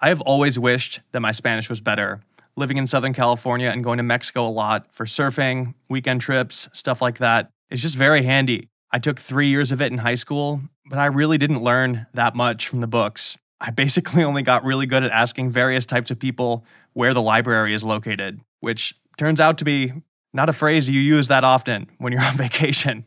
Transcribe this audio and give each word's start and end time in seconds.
I 0.00 0.08
have 0.08 0.20
always 0.22 0.58
wished 0.58 1.00
that 1.12 1.20
my 1.20 1.32
Spanish 1.32 1.70
was 1.70 1.80
better. 1.80 2.20
Living 2.54 2.76
in 2.76 2.86
Southern 2.86 3.14
California 3.14 3.68
and 3.68 3.82
going 3.82 3.96
to 3.96 4.02
Mexico 4.02 4.46
a 4.46 4.50
lot 4.50 4.86
for 4.92 5.06
surfing, 5.06 5.74
weekend 5.88 6.20
trips, 6.20 6.68
stuff 6.72 7.00
like 7.00 7.18
that, 7.18 7.50
it's 7.70 7.82
just 7.82 7.96
very 7.96 8.22
handy. 8.22 8.68
I 8.90 8.98
took 8.98 9.18
three 9.18 9.46
years 9.48 9.72
of 9.72 9.80
it 9.80 9.92
in 9.92 9.98
high 9.98 10.14
school, 10.14 10.60
but 10.88 10.98
I 10.98 11.06
really 11.06 11.38
didn't 11.38 11.62
learn 11.62 12.06
that 12.12 12.34
much 12.34 12.68
from 12.68 12.80
the 12.80 12.86
books. 12.86 13.38
I 13.58 13.70
basically 13.70 14.22
only 14.22 14.42
got 14.42 14.64
really 14.64 14.86
good 14.86 15.02
at 15.02 15.10
asking 15.10 15.50
various 15.50 15.86
types 15.86 16.10
of 16.10 16.18
people 16.18 16.64
where 16.92 17.14
the 17.14 17.22
library 17.22 17.72
is 17.72 17.82
located, 17.82 18.40
which 18.60 18.94
turns 19.16 19.40
out 19.40 19.56
to 19.58 19.64
be 19.64 19.92
not 20.34 20.50
a 20.50 20.52
phrase 20.52 20.90
you 20.90 21.00
use 21.00 21.28
that 21.28 21.42
often 21.42 21.88
when 21.96 22.12
you're 22.12 22.22
on 22.24 22.36
vacation. 22.36 23.06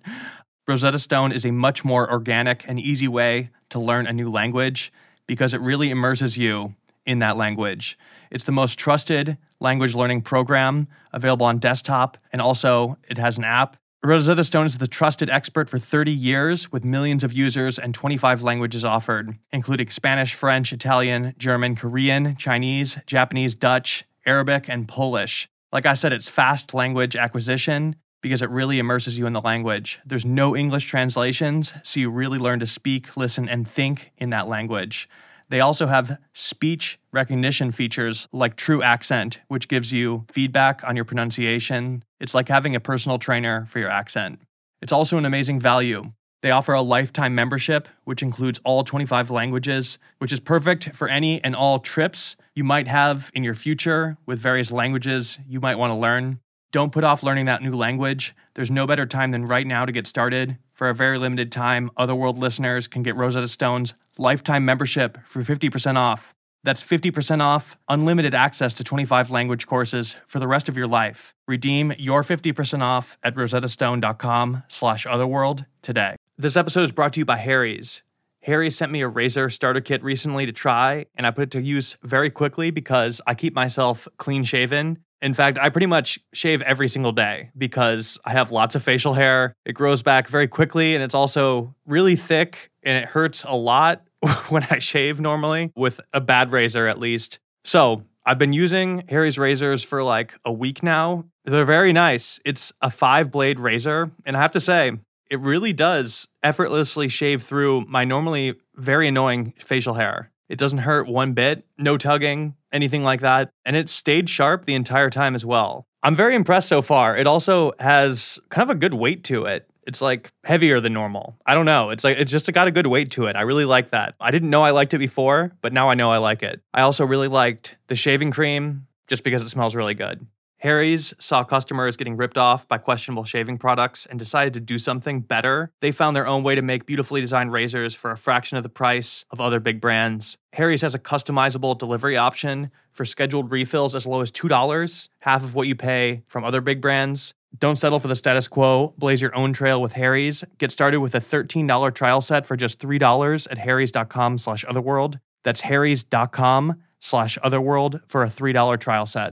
Rosetta 0.68 1.00
Stone 1.00 1.34
is 1.34 1.46
a 1.46 1.52
much 1.52 1.86
more 1.86 2.12
organic 2.12 2.68
and 2.68 2.80
easy 2.80 3.08
way 3.08 3.52
to 3.70 3.80
learn 3.80 4.08
a 4.08 4.14
new 4.14 4.30
language 4.30 4.92
because 5.28 5.54
it 5.54 5.62
really 5.62 5.92
immerses 5.92 6.38
you 6.38 6.74
in 7.06 7.20
that 7.20 7.38
language. 7.38 7.98
It's 8.32 8.44
the 8.44 8.52
most 8.52 8.78
trusted 8.78 9.38
language 9.60 9.96
learning 9.96 10.22
program 10.22 10.88
available 11.12 11.46
on 11.46 11.58
desktop, 11.58 12.18
and 12.32 12.42
also 12.42 12.98
it 13.10 13.18
has 13.18 13.38
an 13.38 13.44
app. 13.44 13.78
Rosetta 14.02 14.46
Stone 14.46 14.66
is 14.66 14.78
the 14.78 14.88
trusted 14.88 15.30
expert 15.30 15.70
for 15.70 15.78
30 15.78 16.12
years 16.12 16.72
with 16.72 16.86
millions 16.86 17.24
of 17.24 17.34
users 17.34 17.78
and 17.78 17.94
25 17.94 18.42
languages 18.42 18.86
offered, 18.86 19.38
including 19.52 19.90
Spanish, 19.90 20.34
French, 20.34 20.72
Italian, 20.72 21.36
German, 21.38 21.76
Korean, 21.76 22.38
Chinese, 22.38 22.98
Japanese, 23.06 23.56
Dutch, 23.56 24.06
Arabic, 24.26 24.70
and 24.70 24.88
Polish. 24.88 25.50
Like 25.74 25.86
I 25.86 25.96
said, 25.96 26.14
it's 26.14 26.30
fast 26.30 26.74
language 26.74 27.18
acquisition 27.18 27.98
because 28.22 28.42
it 28.42 28.50
really 28.50 28.80
immerses 28.80 29.18
you 29.20 29.26
in 29.26 29.34
the 29.34 29.42
language. 29.42 30.00
There's 30.06 30.26
no 30.26 30.56
English 30.56 30.86
translations, 30.86 31.74
so 31.84 32.00
you 32.00 32.10
really 32.10 32.40
learn 32.40 32.60
to 32.60 32.68
speak, 32.68 33.18
listen, 33.18 33.50
and 33.50 33.68
think 33.68 34.12
in 34.18 34.30
that 34.30 34.48
language. 34.48 35.10
They 35.50 35.62
also 35.62 35.88
have 35.88 36.20
speech 36.34 37.00
recognition 37.12 37.72
features 37.72 38.28
like 38.32 38.56
TruAccent, 38.56 39.40
which 39.48 39.68
gives 39.68 39.92
you 39.92 40.26
feedback 40.32 40.84
on 40.84 40.96
your 40.96 41.06
pronunciation. 41.06 42.04
It's 42.20 42.36
like 42.36 42.48
having 42.50 42.76
a 42.76 42.80
personal 42.80 43.18
trainer 43.18 43.66
for 43.66 43.80
your 43.80 43.90
accent. 43.90 44.40
It's 44.82 44.94
also 44.94 45.18
an 45.18 45.26
amazing 45.26 45.60
value. 45.60 46.14
They 46.42 46.52
offer 46.52 46.74
a 46.74 46.82
lifetime 46.82 47.36
membership, 47.36 47.90
which 48.06 48.22
includes 48.24 48.62
all 48.64 48.84
25 48.84 49.30
languages, 49.30 49.98
which 50.20 50.32
is 50.32 50.40
perfect 50.40 50.96
for 50.96 51.10
any 51.10 51.44
and 51.44 51.56
all 51.56 51.80
trips 51.80 52.38
you 52.56 52.64
might 52.64 52.88
have 52.88 53.30
in 53.34 53.44
your 53.44 53.56
future 53.56 54.18
with 54.26 54.40
various 54.40 54.72
languages 54.72 55.40
you 55.48 55.60
might 55.60 55.78
want 55.78 55.92
to 55.92 55.96
learn. 55.96 56.40
Don't 56.72 56.92
put 56.92 57.04
off 57.04 57.24
learning 57.24 57.46
that 57.46 57.64
new 57.64 57.76
language. 57.76 58.36
There's 58.54 58.70
no 58.70 58.86
better 58.86 59.08
time 59.08 59.32
than 59.32 59.48
right 59.48 59.66
now 59.66 59.86
to 59.86 59.92
get 59.92 60.06
started. 60.06 60.58
For 60.74 60.88
a 60.88 60.96
very 60.96 61.18
limited 61.18 61.52
time, 61.52 61.90
Otherworld 61.98 62.38
listeners 62.38 62.88
can 62.88 63.04
get 63.04 63.16
Rosetta 63.16 63.48
Stone's 63.48 63.96
lifetime 64.20 64.66
membership 64.66 65.18
for 65.26 65.42
50% 65.42 65.96
off. 65.96 66.36
That's 66.64 66.84
50% 66.84 67.42
off, 67.42 67.78
unlimited 67.88 68.36
access 68.36 68.74
to 68.76 68.84
25 68.84 69.32
language 69.32 69.66
courses 69.66 70.18
for 70.28 70.40
the 70.40 70.48
rest 70.48 70.68
of 70.68 70.76
your 70.76 70.88
life. 70.88 71.34
Redeem 71.48 71.94
your 71.98 72.22
50% 72.22 72.82
off 72.82 73.18
at 73.24 73.34
rosettastone.com 73.34 74.64
slash 74.68 75.06
otherworld 75.06 75.66
today. 75.82 76.18
This 76.38 76.58
episode 76.58 76.84
is 76.84 76.92
brought 76.92 77.14
to 77.14 77.22
you 77.22 77.26
by 77.26 77.38
Harry's. 77.38 78.04
Harry 78.44 78.70
sent 78.70 78.92
me 78.92 79.02
a 79.02 79.08
razor 79.08 79.50
starter 79.50 79.82
kit 79.82 80.04
recently 80.04 80.46
to 80.46 80.52
try, 80.52 81.06
and 81.16 81.26
I 81.26 81.32
put 81.32 81.44
it 81.44 81.52
to 81.52 81.62
use 81.62 81.98
very 82.04 82.30
quickly 82.30 82.72
because 82.72 83.22
I 83.26 83.36
keep 83.36 83.54
myself 83.54 84.08
clean 84.18 84.44
shaven 84.44 85.00
in 85.22 85.34
fact, 85.34 85.58
I 85.58 85.70
pretty 85.70 85.86
much 85.86 86.20
shave 86.34 86.62
every 86.62 86.88
single 86.88 87.12
day 87.12 87.52
because 87.58 88.18
I 88.24 88.32
have 88.32 88.52
lots 88.52 88.76
of 88.76 88.84
facial 88.84 89.14
hair. 89.14 89.54
It 89.66 89.74
grows 89.74 90.02
back 90.02 90.28
very 90.28 90.48
quickly 90.48 90.96
and 90.96 91.04
it's 91.04 91.16
also 91.16 91.76
really 91.86 92.16
thick 92.16 92.72
and 92.84 92.98
it 92.98 93.10
hurts 93.10 93.44
a 93.44 93.56
lot 93.56 94.04
when 94.50 94.68
I 94.70 94.80
shave 94.80 95.20
normally 95.20 95.72
with 95.76 96.02
a 96.14 96.22
bad 96.22 96.52
razor 96.52 96.88
at 96.88 97.00
least. 97.00 97.40
So, 97.64 98.04
I've 98.26 98.38
been 98.38 98.54
using 98.54 99.06
Harry's 99.10 99.40
razors 99.40 99.84
for 99.84 100.04
like 100.04 100.36
a 100.46 100.52
week 100.52 100.84
now. 100.84 101.26
They're 101.46 101.66
very 101.66 101.92
nice. 101.92 102.40
It's 102.46 102.72
a 102.80 102.92
five 102.92 103.32
blade 103.32 103.60
razor. 103.60 104.12
And 104.24 104.38
I 104.38 104.42
have 104.42 104.52
to 104.52 104.60
say, 104.60 104.92
it 105.32 105.40
really 105.40 105.74
does 105.74 106.28
effortlessly 106.44 107.10
shave 107.10 107.42
through 107.44 107.86
my 107.88 108.04
normally 108.04 108.56
very 108.76 109.08
annoying 109.08 109.54
facial 109.60 109.96
hair. 109.96 110.32
It 110.48 110.58
doesn't 110.58 110.80
hurt 110.80 111.08
one 111.08 111.34
bit, 111.34 111.66
no 111.78 111.98
tugging, 111.98 112.56
anything 112.72 113.04
like 113.04 113.22
that. 113.22 113.52
And 113.66 113.76
it 113.76 113.90
stayed 113.90 114.30
sharp 114.30 114.66
the 114.66 114.76
entire 114.76 115.10
time 115.10 115.36
as 115.36 115.46
well. 115.46 115.86
I'm 116.02 116.16
very 116.16 116.34
impressed 116.34 116.70
so 116.70 116.82
far. 116.82 117.16
It 117.16 117.28
also 117.28 117.72
has 117.80 118.40
kind 118.50 118.70
of 118.70 118.76
a 118.76 118.80
good 118.80 118.94
weight 118.94 119.24
to 119.26 119.46
it. 119.46 119.69
It's 119.90 120.04
like 120.04 120.32
heavier 120.44 120.80
than 120.80 120.94
normal. 120.94 121.36
I 121.48 121.56
don't 121.56 121.66
know. 121.66 121.90
It's 121.90 122.04
like 122.04 122.20
it's 122.20 122.32
just 122.32 122.52
got 122.54 122.68
a 122.68 122.72
good 122.72 122.86
weight 122.86 123.10
to 123.12 123.26
it. 123.26 123.36
I 123.36 123.42
really 123.42 123.66
like 123.66 123.90
that. 123.90 124.14
I 124.22 124.30
didn't 124.30 124.52
know 124.52 124.62
I 124.62 124.70
liked 124.70 124.94
it 124.94 125.00
before, 125.00 125.52
but 125.62 125.74
now 125.74 125.90
I 125.90 125.96
know 125.96 126.12
I 126.12 126.20
like 126.20 126.44
it. 126.44 126.62
I 126.76 126.82
also 126.82 127.08
really 127.08 127.28
liked 127.28 127.76
the 127.88 127.96
shaving 127.96 128.30
cream 128.30 128.86
just 129.08 129.24
because 129.24 129.42
it 129.42 129.50
smells 129.50 129.76
really 129.76 129.96
good. 129.96 130.28
Harry's 130.60 131.14
saw 131.20 131.44
customers 131.44 131.98
getting 131.98 132.18
ripped 132.18 132.38
off 132.38 132.68
by 132.68 132.78
questionable 132.78 133.24
shaving 133.24 133.58
products 133.58 134.06
and 134.06 134.20
decided 134.20 134.54
to 134.54 134.60
do 134.60 134.78
something 134.78 135.22
better. 135.22 135.72
They 135.80 135.92
found 135.92 136.16
their 136.16 136.28
own 136.28 136.44
way 136.44 136.54
to 136.54 136.62
make 136.62 136.86
beautifully 136.86 137.22
designed 137.22 137.52
razors 137.52 137.96
for 137.96 138.12
a 138.12 138.18
fraction 138.18 138.58
of 138.58 138.64
the 138.64 138.70
price 138.70 139.26
of 139.32 139.42
other 139.42 139.60
big 139.60 139.82
brands. 139.82 140.38
Harry's 140.54 140.82
has 140.82 140.94
a 140.94 141.00
customizable 141.00 141.78
delivery 141.78 142.18
option 142.18 142.72
for 142.92 143.06
scheduled 143.06 143.52
refills 143.52 143.96
as 143.96 144.06
low 144.06 144.20
as 144.20 144.32
$2, 144.34 145.10
half 145.22 145.44
of 145.44 145.56
what 145.56 145.68
you 145.68 145.76
pay 145.76 146.24
from 146.28 146.44
other 146.44 146.60
big 146.60 146.82
brands. 146.82 147.34
Don't 147.58 147.78
settle 147.78 148.00
for 148.00 148.08
the 148.08 148.16
status 148.16 148.48
quo. 148.48 148.94
Blaze 148.98 149.22
your 149.22 149.36
own 149.36 149.54
trail 149.54 149.82
with 149.82 149.94
Harry's. 149.94 150.44
Get 150.60 150.72
started 150.72 151.00
with 151.00 151.16
a 151.16 151.20
$13 151.20 151.94
trial 151.96 152.22
set 152.22 152.46
for 152.46 152.56
just 152.56 152.80
$3 152.80 153.48
at 153.50 153.58
harrys.com 153.58 154.38
slash 154.38 154.64
otherworld. 154.68 155.20
That's 155.44 155.62
harrys.com 155.62 156.76
slash 157.00 157.38
otherworld 157.42 158.02
for 158.08 158.24
a 158.24 158.28
$3 158.28 158.80
trial 158.80 159.06
set. 159.06 159.32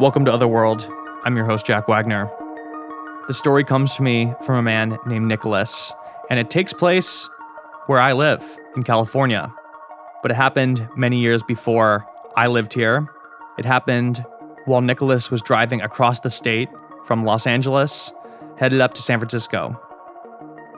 Welcome 0.00 0.24
to 0.26 0.32
Otherworld. 0.32 0.88
I'm 1.24 1.34
your 1.36 1.44
host, 1.44 1.66
Jack 1.66 1.88
Wagner. 1.88 2.30
The 3.26 3.34
story 3.34 3.64
comes 3.64 3.94
to 3.96 4.02
me 4.02 4.32
from 4.44 4.54
a 4.54 4.62
man 4.62 4.96
named 5.06 5.26
Nicholas, 5.26 5.92
and 6.30 6.38
it 6.38 6.50
takes 6.50 6.72
place 6.72 7.28
where 7.86 7.98
I 7.98 8.12
live 8.12 8.58
in 8.76 8.84
California. 8.84 9.52
But 10.22 10.30
it 10.30 10.34
happened 10.34 10.88
many 10.96 11.20
years 11.20 11.42
before 11.42 12.06
I 12.36 12.48
lived 12.48 12.74
here. 12.74 13.08
It 13.58 13.64
happened 13.64 14.24
while 14.64 14.80
Nicholas 14.80 15.30
was 15.30 15.42
driving 15.42 15.80
across 15.80 16.20
the 16.20 16.30
state 16.30 16.68
from 17.04 17.24
Los 17.24 17.46
Angeles, 17.46 18.12
headed 18.56 18.80
up 18.80 18.94
to 18.94 19.02
San 19.02 19.18
Francisco. 19.18 19.80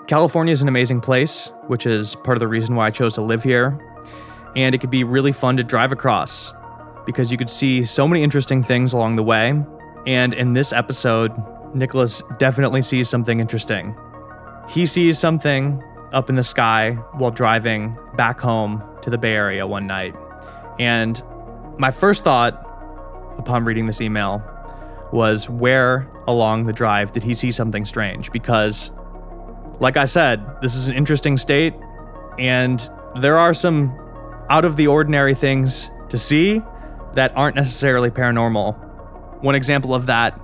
California 0.06 0.52
is 0.52 0.62
an 0.62 0.68
amazing 0.68 1.00
place, 1.00 1.52
which 1.66 1.86
is 1.86 2.14
part 2.16 2.36
of 2.36 2.40
the 2.40 2.48
reason 2.48 2.74
why 2.74 2.86
I 2.86 2.90
chose 2.90 3.14
to 3.14 3.22
live 3.22 3.42
here. 3.42 3.78
And 4.56 4.74
it 4.74 4.78
could 4.78 4.90
be 4.90 5.04
really 5.04 5.32
fun 5.32 5.56
to 5.56 5.64
drive 5.64 5.92
across 5.92 6.52
because 7.06 7.30
you 7.30 7.38
could 7.38 7.50
see 7.50 7.84
so 7.84 8.06
many 8.06 8.22
interesting 8.22 8.62
things 8.62 8.92
along 8.92 9.16
the 9.16 9.22
way. 9.22 9.62
And 10.06 10.34
in 10.34 10.52
this 10.52 10.72
episode, 10.72 11.32
Nicholas 11.74 12.22
definitely 12.38 12.82
sees 12.82 13.08
something 13.08 13.40
interesting. 13.40 13.96
He 14.68 14.86
sees 14.86 15.18
something 15.18 15.82
up 16.12 16.28
in 16.28 16.34
the 16.34 16.44
sky 16.44 16.94
while 17.12 17.30
driving 17.30 17.96
back 18.16 18.40
home 18.40 18.82
to 19.02 19.10
the 19.10 19.18
Bay 19.18 19.34
Area 19.34 19.66
one 19.66 19.86
night. 19.86 20.14
And 20.78 21.22
my 21.78 21.90
first 21.90 22.24
thought 22.24 22.54
upon 23.38 23.64
reading 23.64 23.86
this 23.86 24.00
email 24.00 24.42
was 25.12 25.48
where 25.48 26.08
along 26.26 26.66
the 26.66 26.72
drive 26.72 27.12
did 27.12 27.22
he 27.22 27.34
see 27.34 27.50
something 27.50 27.84
strange? 27.84 28.30
Because, 28.32 28.90
like 29.80 29.96
I 29.96 30.04
said, 30.04 30.44
this 30.62 30.74
is 30.74 30.88
an 30.88 30.94
interesting 30.94 31.36
state, 31.36 31.74
and 32.38 32.88
there 33.16 33.38
are 33.38 33.54
some 33.54 33.98
out 34.48 34.64
of 34.64 34.76
the 34.76 34.86
ordinary 34.86 35.34
things 35.34 35.90
to 36.10 36.18
see 36.18 36.62
that 37.14 37.36
aren't 37.36 37.56
necessarily 37.56 38.10
paranormal. 38.10 39.42
One 39.42 39.54
example 39.54 39.94
of 39.94 40.06
that 40.06 40.38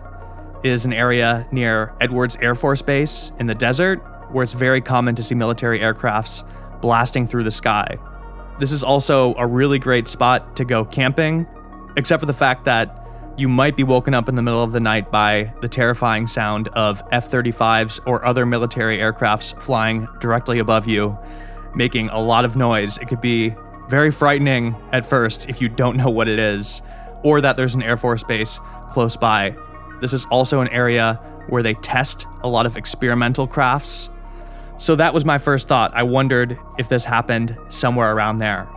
is 0.65 0.85
an 0.85 0.93
area 0.93 1.47
near 1.53 1.95
Edwards 2.01 2.37
Air 2.41 2.55
Force 2.55 2.83
Base 2.83 3.31
in 3.39 3.47
the 3.47 3.55
desert, 3.55 3.99
where 4.33 4.43
it's 4.43 4.53
very 4.53 4.81
common 4.81 5.15
to 5.15 5.23
see 5.23 5.35
military 5.35 5.79
aircrafts 5.79 6.45
blasting 6.81 7.27
through 7.27 7.45
the 7.45 7.51
sky. 7.51 7.99
This 8.59 8.73
is 8.73 8.83
also 8.83 9.35
a 9.35 9.47
really 9.47 9.79
great 9.79 10.09
spot 10.09 10.57
to 10.57 10.65
go 10.65 10.85
camping, 10.85 11.47
except 11.97 12.21
for 12.21 12.27
the 12.27 12.33
fact 12.33 12.65
that 12.65 13.03
you 13.37 13.49
might 13.49 13.77
be 13.77 13.85
woken 13.85 14.15
up 14.15 14.31
in 14.31 14.35
the 14.35 14.41
middle 14.41 14.63
of 14.63 14.73
the 14.73 14.81
night 14.81 15.11
by 15.11 15.53
the 15.61 15.69
terrifying 15.69 16.27
sound 16.27 16.69
of 16.69 17.03
F 17.13 17.31
35s 17.31 18.01
or 18.07 18.25
other 18.25 18.47
military 18.47 18.97
aircrafts 18.97 19.61
flying 19.61 20.09
directly 20.21 20.59
above 20.59 20.89
you, 20.89 21.19
making 21.75 22.09
a 22.09 22.19
lot 22.19 22.47
of 22.47 22.57
noise. 22.57 22.97
It 22.97 23.09
could 23.09 23.21
be 23.21 23.55
very 23.89 24.11
frightening 24.11 24.75
at 24.91 25.05
first 25.05 25.51
if 25.51 25.61
you 25.61 25.69
don't 25.69 25.99
know 25.99 26.09
what 26.09 26.29
it 26.29 26.39
is, 26.39 26.81
or 27.23 27.43
that 27.43 27.59
there's 27.59 27.75
an 27.75 27.83
Air 27.83 27.99
Force 27.99 28.25
base 28.25 28.59
close 28.89 29.17
by. 29.17 29.55
This 30.01 30.15
is 30.15 30.25
also 30.31 30.63
an 30.63 30.69
area 30.69 31.21
where 31.49 31.63
they 31.63 31.75
test 31.75 32.27
a 32.43 32.49
lot 32.49 32.65
of 32.65 32.77
experimental 32.77 33.47
crafts. 33.47 34.09
So 34.79 34.95
that 34.97 35.15
was 35.15 35.25
my 35.25 35.39
first 35.39 35.69
thought. 35.69 35.93
I 35.95 36.03
wondered 36.03 36.59
if 36.79 36.89
this 36.89 37.05
happened 37.05 37.57
somewhere 37.69 38.15
around 38.15 38.39
there. 38.39 38.69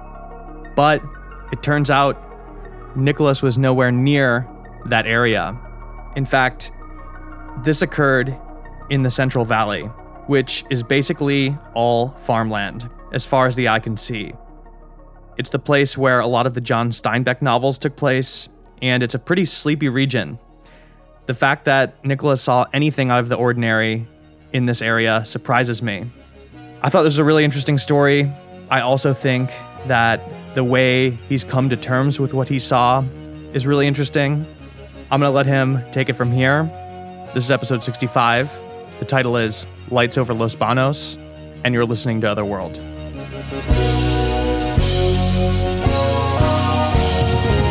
But 0.76 1.04
it 1.52 1.62
turns 1.62 1.90
out 1.90 2.18
Nicholas 2.96 3.42
was 3.42 3.58
nowhere 3.58 3.92
near 3.92 4.48
that 4.86 5.06
area. 5.06 5.60
In 6.16 6.26
fact, 6.26 6.72
this 7.64 7.82
occurred 7.82 8.36
in 8.90 9.04
the 9.04 9.12
Central 9.12 9.46
Valley, 9.46 9.84
which 10.28 10.64
is 10.70 10.84
basically 10.84 11.58
all 11.74 12.10
farmland, 12.10 12.90
as 13.12 13.26
far 13.26 13.48
as 13.48 13.56
the 13.56 13.68
eye 13.68 13.80
can 13.80 13.98
see. 13.98 14.34
It's 15.38 15.50
the 15.50 15.60
place 15.60 15.98
where 15.98 16.20
a 16.20 16.28
lot 16.28 16.48
of 16.48 16.54
the 16.54 16.62
John 16.62 16.92
Steinbeck 16.92 17.42
novels 17.42 17.78
took 17.78 17.96
place, 17.96 18.50
and 18.82 19.04
it's 19.04 19.16
a 19.16 19.20
pretty 19.20 19.46
sleepy 19.46 19.90
region. 19.90 20.40
The 21.26 21.34
fact 21.34 21.66
that 21.66 22.04
Nicholas 22.04 22.42
saw 22.42 22.66
anything 22.74 23.12
out 23.12 23.20
of 23.20 23.30
the 23.30 23.36
ordinary 23.36 24.08
in 24.54 24.66
this 24.66 24.82
area 24.82 25.24
surprises 25.26 25.82
me. 25.82 26.10
I 26.82 26.90
thought 26.90 27.04
this 27.04 27.14
was 27.14 27.20
a 27.20 27.24
really 27.24 27.44
interesting 27.44 27.78
story. 27.78 28.32
I 28.70 28.82
also 28.82 29.14
think 29.14 29.52
that 29.88 30.22
the 30.56 30.64
way 30.64 31.12
he's 31.30 31.44
come 31.44 31.70
to 31.70 31.78
terms 31.78 32.20
with 32.20 32.34
what 32.34 32.50
he 32.50 32.60
saw 32.60 33.04
is 33.54 33.68
really 33.68 33.88
interesting. 33.88 34.46
I'm 35.12 35.20
going 35.20 35.30
to 35.30 35.36
let 35.36 35.46
him 35.46 35.84
take 35.92 36.10
it 36.10 36.14
from 36.14 36.32
here. 36.32 36.64
This 37.34 37.44
is 37.44 37.52
episode 37.52 37.84
65. 37.84 38.64
The 39.00 39.06
title 39.06 39.38
is 39.38 39.66
Lights 39.90 40.18
Over 40.18 40.34
Los 40.34 40.56
Banos, 40.56 41.18
and 41.64 41.74
you're 41.74 41.86
listening 41.86 42.22
to 42.22 42.30
Otherworld. 42.30 42.82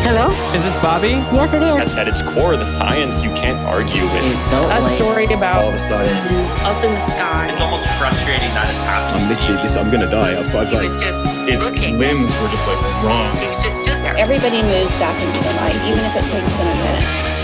Hello? 0.09 0.33
Is 0.57 0.65
this 0.65 0.73
Bobby? 0.81 1.21
Yes, 1.37 1.53
it 1.53 1.61
is. 1.61 1.93
At, 1.93 2.09
at 2.09 2.09
its 2.09 2.25
core, 2.33 2.57
the 2.57 2.65
science 2.65 3.21
you 3.21 3.29
can't 3.37 3.61
argue 3.69 4.09
with. 4.09 4.25
felt 4.49 4.73
a 4.73 4.81
like 4.81 4.97
story 4.97 5.29
about 5.29 5.61
all 5.61 5.69
of 5.69 5.75
a 5.75 5.79
sudden 5.79 6.09
is 6.33 6.49
up 6.65 6.81
in 6.81 6.97
the 6.97 7.05
sky. 7.13 7.53
It's 7.53 7.61
almost 7.61 7.85
frustrating 8.01 8.49
that 8.57 8.73
it's 8.73 8.81
happening. 8.89 9.21
I'm 9.21 9.29
literally 9.29 9.61
this. 9.61 9.77
I'm 9.77 9.93
gonna 9.93 10.09
die. 10.09 10.33
I've, 10.33 10.49
I've 10.57 10.73
like 10.73 10.89
just 10.97 11.45
its 11.45 11.61
looking. 11.61 12.01
limbs 12.01 12.33
were 12.41 12.49
just 12.49 12.65
like 12.65 12.81
wrong. 13.05 13.37
He 13.37 13.53
was 13.53 13.61
just. 13.85 14.01
Everybody 14.17 14.65
moves 14.65 14.97
back 14.97 15.21
into 15.21 15.45
the 15.45 15.53
light, 15.61 15.77
even 15.85 16.01
if 16.01 16.17
it 16.17 16.25
takes 16.33 16.57
them 16.57 16.73
a 16.73 16.77
minute. 16.89 17.38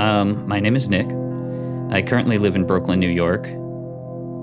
Um, 0.00 0.48
my 0.48 0.60
name 0.60 0.74
is 0.76 0.88
Nick. 0.88 1.06
I 1.92 2.00
currently 2.00 2.38
live 2.38 2.56
in 2.56 2.66
Brooklyn, 2.66 2.98
New 3.00 3.10
York. 3.10 3.46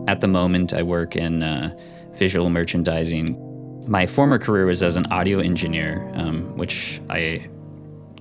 At 0.07 0.21
the 0.21 0.27
moment, 0.27 0.71
I 0.71 0.83
work 0.83 1.15
in 1.15 1.41
uh, 1.41 1.75
visual 2.13 2.51
merchandising. 2.51 3.89
My 3.89 4.05
former 4.05 4.37
career 4.37 4.67
was 4.67 4.83
as 4.83 4.97
an 4.97 5.07
audio 5.07 5.39
engineer, 5.39 6.11
um, 6.13 6.55
which 6.57 7.01
I, 7.09 7.47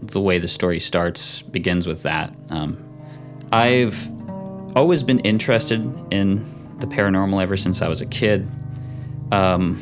the 0.00 0.21
way 0.21 0.38
the 0.38 0.49
story 0.49 0.81
starts 0.81 1.43
begins 1.43 1.87
with 1.87 2.05
that. 2.05 2.33
Um, 2.50 2.83
I've 3.53 4.11
always 4.75 5.03
been 5.03 5.21
interested 5.21 5.85
in 6.11 6.43
the 6.79 6.87
paranormal 6.87 7.43
ever 7.43 7.59
since 7.59 7.82
I 7.82 7.89
was 7.89 8.00
a 8.00 8.06
kid. 8.06 8.49
Um, 9.31 9.79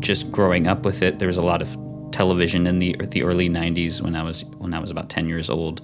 just 0.00 0.32
growing 0.32 0.66
up 0.66 0.84
with 0.84 1.02
it, 1.02 1.20
there 1.20 1.28
was 1.28 1.38
a 1.38 1.46
lot 1.46 1.62
of 1.62 1.78
television 2.10 2.66
in 2.66 2.80
the 2.80 2.96
the 3.10 3.22
early 3.22 3.48
'90s 3.48 4.00
when 4.00 4.16
I 4.16 4.24
was 4.24 4.44
when 4.58 4.74
I 4.74 4.80
was 4.80 4.90
about 4.90 5.08
10 5.08 5.28
years 5.28 5.48
old. 5.48 5.80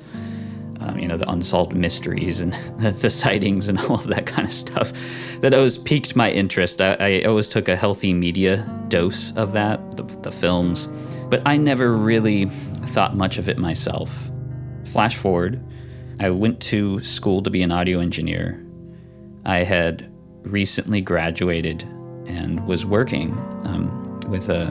Um, 0.87 0.99
you 0.99 1.09
know, 1.09 1.17
the 1.17 1.31
unsolved 1.31 1.75
mysteries 1.75 2.43
and 2.43 2.53
the, 2.79 2.91
the 2.91 3.09
sightings 3.09 3.69
and 3.69 3.79
all 3.89 3.95
of 3.95 4.07
that 4.09 4.27
kind 4.27 4.47
of 4.47 4.53
stuff 4.53 4.93
that 5.41 5.55
always 5.55 5.79
piqued 5.79 6.15
my 6.15 6.31
interest. 6.31 6.81
I, 6.83 6.95
I 6.95 7.23
always 7.23 7.49
took 7.49 7.69
a 7.69 7.77
healthy 7.77 8.13
media 8.13 8.69
dose 8.89 9.35
of 9.37 9.55
that, 9.55 9.97
the, 9.97 10.03
the 10.03 10.31
films, 10.31 10.89
but 11.31 11.43
I 11.47 11.57
never 11.57 11.97
really 11.97 12.47
thought 12.47 13.17
much 13.17 13.39
of 13.39 13.49
it 13.49 13.57
myself. 13.57 14.31
Flash 14.85 15.17
forward, 15.17 15.61
I 16.21 16.31
went 16.31 16.61
to 16.63 17.03
school 17.03 17.41
to 17.43 17.51
be 17.51 17.63
an 17.63 17.73
audio 17.73 18.01
engineer. 18.01 18.65
I 19.45 19.59
had 19.59 20.13
recently 20.43 21.01
graduated 21.01 21.83
and 22.27 22.67
was 22.67 22.85
working 22.85 23.33
um, 23.65 24.21
with 24.29 24.49
a 24.49 24.65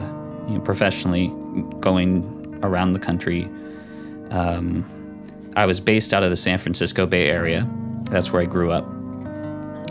you 0.48 0.54
know, 0.54 0.60
professionally 0.60 1.28
going 1.80 2.58
around 2.62 2.92
the 2.92 2.98
country. 2.98 3.44
Um, 4.30 4.84
I 5.56 5.66
was 5.66 5.78
based 5.78 6.12
out 6.12 6.24
of 6.24 6.30
the 6.30 6.36
San 6.36 6.58
Francisco 6.58 7.06
Bay 7.06 7.28
Area. 7.28 7.68
That's 8.10 8.32
where 8.32 8.42
I 8.42 8.44
grew 8.44 8.72
up. 8.72 8.86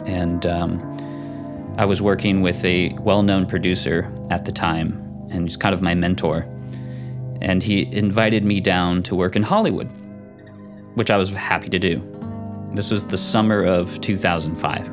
And 0.05 0.45
um, 0.45 1.75
I 1.77 1.85
was 1.85 2.01
working 2.01 2.41
with 2.41 2.63
a 2.65 2.89
well 2.99 3.23
known 3.23 3.45
producer 3.45 4.13
at 4.29 4.43
the 4.43 4.51
time, 4.51 4.99
and 5.31 5.43
he's 5.43 5.55
kind 5.55 5.73
of 5.73 5.81
my 5.81 5.95
mentor. 5.95 6.45
And 7.41 7.63
he 7.63 7.91
invited 7.95 8.43
me 8.43 8.59
down 8.59 9.03
to 9.03 9.15
work 9.15 9.37
in 9.37 9.43
Hollywood, 9.43 9.89
which 10.95 11.09
I 11.09 11.17
was 11.17 11.33
happy 11.33 11.69
to 11.69 11.79
do. 11.79 12.01
This 12.73 12.91
was 12.91 13.07
the 13.07 13.17
summer 13.17 13.63
of 13.63 14.01
2005. 14.01 14.87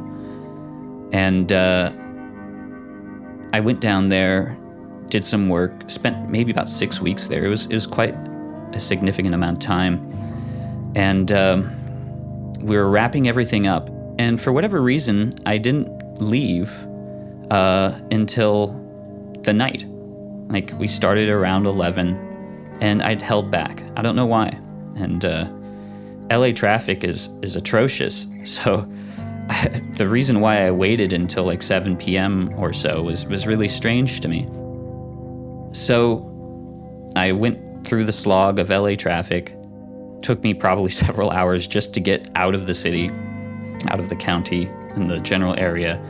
And 1.13 1.53
uh, 1.53 1.91
I 3.53 3.59
went 3.59 3.81
down 3.81 4.09
there, 4.09 4.57
did 5.09 5.25
some 5.25 5.49
work, 5.49 5.91
spent 5.91 6.31
maybe 6.31 6.53
about 6.53 6.69
six 6.69 7.01
weeks 7.01 7.27
there. 7.27 7.45
It 7.45 7.49
was, 7.49 7.67
it 7.67 7.75
was 7.75 7.87
quite 7.87 8.15
a 8.73 8.79
significant 8.79 9.35
amount 9.35 9.57
of 9.57 9.67
time 9.67 10.10
and 10.95 11.31
um, 11.33 12.53
we 12.61 12.77
were 12.77 12.89
wrapping 12.89 13.29
everything 13.29 13.67
up. 13.67 13.89
And 14.19 14.41
for 14.41 14.53
whatever 14.53 14.83
reason, 14.83 15.35
I 15.47 15.59
didn't 15.59 16.21
leave 16.21 16.71
uh, 17.51 17.99
until 18.11 18.69
the 19.43 19.53
night. 19.53 19.85
Like 20.49 20.73
we 20.79 20.89
started 20.89 21.29
around 21.29 21.67
11, 21.67 22.79
and 22.81 23.03
I'd 23.03 23.23
held 23.23 23.51
back. 23.51 23.83
I 23.97 24.03
don't 24.03 24.17
know 24.17 24.27
why. 24.27 24.49
And 24.97 25.25
uh, 25.25 25.47
LA 26.31 26.51
traffic 26.51 27.05
is 27.05 27.29
is 27.43 27.57
atrocious. 27.57 28.27
So 28.45 28.89
the 29.97 30.09
reason 30.09 30.41
why 30.41 30.67
I 30.67 30.71
waited 30.71 31.13
until 31.13 31.45
like 31.45 31.61
7 31.61 31.97
p.m. 31.97 32.53
or 32.57 32.73
so 32.73 33.03
was 33.03 33.27
was 33.27 33.47
really 33.47 33.69
strange 33.69 34.21
to 34.21 34.29
me. 34.29 34.47
So 35.73 36.27
I 37.17 37.33
went 37.33 37.87
through 37.87 38.05
the 38.05 38.13
slog 38.13 38.59
of 38.59 38.71
LA 38.71 38.95
traffic 38.95 39.55
took 40.23 40.43
me 40.43 40.55
probably 40.55 40.91
several 41.05 41.31
hours 41.31 41.67
just 41.67 41.95
to 41.95 42.01
get 42.01 42.31
out 42.35 42.55
of 42.55 42.67
the 42.67 42.75
city, 42.75 43.11
out 43.89 44.01
of 44.01 44.09
the 44.09 44.17
county 44.17 44.67
and 44.95 45.11
the 45.11 45.19
general 45.21 45.59
area. 45.59 46.03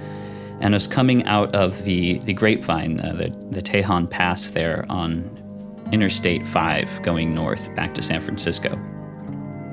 And 0.60 0.74
I 0.74 0.76
was 0.76 0.86
coming 0.86 1.24
out 1.24 1.54
of 1.54 1.84
the, 1.84 2.18
the 2.18 2.34
Grapevine, 2.34 3.00
uh, 3.00 3.14
the, 3.14 3.30
the 3.50 3.62
Tejon 3.62 4.08
Pass 4.10 4.50
there 4.50 4.84
on 4.90 5.36
Interstate 5.90 6.46
5 6.46 7.02
going 7.02 7.34
north 7.34 7.74
back 7.74 7.94
to 7.94 8.02
San 8.02 8.20
Francisco. 8.20 8.74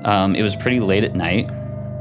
Um, 0.04 0.34
it 0.34 0.42
was 0.42 0.56
pretty 0.56 0.80
late 0.80 1.04
at 1.04 1.14
night. 1.14 1.50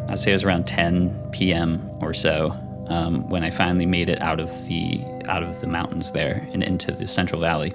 I'd 0.10 0.20
say 0.20 0.32
it 0.32 0.36
was 0.36 0.44
around 0.44 0.66
10 0.66 1.32
p.m. 1.32 1.90
or 2.02 2.14
so 2.14 2.52
um, 2.88 3.28
when 3.30 3.44
I 3.44 3.50
finally 3.50 3.86
made 3.86 4.10
it 4.10 4.22
out 4.22 4.40
of 4.40 4.50
the 4.68 5.04
out 5.28 5.44
of 5.44 5.60
the 5.60 5.68
mountains 5.68 6.12
there 6.12 6.48
and 6.54 6.64
into 6.64 6.92
the 6.92 7.06
Central 7.06 7.42
Valley. 7.42 7.74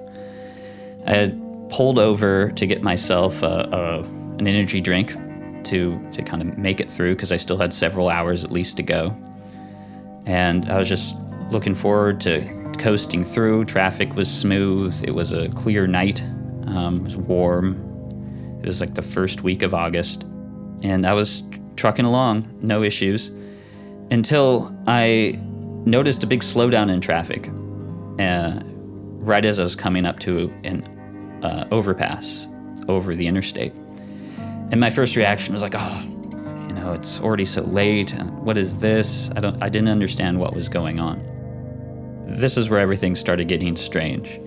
I 1.07 1.13
had 1.13 1.69
pulled 1.69 1.99
over 1.99 2.51
to 2.53 2.67
get 2.67 2.83
myself 2.83 3.43
a, 3.43 3.69
a 3.73 4.22
an 4.43 4.55
energy 4.55 4.81
drink 4.81 5.15
to 5.65 6.01
to 6.11 6.23
kind 6.23 6.43
of 6.43 6.59
make 6.59 6.81
it 6.81 6.91
through 6.91 7.15
because 7.15 7.33
I 7.33 7.37
still 7.37 7.57
had 7.57 7.73
several 7.73 8.09
hours 8.09 8.45
at 8.45 8.51
least 8.51 8.77
to 8.79 8.83
go. 8.83 9.17
And 10.27 10.71
I 10.71 10.79
was 10.79 10.89
just 10.89 11.17
looking 11.51 11.75
forward 11.75 12.21
to 12.23 12.73
coasting 12.79 13.25
through. 13.25 13.65
Traffic 13.65 14.15
was 14.15 14.31
smooth. 14.31 15.03
It 15.07 15.13
was 15.13 15.33
a 15.33 15.49
clear 15.51 15.87
night. 15.87 16.23
Um, 16.67 16.99
it 16.99 17.03
was 17.05 17.17
warm. 17.17 17.77
It 18.63 18.67
was 18.67 18.81
like 18.81 18.95
the 18.95 19.03
first 19.03 19.43
week 19.43 19.63
of 19.63 19.75
August, 19.75 20.23
and 20.83 21.07
I 21.07 21.13
was 21.15 21.43
trucking 21.77 22.05
along, 22.05 22.49
no 22.63 22.83
issues, 22.83 23.31
until 24.11 24.77
I 24.87 25.39
noticed 25.85 26.23
a 26.23 26.27
big 26.29 26.41
slowdown 26.41 26.91
in 26.91 27.01
traffic. 27.01 27.49
Uh, 28.21 28.61
right 29.23 29.45
as 29.45 29.59
I 29.59 29.63
was 29.63 29.77
coming 29.77 30.05
up 30.07 30.19
to 30.21 30.53
an 30.65 30.83
uh, 31.43 31.67
overpass 31.71 32.47
over 32.89 33.15
the 33.15 33.27
interstate. 33.27 33.73
And 34.73 34.81
my 34.81 34.89
first 34.89 35.17
reaction 35.17 35.53
was 35.53 35.61
like, 35.61 35.75
oh, 35.77 36.03
you 36.67 36.73
know, 36.73 36.95
it's 36.95 37.21
already 37.21 37.45
so 37.45 37.61
late. 37.61 38.15
And 38.15 38.37
what 38.43 38.57
is 38.57 38.79
this? 38.79 39.31
I 39.37 39.41
don't 39.41 39.63
I 39.63 39.69
didn't 39.69 39.91
understand 39.91 40.41
what 40.41 40.55
was 40.55 40.69
going 40.71 40.99
on. 40.99 41.23
This 42.27 42.57
is 42.57 42.71
where 42.71 42.81
everything 42.81 43.15
started 43.15 43.49
getting 43.49 43.77
strange. 43.77 44.41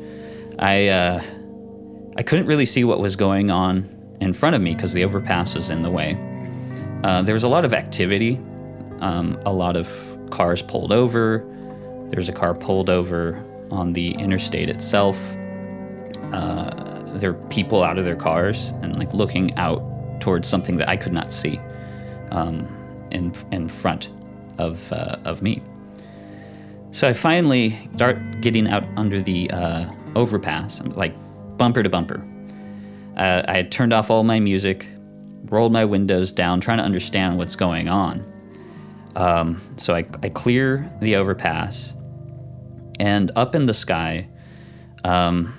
I 0.58 0.88
uh, 0.88 1.22
I 2.18 2.24
couldn't 2.24 2.48
really 2.48 2.66
see 2.66 2.84
what 2.84 3.00
was 3.00 3.16
going 3.16 3.52
on 3.52 3.88
in 4.20 4.34
front 4.34 4.56
of 4.56 4.64
me 4.64 4.74
because 4.74 4.94
the 4.94 5.04
overpass 5.04 5.54
was 5.54 5.70
in 5.70 5.84
the 5.84 5.92
way. 5.92 6.18
Uh, 7.04 7.22
there 7.22 7.36
was 7.36 7.44
a 7.44 7.48
lot 7.48 7.64
of 7.64 7.74
activity, 7.74 8.38
um, 9.02 9.40
a 9.46 9.54
lot 9.54 9.78
of 9.78 10.18
cars 10.32 10.64
pulled 10.64 10.92
over. 10.92 11.46
There's 12.10 12.30
a 12.30 12.34
car 12.34 12.56
pulled 12.56 12.90
over 12.90 13.44
on 13.70 13.94
the 13.94 14.12
interstate 14.16 14.72
itself. 14.72 15.18
Uh, 16.34 16.72
there 17.14 17.30
are 17.30 17.48
people 17.50 17.84
out 17.84 18.00
of 18.00 18.06
their 18.06 18.16
cars 18.16 18.70
and 18.82 18.98
like 18.98 19.14
looking 19.14 19.54
out 19.58 19.84
towards 20.20 20.48
something 20.48 20.78
that 20.78 20.90
I 20.90 20.98
could 20.98 21.14
not 21.14 21.34
see 21.34 21.60
um, 22.32 22.68
in 23.12 23.34
in 23.52 23.68
front 23.68 24.10
of 24.58 24.92
uh, 24.92 25.18
of 25.26 25.42
me. 25.42 25.62
So 26.92 27.10
I 27.10 27.14
finally 27.14 27.72
start 27.96 28.40
getting 28.40 28.70
out 28.70 28.86
under 28.96 29.22
the 29.22 29.52
uh, 29.52 29.92
overpass, 30.16 30.82
like 30.82 31.14
bumper 31.58 31.84
to 31.84 31.90
bumper. 31.90 32.26
Uh, 33.18 33.44
I 33.48 33.58
had 33.58 33.72
turned 33.72 33.92
off 33.92 34.10
all 34.10 34.24
my 34.24 34.40
music, 34.40 34.88
rolled 35.46 35.74
my 35.74 35.84
windows 35.84 36.32
down, 36.32 36.62
trying 36.62 36.78
to 36.78 36.84
understand 36.86 37.38
what's 37.38 37.56
going 37.56 37.90
on. 37.90 38.24
Um, 39.16 39.62
so 39.78 39.94
I, 39.94 40.06
I 40.24 40.30
clear 40.30 40.90
the 41.02 41.18
overpass, 41.18 41.94
and 43.00 43.32
up 43.36 43.56
in 43.56 43.66
the 43.66 43.74
sky, 43.74 44.30
um, 45.04 45.54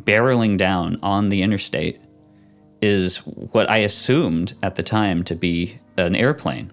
barreling 0.00 0.58
down 0.58 0.98
on 1.02 1.30
the 1.30 1.42
interstate, 1.42 2.00
is 2.84 3.16
what 3.24 3.70
I 3.70 3.78
assumed 3.78 4.52
at 4.62 4.76
the 4.76 4.82
time 4.82 5.24
to 5.24 5.34
be 5.34 5.78
an 5.96 6.14
airplane. 6.14 6.70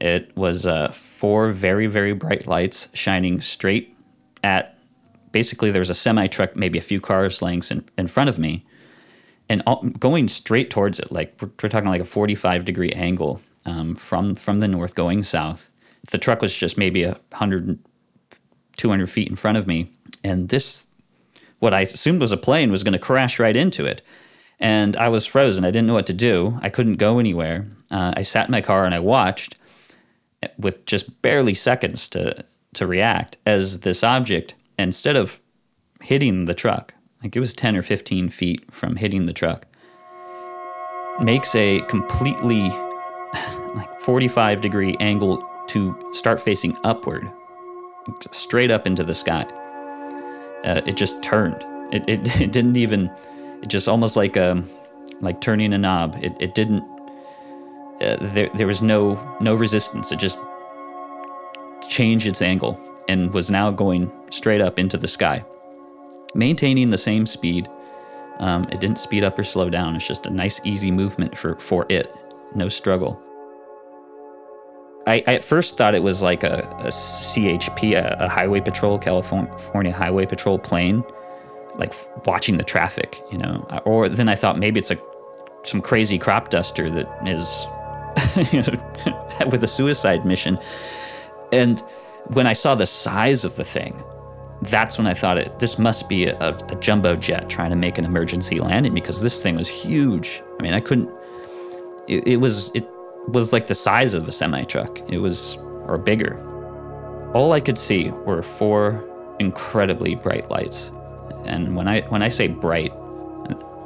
It 0.00 0.36
was 0.36 0.66
uh, 0.66 0.90
four 0.90 1.50
very, 1.52 1.86
very 1.86 2.12
bright 2.12 2.48
lights 2.48 2.88
shining 2.92 3.40
straight 3.40 3.94
at 4.42 4.76
basically 5.30 5.70
there 5.70 5.78
was 5.78 5.90
a 5.90 5.94
semi 5.94 6.26
truck, 6.26 6.56
maybe 6.56 6.76
a 6.76 6.82
few 6.82 7.00
cars 7.00 7.40
lengths 7.40 7.70
in, 7.70 7.84
in 7.96 8.08
front 8.08 8.28
of 8.28 8.40
me, 8.40 8.66
and 9.48 9.62
all, 9.64 9.82
going 9.82 10.26
straight 10.26 10.70
towards 10.70 10.98
it. 10.98 11.12
Like 11.12 11.36
we're, 11.40 11.50
we're 11.62 11.68
talking 11.68 11.88
like 11.88 12.00
a 12.00 12.04
45 12.04 12.64
degree 12.64 12.90
angle 12.90 13.40
um, 13.64 13.94
from, 13.94 14.34
from 14.34 14.58
the 14.58 14.66
north 14.66 14.96
going 14.96 15.22
south. 15.22 15.70
The 16.10 16.18
truck 16.18 16.42
was 16.42 16.56
just 16.56 16.76
maybe 16.76 17.04
a 17.04 17.12
100, 17.30 17.78
200 18.76 19.06
feet 19.08 19.28
in 19.28 19.36
front 19.36 19.56
of 19.56 19.68
me. 19.68 19.92
And 20.24 20.48
this, 20.48 20.88
what 21.60 21.72
I 21.72 21.82
assumed 21.82 22.20
was 22.20 22.32
a 22.32 22.36
plane, 22.36 22.72
was 22.72 22.82
going 22.82 22.92
to 22.92 22.98
crash 22.98 23.38
right 23.38 23.56
into 23.56 23.86
it. 23.86 24.02
And 24.60 24.96
I 24.96 25.08
was 25.08 25.24
frozen. 25.24 25.64
I 25.64 25.70
didn't 25.70 25.86
know 25.86 25.94
what 25.94 26.06
to 26.06 26.12
do. 26.12 26.58
I 26.62 26.68
couldn't 26.68 26.96
go 26.96 27.18
anywhere. 27.18 27.68
Uh, 27.90 28.12
I 28.16 28.22
sat 28.22 28.48
in 28.48 28.52
my 28.52 28.60
car 28.60 28.84
and 28.84 28.94
I 28.94 28.98
watched 28.98 29.56
with 30.58 30.84
just 30.86 31.20
barely 31.22 31.54
seconds 31.54 32.08
to, 32.10 32.44
to 32.74 32.86
react 32.86 33.36
as 33.46 33.80
this 33.80 34.04
object, 34.04 34.54
instead 34.78 35.16
of 35.16 35.40
hitting 36.00 36.44
the 36.44 36.54
truck, 36.54 36.94
like 37.22 37.34
it 37.34 37.40
was 37.40 37.54
10 37.54 37.76
or 37.76 37.82
15 37.82 38.28
feet 38.28 38.72
from 38.72 38.96
hitting 38.96 39.26
the 39.26 39.32
truck, 39.32 39.66
makes 41.20 41.54
a 41.54 41.80
completely 41.82 42.68
like 43.74 44.00
45 44.00 44.60
degree 44.60 44.96
angle 45.00 45.44
to 45.68 45.96
start 46.12 46.40
facing 46.40 46.76
upward, 46.84 47.28
straight 48.30 48.70
up 48.70 48.86
into 48.86 49.02
the 49.02 49.14
sky. 49.14 49.42
Uh, 50.64 50.80
it 50.86 50.96
just 50.96 51.22
turned. 51.22 51.64
It, 51.92 52.08
it, 52.08 52.40
it 52.40 52.52
didn't 52.52 52.76
even, 52.76 53.10
it 53.62 53.68
just 53.68 53.88
almost 53.88 54.16
like 54.16 54.36
um, 54.36 54.68
like 55.20 55.40
turning 55.40 55.72
a 55.72 55.78
knob. 55.78 56.18
It, 56.22 56.34
it 56.40 56.54
didn't, 56.54 56.82
uh, 58.00 58.16
there, 58.20 58.50
there 58.54 58.66
was 58.66 58.82
no, 58.82 59.36
no 59.40 59.54
resistance. 59.54 60.12
It 60.12 60.18
just 60.18 60.38
changed 61.88 62.26
its 62.26 62.42
angle 62.42 62.78
and 63.08 63.32
was 63.32 63.50
now 63.50 63.70
going 63.70 64.10
straight 64.30 64.60
up 64.60 64.78
into 64.78 64.96
the 64.96 65.08
sky, 65.08 65.44
maintaining 66.34 66.90
the 66.90 66.98
same 66.98 67.26
speed. 67.26 67.68
Um, 68.38 68.64
it 68.70 68.80
didn't 68.80 68.98
speed 68.98 69.24
up 69.24 69.38
or 69.38 69.42
slow 69.42 69.68
down. 69.70 69.96
It's 69.96 70.06
just 70.06 70.26
a 70.26 70.30
nice, 70.30 70.60
easy 70.64 70.90
movement 70.90 71.36
for, 71.36 71.56
for 71.56 71.86
it. 71.88 72.14
No 72.54 72.68
struggle. 72.68 73.20
I, 75.06 75.22
I 75.26 75.34
at 75.34 75.42
first 75.42 75.78
thought 75.78 75.94
it 75.94 76.02
was 76.02 76.22
like 76.22 76.44
a, 76.44 76.60
a 76.80 76.88
CHP, 76.88 77.94
a, 77.94 78.16
a 78.24 78.28
Highway 78.28 78.60
Patrol, 78.60 78.98
California 78.98 79.90
Highway 79.90 80.26
Patrol 80.26 80.58
plane, 80.58 81.02
like 81.78 81.94
watching 82.26 82.56
the 82.56 82.64
traffic, 82.64 83.20
you 83.30 83.38
know. 83.38 83.66
Or 83.84 84.08
then 84.08 84.28
I 84.28 84.34
thought 84.34 84.58
maybe 84.58 84.78
it's 84.80 84.90
a 84.90 84.98
some 85.64 85.80
crazy 85.80 86.18
crop 86.18 86.50
duster 86.50 86.90
that 86.90 87.08
is 87.26 87.66
you 88.52 88.62
know, 88.62 89.48
with 89.50 89.62
a 89.62 89.66
suicide 89.66 90.24
mission. 90.24 90.58
And 91.52 91.80
when 92.28 92.46
I 92.46 92.52
saw 92.52 92.74
the 92.74 92.86
size 92.86 93.44
of 93.44 93.56
the 93.56 93.64
thing, 93.64 94.02
that's 94.62 94.98
when 94.98 95.06
I 95.06 95.14
thought 95.14 95.38
it. 95.38 95.58
This 95.58 95.78
must 95.78 96.08
be 96.08 96.26
a, 96.26 96.36
a, 96.50 96.76
jumbo 96.76 97.14
jet 97.14 97.48
trying 97.48 97.70
to 97.70 97.76
make 97.76 97.96
an 97.96 98.04
emergency 98.04 98.58
landing 98.58 98.92
because 98.92 99.22
this 99.22 99.42
thing 99.42 99.56
was 99.56 99.68
huge. 99.68 100.42
I 100.58 100.62
mean, 100.62 100.74
I 100.74 100.80
couldn't. 100.80 101.10
It, 102.08 102.26
it 102.26 102.36
was 102.38 102.72
it 102.74 102.88
was 103.28 103.52
like 103.52 103.68
the 103.68 103.74
size 103.74 104.14
of 104.14 104.26
a 104.26 104.32
semi 104.32 104.64
truck. 104.64 104.98
It 105.08 105.18
was 105.18 105.58
or 105.86 105.96
bigger. 105.96 106.36
All 107.34 107.52
I 107.52 107.60
could 107.60 107.78
see 107.78 108.10
were 108.10 108.42
four 108.42 109.04
incredibly 109.38 110.16
bright 110.16 110.50
lights, 110.50 110.90
and 111.48 111.74
when 111.74 111.88
I 111.88 112.02
when 112.02 112.22
I 112.22 112.28
say 112.28 112.48
bright, 112.48 112.92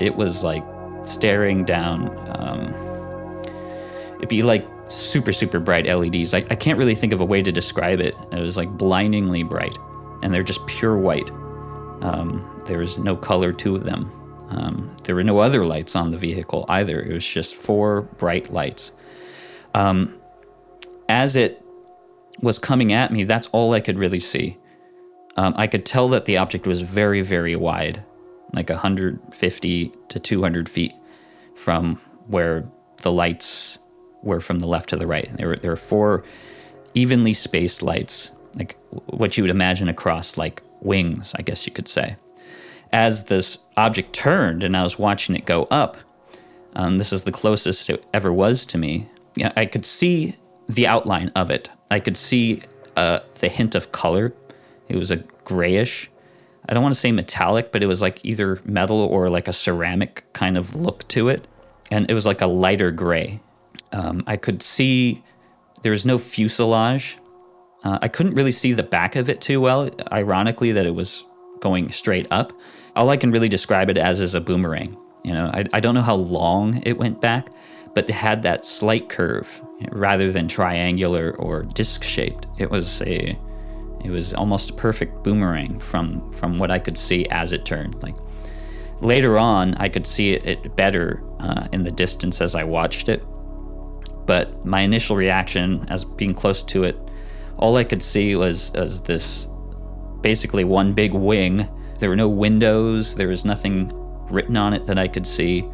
it 0.01 0.15
was 0.15 0.45
like 0.45 0.65
staring 1.05 1.65
down. 1.65 2.09
Um, 2.39 2.75
it'd 4.17 4.29
be 4.29 4.43
like 4.43 4.67
super, 4.87 5.33
super 5.33 5.59
bright 5.59 5.87
LEDs. 5.87 6.35
I, 6.35 6.39
I 6.39 6.55
can't 6.55 6.79
really 6.79 6.95
think 6.95 7.13
of 7.13 7.21
a 7.21 7.25
way 7.25 7.43
to 7.43 7.53
describe 7.53 8.01
it. 8.01 8.15
It 8.31 8.41
was 8.41 8.57
like 8.57 8.71
blindingly 8.71 9.43
bright, 9.43 9.77
and 10.23 10.33
they're 10.33 10.43
just 10.43 10.67
pure 10.67 10.99
white. 10.99 11.31
Um, 12.03 12.63
there 12.67 12.79
was 12.79 12.99
no 12.99 13.17
color 13.17 13.53
to 13.53 13.79
them. 13.79 14.11
Um, 14.51 14.95
there 15.05 15.15
were 15.15 15.25
no 15.25 15.39
other 15.39 15.65
lights 15.65 15.97
on 15.97 16.11
the 16.11 16.19
vehicle 16.19 16.67
either. 16.69 17.01
It 17.01 17.13
was 17.13 17.27
just 17.27 17.55
four 17.55 18.03
bright 18.03 18.51
lights. 18.51 18.93
Um, 19.75 20.21
as 21.09 21.37
it 21.37 21.65
was 22.41 22.59
coming 22.59 22.93
at 22.93 23.11
me, 23.11 23.25
that's 23.25 23.49
all 23.49 23.73
I 23.73 23.81
could 23.81 23.99
really 23.99 24.21
see. 24.21 24.59
Um, 25.37 25.55
I 25.57 25.67
could 25.67 25.87
tell 25.87 26.09
that 26.11 26.27
the 26.27 26.37
object 26.37 26.67
was 26.67 26.83
very, 26.83 27.23
very 27.23 27.57
wide, 27.57 28.05
like 28.53 28.69
150 28.69 29.93
to 30.09 30.21
200 30.21 30.69
feet 30.69 30.93
from 31.55 31.97
where 32.27 32.69
the 32.99 33.13
lights 33.13 33.79
were 34.23 34.41
from 34.41 34.59
the 34.59 34.67
left 34.67 34.91
to 34.91 34.97
the 34.97 35.07
right. 35.07 35.35
There 35.37 35.49
were 35.49 35.57
there 35.57 35.71
were 35.71 35.77
four 35.77 36.25
evenly 36.95 37.33
spaced 37.33 37.83
lights, 37.83 38.31
like 38.57 38.77
what 39.07 39.37
you 39.37 39.43
would 39.43 39.51
imagine 39.51 39.89
across 39.89 40.37
like 40.37 40.63
wings, 40.81 41.35
I 41.37 41.43
guess 41.43 41.67
you 41.67 41.73
could 41.73 41.89
say. 41.89 42.17
As 42.93 43.25
this 43.25 43.59
object 43.77 44.13
turned 44.13 44.63
and 44.63 44.77
I 44.77 44.83
was 44.83 44.99
watching 44.99 45.35
it 45.35 45.47
go 45.47 45.65
up, 45.65 45.97
um, 46.75 46.99
this 46.99 47.13
is 47.13 47.25
the 47.25 47.33
closest 47.33 47.89
it 47.89 48.05
ever 48.13 48.33
was 48.33 48.67
to 48.67 48.79
me. 48.79 49.09
I 49.57 49.65
could 49.65 49.87
see 49.87 50.37
the 50.69 50.87
outline 50.87 51.31
of 51.35 51.51
it. 51.51 51.71
I 51.91 52.01
could 52.01 52.17
see 52.17 52.63
uh, 52.97 53.21
the 53.41 53.49
hint 53.49 53.75
of 53.75 53.93
color. 53.93 54.35
It 54.93 54.97
was 54.97 55.11
a 55.11 55.17
grayish. 55.45 56.11
I 56.69 56.75
don't 56.75 56.83
want 56.83 56.95
to 56.95 57.01
say 57.01 57.11
metallic, 57.11 57.73
but 57.73 57.83
it 57.83 57.87
was 57.87 58.01
like 58.01 58.25
either 58.25 58.61
metal 58.65 59.01
or 59.01 59.29
like 59.29 59.49
a 59.49 59.53
ceramic 59.53 60.25
kind 60.33 60.57
of 60.57 60.77
look 60.77 61.09
to 61.09 61.29
it. 61.29 61.47
And 61.91 62.09
it 62.11 62.15
was 62.15 62.27
like 62.27 62.41
a 62.41 62.47
lighter 62.47 62.91
gray. 62.91 63.41
Um, 63.93 64.23
I 64.27 64.37
could 64.37 64.63
see 64.63 65.23
there 65.83 65.93
was 65.93 66.07
no 66.07 66.19
fuselage. 66.19 67.19
Uh, 67.85 67.99
I 68.01 68.09
couldn't 68.09 68.35
really 68.35 68.53
see 68.53 68.73
the 68.73 68.83
back 68.83 69.17
of 69.17 69.29
it 69.29 69.41
too 69.41 69.61
well, 69.61 69.91
ironically, 70.13 70.73
that 70.73 70.87
it 70.87 70.95
was 70.95 71.25
going 71.61 71.91
straight 71.91 72.29
up. 72.31 72.53
All 72.95 73.11
I 73.11 73.17
can 73.17 73.33
really 73.33 73.49
describe 73.49 73.91
it 73.91 73.99
as 73.99 74.21
is 74.21 74.35
a 74.35 74.41
boomerang. 74.41 74.97
You 75.25 75.33
know, 75.33 75.51
I, 75.53 75.65
I 75.73 75.81
don't 75.81 75.95
know 75.95 76.03
how 76.03 76.15
long 76.15 76.83
it 76.85 76.99
went 76.99 77.21
back, 77.21 77.49
but 77.95 78.09
it 78.09 78.13
had 78.13 78.43
that 78.43 78.65
slight 78.65 79.09
curve 79.09 79.61
rather 79.91 80.31
than 80.31 80.49
triangular 80.49 81.35
or 81.39 81.63
disc 81.63 82.05
shaped. 82.05 82.47
It 82.59 82.71
was 82.71 83.03
a 83.03 83.39
it 84.05 84.11
was 84.11 84.35
almost 84.35 84.71
a 84.71 84.73
perfect 84.75 85.23
boomerang 85.23 85.79
from 85.79 86.31
from 86.33 86.59
what 86.59 86.71
I 86.71 86.79
could 86.79 86.99
see 86.99 87.27
as 87.31 87.53
it 87.53 87.65
turned. 87.65 88.03
Like 88.03 88.17
later 89.01 89.39
on, 89.39 89.75
I 89.75 89.89
could 89.89 90.07
see 90.07 90.35
it, 90.35 90.77
better 90.77 91.23
uh, 91.41 91.67
in 91.73 91.83
the 91.85 91.91
distance 91.91 92.41
as 92.41 92.55
I 92.55 92.65
watched 92.65 93.09
it. 93.09 93.23
But 94.27 94.65
my 94.65 94.81
initial 94.81 95.17
reaction, 95.17 95.87
as 95.89 96.05
being 96.05 96.35
close 96.35 96.63
to 96.65 96.85
it, 96.85 96.97
all 97.57 97.77
I 97.77 97.85
could 97.85 98.03
see 98.03 98.37
was 98.37 98.73
was 98.73 99.03
this 99.03 99.49
basically 100.21 100.65
one 100.65 100.95
big 100.95 101.13
wing. 101.13 101.69
There 101.99 102.09
were 102.09 102.17
no 102.17 102.29
windows. 102.29 103.17
There 103.17 103.29
was 103.29 103.45
nothing 103.45 103.91
written 104.31 104.57
on 104.57 104.73
it 104.73 104.87
that 104.87 104.99
I 104.99 105.09
could 105.09 105.27
see. 105.27 105.65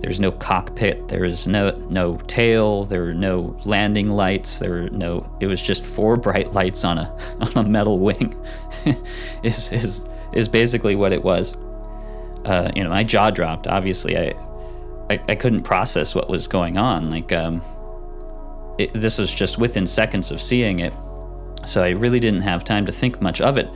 There's 0.00 0.18
no 0.18 0.32
cockpit. 0.32 1.08
There 1.08 1.22
was 1.22 1.46
no 1.46 1.70
no 1.90 2.16
tail. 2.16 2.84
There 2.84 3.02
were 3.02 3.14
no 3.14 3.56
landing 3.64 4.08
lights. 4.08 4.58
There 4.58 4.70
were 4.70 4.90
no. 4.90 5.30
It 5.40 5.46
was 5.46 5.60
just 5.60 5.84
four 5.84 6.16
bright 6.26 6.52
lights 6.52 6.84
on 6.84 6.98
a 6.98 7.16
on 7.40 7.66
a 7.66 7.68
metal 7.68 7.98
wing. 7.98 8.34
is 9.42 9.70
is 9.72 10.04
is 10.32 10.48
basically 10.48 10.96
what 10.96 11.12
it 11.12 11.22
was. 11.22 11.56
Uh, 12.46 12.70
you 12.74 12.82
know, 12.82 12.90
my 12.90 13.04
jaw 13.04 13.30
dropped. 13.30 13.66
Obviously, 13.66 14.16
I, 14.16 14.32
I, 15.10 15.20
I 15.28 15.34
couldn't 15.34 15.62
process 15.62 16.14
what 16.14 16.30
was 16.30 16.48
going 16.48 16.78
on. 16.78 17.10
Like, 17.10 17.32
um, 17.32 17.60
it, 18.78 18.94
this 18.94 19.18
was 19.18 19.32
just 19.34 19.58
within 19.58 19.86
seconds 19.86 20.30
of 20.30 20.40
seeing 20.40 20.78
it, 20.78 20.94
so 21.66 21.82
I 21.82 21.90
really 21.90 22.20
didn't 22.20 22.40
have 22.40 22.64
time 22.64 22.86
to 22.86 22.92
think 22.92 23.20
much 23.20 23.42
of 23.42 23.58
it 23.58 23.70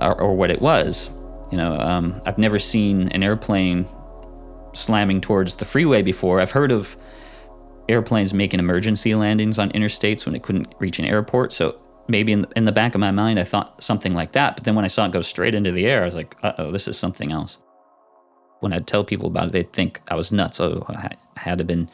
or, 0.00 0.20
or 0.20 0.36
what 0.36 0.50
it 0.50 0.60
was. 0.60 1.10
You 1.50 1.58
know, 1.58 1.78
um, 1.80 2.20
I've 2.26 2.38
never 2.38 2.60
seen 2.60 3.08
an 3.08 3.24
airplane 3.24 3.86
slamming 4.76 5.20
towards 5.20 5.56
the 5.56 5.64
freeway 5.64 6.02
before. 6.02 6.40
I've 6.40 6.52
heard 6.52 6.72
of 6.72 6.96
airplanes 7.88 8.34
making 8.34 8.60
emergency 8.60 9.14
landings 9.14 9.58
on 9.58 9.70
interstates 9.70 10.26
when 10.26 10.34
it 10.34 10.42
couldn't 10.42 10.74
reach 10.78 10.98
an 10.98 11.04
airport. 11.04 11.52
So 11.52 11.78
maybe 12.08 12.32
in 12.32 12.42
the, 12.42 12.48
in 12.56 12.64
the 12.64 12.72
back 12.72 12.94
of 12.94 13.00
my 13.00 13.10
mind, 13.10 13.38
I 13.38 13.44
thought 13.44 13.82
something 13.82 14.14
like 14.14 14.32
that. 14.32 14.56
But 14.56 14.64
then 14.64 14.74
when 14.74 14.84
I 14.84 14.88
saw 14.88 15.06
it 15.06 15.12
go 15.12 15.20
straight 15.20 15.54
into 15.54 15.72
the 15.72 15.86
air, 15.86 16.02
I 16.02 16.06
was 16.06 16.14
like, 16.14 16.36
uh 16.42 16.52
oh, 16.58 16.70
this 16.70 16.88
is 16.88 16.98
something 16.98 17.32
else. 17.32 17.58
When 18.60 18.72
I'd 18.72 18.86
tell 18.86 19.04
people 19.04 19.28
about 19.28 19.48
it, 19.48 19.52
they'd 19.52 19.72
think 19.72 20.00
I 20.10 20.14
was 20.14 20.32
nuts. 20.32 20.60
Oh, 20.60 20.84
I 20.88 21.14
had 21.36 21.58
to 21.58 21.62
have 21.62 21.66
been 21.66 21.88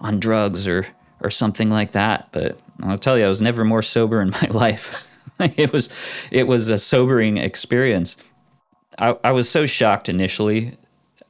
on 0.00 0.18
drugs 0.18 0.66
or 0.66 0.86
or 1.22 1.30
something 1.30 1.70
like 1.70 1.92
that. 1.92 2.28
But 2.32 2.58
I'll 2.82 2.98
tell 2.98 3.18
you, 3.18 3.24
I 3.26 3.28
was 3.28 3.42
never 3.42 3.64
more 3.64 3.82
sober 3.82 4.20
in 4.20 4.30
my 4.42 4.48
life. 4.50 5.06
it 5.38 5.72
was 5.72 5.90
it 6.30 6.46
was 6.46 6.68
a 6.68 6.78
sobering 6.78 7.36
experience. 7.36 8.16
I, 8.98 9.16
I 9.22 9.32
was 9.32 9.48
so 9.48 9.66
shocked 9.66 10.08
initially 10.08 10.72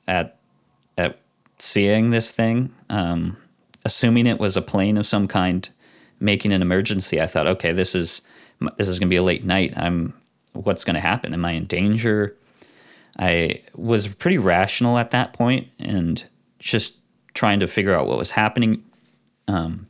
at 0.08 0.39
at 1.00 1.18
seeing 1.58 2.10
this 2.10 2.30
thing, 2.30 2.74
um, 2.88 3.36
assuming 3.84 4.26
it 4.26 4.38
was 4.38 4.56
a 4.56 4.62
plane 4.62 4.96
of 4.96 5.06
some 5.06 5.26
kind 5.26 5.68
making 6.20 6.52
an 6.52 6.62
emergency. 6.62 7.20
I 7.20 7.26
thought, 7.26 7.46
okay, 7.46 7.72
this 7.72 7.94
is 7.94 8.22
this 8.76 8.88
is 8.88 8.98
going 8.98 9.08
to 9.08 9.12
be 9.12 9.16
a 9.16 9.22
late 9.22 9.44
night. 9.44 9.72
I'm 9.76 10.14
what's 10.52 10.84
going 10.84 10.94
to 10.94 11.00
happen? 11.00 11.32
Am 11.32 11.44
I 11.44 11.52
in 11.52 11.64
danger? 11.64 12.36
I 13.18 13.62
was 13.74 14.08
pretty 14.08 14.38
rational 14.38 14.98
at 14.98 15.10
that 15.10 15.32
point 15.32 15.68
and 15.78 16.24
just 16.58 16.98
trying 17.34 17.60
to 17.60 17.66
figure 17.66 17.94
out 17.94 18.06
what 18.06 18.18
was 18.18 18.32
happening. 18.32 18.84
Um, 19.48 19.88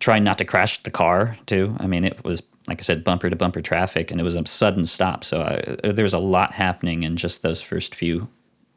trying 0.00 0.24
not 0.24 0.38
to 0.38 0.44
crash 0.44 0.82
the 0.82 0.90
car 0.90 1.36
too. 1.46 1.76
I 1.78 1.86
mean, 1.86 2.04
it 2.04 2.24
was 2.24 2.42
like 2.68 2.80
I 2.80 2.82
said, 2.82 3.04
bumper 3.04 3.28
to 3.28 3.36
bumper 3.36 3.60
traffic, 3.60 4.10
and 4.10 4.20
it 4.20 4.24
was 4.24 4.36
a 4.36 4.46
sudden 4.46 4.86
stop. 4.86 5.22
So 5.22 5.42
I, 5.42 5.90
there 5.92 6.02
was 6.02 6.14
a 6.14 6.18
lot 6.18 6.52
happening 6.52 7.02
in 7.02 7.16
just 7.16 7.42
those 7.42 7.60
first 7.60 7.94
few 7.94 8.28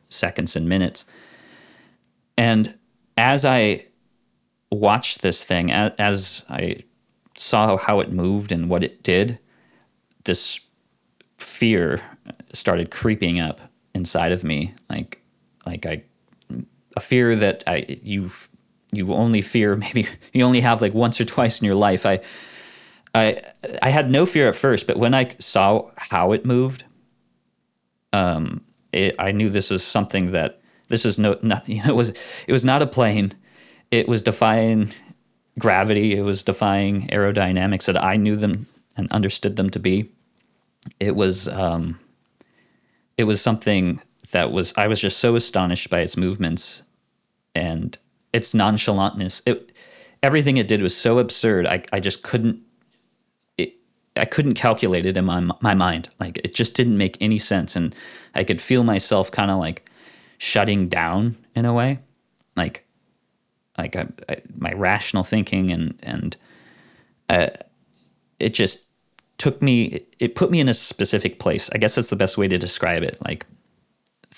seconds 0.09 0.55
and 0.55 0.67
minutes. 0.67 1.05
And 2.37 2.77
as 3.17 3.45
I 3.45 3.85
watched 4.71 5.21
this 5.21 5.43
thing, 5.43 5.71
as, 5.71 6.45
I 6.49 6.83
saw 7.37 7.77
how 7.77 7.99
it 7.99 8.11
moved 8.11 8.51
and 8.51 8.69
what 8.69 8.83
it 8.83 9.03
did, 9.03 9.39
this 10.25 10.59
fear 11.37 12.01
started 12.53 12.91
creeping 12.91 13.39
up 13.39 13.61
inside 13.93 14.31
of 14.31 14.43
me, 14.43 14.73
like 14.89 15.21
like 15.65 15.85
I 15.85 16.03
a 16.95 16.99
fear 16.99 17.35
that 17.35 17.63
I 17.67 17.85
you 17.87 18.31
you 18.91 19.13
only 19.13 19.41
fear 19.41 19.75
maybe 19.85 20.07
you 20.33 20.43
only 20.43 20.61
have 20.61 20.81
like 20.81 20.93
once 20.93 21.21
or 21.21 21.25
twice 21.25 21.61
in 21.61 21.65
your 21.65 21.75
life. 21.75 22.05
I 22.05 22.19
I 23.13 23.41
I 23.81 23.89
had 23.89 24.11
no 24.11 24.25
fear 24.25 24.47
at 24.47 24.55
first, 24.55 24.87
but 24.87 24.97
when 24.97 25.13
I 25.13 25.29
saw 25.39 25.89
how 25.97 26.31
it 26.31 26.45
moved, 26.45 26.83
um, 28.13 28.61
it, 28.97 29.15
I 29.19 29.31
knew 29.31 29.49
this 29.49 29.69
was 29.69 29.83
something 29.85 30.31
that 30.31 30.59
this 30.89 31.05
was 31.05 31.19
no 31.19 31.37
nothing. 31.41 31.81
It 31.87 31.95
was 31.95 32.09
it 32.09 32.51
was 32.51 32.65
not 32.65 32.81
a 32.81 32.87
plane. 32.87 33.33
It 33.91 34.07
was 34.07 34.21
defying 34.21 34.89
gravity. 35.59 36.15
It 36.15 36.23
was 36.23 36.43
defying 36.43 37.07
aerodynamics 37.07 37.85
that 37.85 38.01
I 38.03 38.17
knew 38.17 38.35
them 38.35 38.67
and 38.95 39.11
understood 39.11 39.55
them 39.55 39.69
to 39.69 39.79
be. 39.79 40.11
It 40.99 41.15
was 41.15 41.47
um, 41.47 41.99
it 43.17 43.25
was 43.25 43.41
something 43.41 44.01
that 44.31 44.51
was 44.51 44.73
I 44.77 44.87
was 44.87 44.99
just 44.99 45.19
so 45.19 45.35
astonished 45.35 45.89
by 45.89 45.99
its 45.99 46.17
movements 46.17 46.83
and 47.53 47.97
its 48.33 48.53
nonchalantness. 48.53 49.41
It 49.45 49.73
everything 50.23 50.57
it 50.57 50.67
did 50.67 50.81
was 50.81 50.97
so 50.97 51.19
absurd. 51.19 51.67
I 51.67 51.83
I 51.93 51.99
just 51.99 52.23
couldn't 52.23 52.61
I 54.17 54.25
couldn't 54.25 54.55
calculate 54.55 55.05
it 55.05 55.17
in 55.17 55.25
my 55.25 55.47
my 55.61 55.73
mind. 55.73 56.09
Like 56.19 56.37
it 56.43 56.53
just 56.53 56.75
didn't 56.75 56.97
make 56.97 57.17
any 57.21 57.39
sense, 57.39 57.75
and 57.75 57.95
I 58.35 58.43
could 58.43 58.61
feel 58.61 58.83
myself 58.83 59.31
kind 59.31 59.51
of 59.51 59.57
like 59.57 59.89
shutting 60.37 60.87
down 60.87 61.37
in 61.55 61.65
a 61.65 61.73
way, 61.73 61.99
like 62.55 62.83
like 63.77 63.95
I, 63.95 64.07
I, 64.29 64.37
my 64.55 64.73
rational 64.73 65.23
thinking 65.23 65.71
and 65.71 65.97
and 66.01 66.37
uh, 67.29 67.49
it 68.39 68.53
just 68.53 68.87
took 69.37 69.61
me 69.61 69.85
it, 69.85 70.15
it 70.19 70.35
put 70.35 70.51
me 70.51 70.59
in 70.59 70.69
a 70.69 70.73
specific 70.73 71.39
place. 71.39 71.69
I 71.73 71.77
guess 71.77 71.95
that's 71.95 72.09
the 72.09 72.15
best 72.15 72.37
way 72.37 72.47
to 72.47 72.57
describe 72.57 73.03
it. 73.03 73.17
Like 73.25 73.45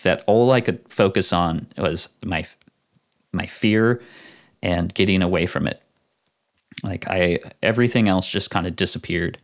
that 0.04 0.24
all 0.28 0.52
I 0.52 0.62
could 0.62 0.82
focus 0.90 1.34
on 1.34 1.68
was 1.78 2.10
my 2.26 2.46
my 3.32 3.46
fear 3.46 4.02
and 4.62 4.94
getting 4.94 5.22
away 5.22 5.46
from 5.46 5.68
it. 5.68 5.82
Like 6.84 7.08
I 7.08 7.40
everything 7.62 8.08
else 8.08 8.28
just 8.28 8.52
kind 8.52 8.68
of 8.68 8.76
disappeared 8.76 9.38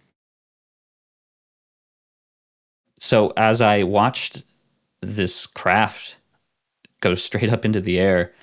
so 3.00 3.34
as 3.36 3.62
I 3.62 3.84
watched 3.84 4.44
this 5.02 5.46
craft 5.46 6.18
go 7.02 7.16
straight 7.16 7.52
up 7.52 7.66
into 7.66 7.82
the 7.82 8.00
air, 8.00 8.34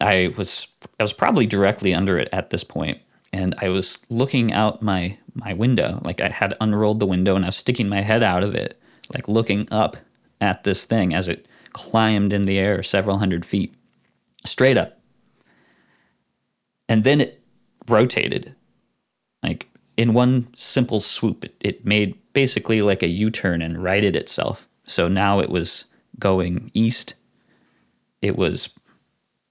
I 0.00 0.32
was 0.36 0.68
I 0.98 1.02
was 1.02 1.12
probably 1.12 1.46
directly 1.46 1.94
under 1.94 2.18
it 2.18 2.28
at 2.32 2.50
this 2.50 2.64
point, 2.64 3.00
and 3.32 3.54
I 3.60 3.68
was 3.68 3.98
looking 4.08 4.52
out 4.52 4.82
my 4.82 5.18
my 5.34 5.52
window, 5.52 6.00
like 6.02 6.20
I 6.20 6.28
had 6.28 6.54
unrolled 6.60 7.00
the 7.00 7.06
window 7.06 7.36
and 7.36 7.44
I 7.44 7.48
was 7.48 7.56
sticking 7.56 7.88
my 7.88 8.00
head 8.00 8.22
out 8.22 8.42
of 8.42 8.54
it, 8.54 8.80
like 9.12 9.28
looking 9.28 9.68
up 9.70 9.96
at 10.40 10.64
this 10.64 10.84
thing 10.84 11.14
as 11.14 11.28
it 11.28 11.46
climbed 11.72 12.32
in 12.32 12.46
the 12.46 12.58
air 12.58 12.82
several 12.82 13.18
hundred 13.18 13.44
feet, 13.44 13.74
straight 14.44 14.78
up, 14.78 14.98
and 16.88 17.04
then 17.04 17.20
it 17.20 17.42
rotated, 17.88 18.54
like 19.42 19.68
in 19.96 20.14
one 20.14 20.48
simple 20.56 21.00
swoop. 21.00 21.44
It, 21.44 21.56
it 21.60 21.84
made 21.84 22.19
basically 22.32 22.82
like 22.82 23.02
a 23.02 23.08
U 23.08 23.30
turn 23.30 23.62
and 23.62 23.82
righted 23.82 24.16
itself. 24.16 24.68
So 24.84 25.08
now 25.08 25.40
it 25.40 25.50
was 25.50 25.86
going 26.18 26.70
east. 26.74 27.14
It 28.22 28.36
was 28.36 28.74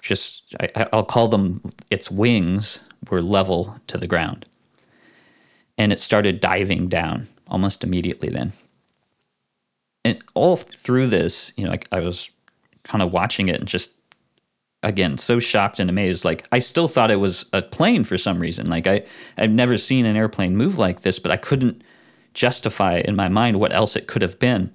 just, 0.01 0.55
I, 0.59 0.87
I'll 0.93 1.05
call 1.05 1.27
them 1.27 1.61
its 1.89 2.11
wings 2.11 2.81
were 3.09 3.21
level 3.21 3.79
to 3.87 3.97
the 3.97 4.07
ground. 4.07 4.45
And 5.77 5.91
it 5.91 5.99
started 5.99 6.39
diving 6.39 6.87
down 6.87 7.27
almost 7.47 7.83
immediately 7.83 8.29
then. 8.29 8.53
And 10.03 10.21
all 10.33 10.57
through 10.57 11.07
this, 11.07 11.51
you 11.57 11.65
know, 11.65 11.71
I, 11.71 11.79
I 11.97 11.99
was 11.99 12.29
kind 12.83 13.01
of 13.01 13.13
watching 13.13 13.47
it 13.47 13.59
and 13.59 13.67
just 13.67 13.99
again 14.81 15.17
so 15.17 15.39
shocked 15.39 15.79
and 15.79 15.89
amazed 15.89 16.23
like 16.23 16.47
i 16.51 16.59
still 16.59 16.87
thought 16.87 17.11
it 17.11 17.17
was 17.17 17.49
a 17.51 17.61
plane 17.61 18.03
for 18.03 18.17
some 18.17 18.39
reason 18.39 18.65
like 18.67 18.87
i 18.87 19.03
i've 19.37 19.51
never 19.51 19.77
seen 19.77 20.05
an 20.05 20.15
airplane 20.15 20.55
move 20.55 20.77
like 20.77 21.01
this 21.01 21.19
but 21.19 21.31
i 21.31 21.37
couldn't 21.37 21.83
justify 22.33 22.97
in 22.97 23.15
my 23.15 23.29
mind 23.29 23.59
what 23.59 23.73
else 23.73 23.95
it 23.95 24.07
could 24.07 24.21
have 24.21 24.39
been. 24.39 24.73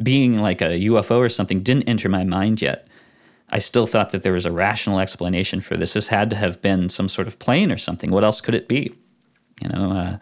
Being 0.00 0.40
like 0.40 0.60
a 0.60 0.80
UFO 0.80 1.18
or 1.18 1.28
something 1.28 1.62
didn't 1.62 1.88
enter 1.88 2.08
my 2.08 2.24
mind 2.24 2.62
yet. 2.62 2.88
I 3.50 3.58
still 3.58 3.86
thought 3.86 4.10
that 4.10 4.22
there 4.22 4.32
was 4.32 4.46
a 4.46 4.52
rational 4.52 5.00
explanation 5.00 5.60
for 5.60 5.76
this. 5.76 5.94
This 5.94 6.08
had 6.08 6.30
to 6.30 6.36
have 6.36 6.60
been 6.60 6.88
some 6.88 7.08
sort 7.08 7.26
of 7.26 7.38
plane 7.38 7.72
or 7.72 7.78
something. 7.78 8.10
What 8.10 8.24
else 8.24 8.40
could 8.40 8.54
it 8.54 8.68
be? 8.68 8.94
You 9.62 9.70
know, 9.70 9.92
uh, 9.92 10.18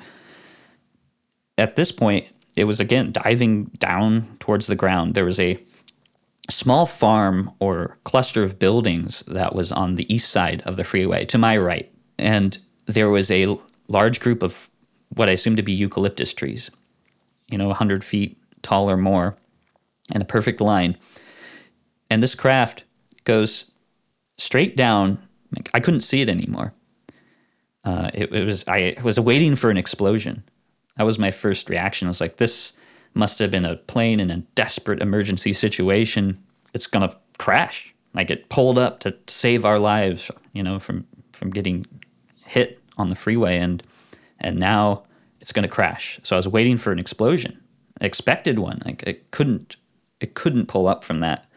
at 1.59 1.77
this 1.77 1.93
point, 1.93 2.27
it 2.55 2.65
was 2.65 2.81
again 2.81 3.13
diving 3.13 3.65
down 3.79 4.37
towards 4.39 4.67
the 4.67 4.77
ground. 4.77 5.15
There 5.15 5.25
was 5.25 5.41
a 5.41 5.59
small 6.49 6.87
farm 6.87 7.51
or 7.59 7.99
cluster 8.05 8.43
of 8.43 8.59
buildings 8.59 9.21
that 9.23 9.55
was 9.55 9.73
on 9.73 9.97
the 9.97 10.13
east 10.13 10.31
side 10.31 10.63
of 10.63 10.77
the 10.77 10.85
freeway 10.85 11.25
to 11.27 11.39
my 11.39 11.59
right. 11.59 11.93
And 12.19 12.57
there 12.87 13.11
was 13.11 13.31
a 13.31 13.59
large 13.89 14.21
group 14.21 14.43
of 14.43 14.71
what 15.11 15.29
I 15.29 15.33
assume 15.33 15.57
to 15.57 15.63
be 15.63 15.73
eucalyptus 15.73 16.35
trees, 16.35 16.71
you 17.49 17.59
know, 17.59 17.67
100 17.69 18.05
feet 18.05 18.39
tall 18.63 18.91
or 18.91 18.97
more, 18.97 19.37
and 20.13 20.23
a 20.23 20.27
perfect 20.27 20.61
line. 20.61 20.97
And 22.11 22.23
this 22.23 22.35
craft 22.35 22.85
goes 23.25 23.71
straight 24.39 24.77
down. 24.77 25.19
I 25.75 25.81
couldn't 25.81 26.03
see 26.03 26.21
it 26.21 26.29
anymore. 26.29 26.75
Uh, 27.85 28.11
it, 28.15 28.33
it, 28.33 28.45
was 28.45 28.67
I 28.67 28.97
was 29.03 29.19
waiting 29.19 29.55
for 29.55 29.71
an 29.71 29.77
explosion. 29.77 30.43
That 30.97 31.05
was 31.05 31.19
my 31.19 31.31
first 31.31 31.71
reaction. 31.71 32.09
I 32.09 32.11
was 32.11 32.21
like, 32.21 32.37
this 32.37 32.73
must 33.15 33.39
have 33.39 33.51
been 33.51 33.65
a 33.65 33.77
plane 33.77 34.19
in 34.21 34.31
a 34.31 34.39
desperate 34.55 35.01
emergency 35.01 35.53
situation. 35.53 36.39
It's 36.75 36.87
gonna 36.87 37.17
crash. 37.39 37.95
Like 38.13 38.31
it 38.31 38.49
pulled 38.49 38.79
up 38.79 39.01
to 39.01 39.17
save 39.29 39.65
our 39.65 39.79
lives, 39.79 40.31
you 40.53 40.63
know, 40.63 40.79
from 40.79 41.07
from 41.33 41.51
getting 41.51 41.87
hit 42.45 42.81
on 42.97 43.09
the 43.09 43.15
freeway. 43.15 43.59
And 43.59 43.83
and 44.39 44.59
now 44.59 45.05
it's 45.41 45.53
going 45.53 45.63
to 45.63 45.75
crash. 45.75 46.21
So 46.23 46.37
I 46.37 46.39
was 46.39 46.49
waiting 46.49 46.79
for 46.79 46.93
an 46.93 46.99
explosion, 46.99 47.61
I 48.01 48.07
expected 48.07 48.59
one. 48.59 48.83
Like 48.85 49.03
it 49.05 49.31
couldn't, 49.31 49.77
it 50.21 50.35
couldn't 50.35 50.67
pull 50.67 50.87
up 50.87 51.05
from 51.05 51.21
that. 51.21 51.49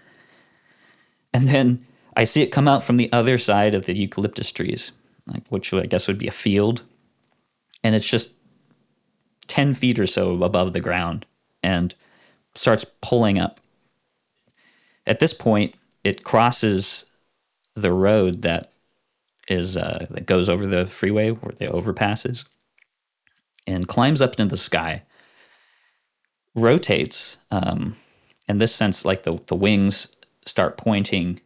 And 1.33 1.47
then 1.47 1.85
I 2.15 2.23
see 2.23 2.41
it 2.41 2.51
come 2.51 2.67
out 2.67 2.83
from 2.83 2.97
the 2.97 3.11
other 3.11 3.37
side 3.37 3.75
of 3.75 3.85
the 3.85 3.95
eucalyptus 3.95 4.51
trees, 4.51 4.91
like 5.27 5.47
which 5.49 5.73
I 5.73 5.85
guess 5.85 6.07
would 6.07 6.17
be 6.17 6.27
a 6.27 6.31
field, 6.31 6.81
and 7.83 7.95
it's 7.95 8.09
just 8.09 8.33
ten 9.47 9.73
feet 9.73 9.99
or 9.99 10.07
so 10.07 10.43
above 10.43 10.73
the 10.73 10.79
ground, 10.79 11.25
and 11.63 11.93
starts 12.55 12.85
pulling 13.01 13.39
up. 13.39 13.59
At 15.05 15.19
this 15.19 15.33
point, 15.33 15.75
it 16.03 16.23
crosses 16.23 17.05
the 17.75 17.93
road 17.93 18.41
that 18.41 18.73
is 19.47 19.77
uh, 19.77 20.05
that 20.09 20.25
goes 20.25 20.49
over 20.49 20.67
the 20.67 20.87
freeway 20.87 21.29
where 21.31 21.53
the 21.53 21.67
overpasses 21.67 22.47
and 23.69 23.88
climbs 23.88 24.21
up 24.21 24.39
into 24.39 24.49
the 24.49 24.58
sky, 24.58 25.03
rotates. 26.55 27.38
Um, 27.51 27.95
in 28.47 28.58
this 28.58 28.73
sense, 28.73 29.05
like 29.05 29.23
the, 29.23 29.39
the 29.45 29.55
wings 29.55 30.15
start 30.45 30.77
pointing 30.77 31.39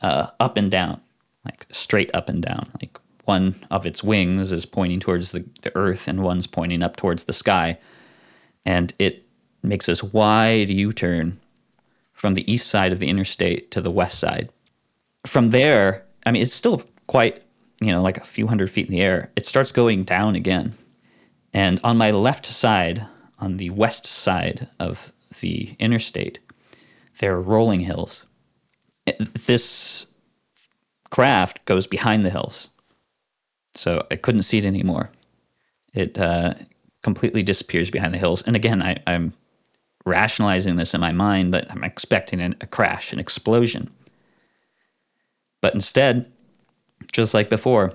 uh, 0.00 0.28
up 0.38 0.56
and 0.56 0.70
down, 0.70 1.00
like 1.44 1.66
straight 1.70 2.10
up 2.14 2.28
and 2.28 2.42
down. 2.42 2.68
Like 2.80 2.98
one 3.24 3.54
of 3.70 3.86
its 3.86 4.04
wings 4.04 4.52
is 4.52 4.66
pointing 4.66 5.00
towards 5.00 5.32
the, 5.32 5.44
the 5.62 5.74
earth 5.74 6.06
and 6.06 6.22
one's 6.22 6.46
pointing 6.46 6.82
up 6.82 6.96
towards 6.96 7.24
the 7.24 7.32
sky. 7.32 7.78
And 8.64 8.92
it 8.98 9.24
makes 9.62 9.86
this 9.86 10.02
wide 10.02 10.68
U 10.68 10.92
turn 10.92 11.40
from 12.12 12.34
the 12.34 12.50
east 12.50 12.68
side 12.68 12.92
of 12.92 13.00
the 13.00 13.08
interstate 13.08 13.70
to 13.70 13.80
the 13.80 13.90
west 13.90 14.18
side. 14.18 14.50
From 15.26 15.50
there, 15.50 16.04
I 16.24 16.32
mean, 16.32 16.42
it's 16.42 16.52
still 16.52 16.84
quite, 17.06 17.40
you 17.80 17.92
know, 17.92 18.02
like 18.02 18.18
a 18.18 18.24
few 18.24 18.46
hundred 18.46 18.70
feet 18.70 18.86
in 18.86 18.92
the 18.92 19.00
air. 19.00 19.32
It 19.36 19.46
starts 19.46 19.72
going 19.72 20.04
down 20.04 20.34
again 20.34 20.74
and 21.56 21.80
on 21.82 21.96
my 21.96 22.10
left 22.10 22.44
side, 22.44 23.06
on 23.38 23.56
the 23.56 23.70
west 23.70 24.04
side 24.04 24.68
of 24.78 25.10
the 25.40 25.74
interstate, 25.78 26.38
there 27.18 27.34
are 27.34 27.40
rolling 27.40 27.80
hills. 27.80 28.26
this 29.46 30.06
craft 31.10 31.64
goes 31.64 31.86
behind 31.86 32.26
the 32.26 32.30
hills. 32.30 32.68
So 33.74 34.06
I 34.10 34.16
couldn't 34.16 34.42
see 34.42 34.58
it 34.58 34.66
anymore. 34.66 35.10
It 35.94 36.18
uh, 36.18 36.52
completely 37.02 37.42
disappears 37.42 37.90
behind 37.90 38.12
the 38.12 38.18
hills. 38.18 38.42
And 38.42 38.54
again, 38.54 38.82
I, 38.82 38.98
I'm 39.06 39.32
rationalizing 40.04 40.76
this 40.76 40.92
in 40.92 41.00
my 41.00 41.12
mind 41.12 41.54
that 41.54 41.70
I'm 41.70 41.84
expecting 41.84 42.38
an, 42.42 42.56
a 42.60 42.66
crash, 42.66 43.14
an 43.14 43.18
explosion. 43.18 43.88
But 45.62 45.72
instead, 45.72 46.30
just 47.12 47.32
like 47.32 47.48
before, 47.48 47.94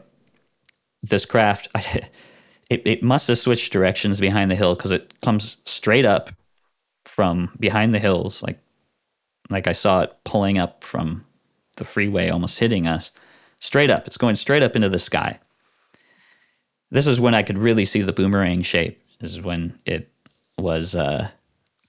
this 1.04 1.26
craft, 1.28 1.68
I, 1.76 2.10
it, 2.72 2.82
it 2.86 3.04
must 3.04 3.28
have 3.28 3.38
switched 3.38 3.74
directions 3.74 4.22
behind 4.22 4.50
the 4.50 4.56
hill 4.56 4.76
because 4.76 4.92
it 4.92 5.14
comes 5.22 5.58
straight 5.66 6.06
up 6.06 6.30
from 7.04 7.52
behind 7.60 7.94
the 7.94 8.00
hills, 8.00 8.42
like 8.42 8.60
like 9.50 9.68
I 9.68 9.74
saw 9.74 10.04
it 10.04 10.16
pulling 10.24 10.58
up 10.58 10.86
from 10.86 11.26
the 11.76 11.84
freeway, 11.84 12.30
almost 12.30 12.60
hitting 12.60 12.88
us, 12.88 13.12
straight 13.60 13.90
up. 13.90 14.08
It's 14.08 14.18
going 14.18 14.38
straight 14.38 14.64
up 14.64 14.78
into 14.78 14.88
the 14.88 15.00
sky. 15.00 15.42
This 16.90 17.06
is 17.06 17.20
when 17.20 17.36
I 17.36 17.44
could 17.44 17.58
really 17.58 17.84
see 17.84 18.02
the 18.02 18.14
boomerang 18.14 18.62
shape. 18.62 19.04
This 19.20 19.32
is 19.32 19.42
when 19.42 19.78
it 19.86 20.10
was 20.58 20.96
uh, 20.96 21.30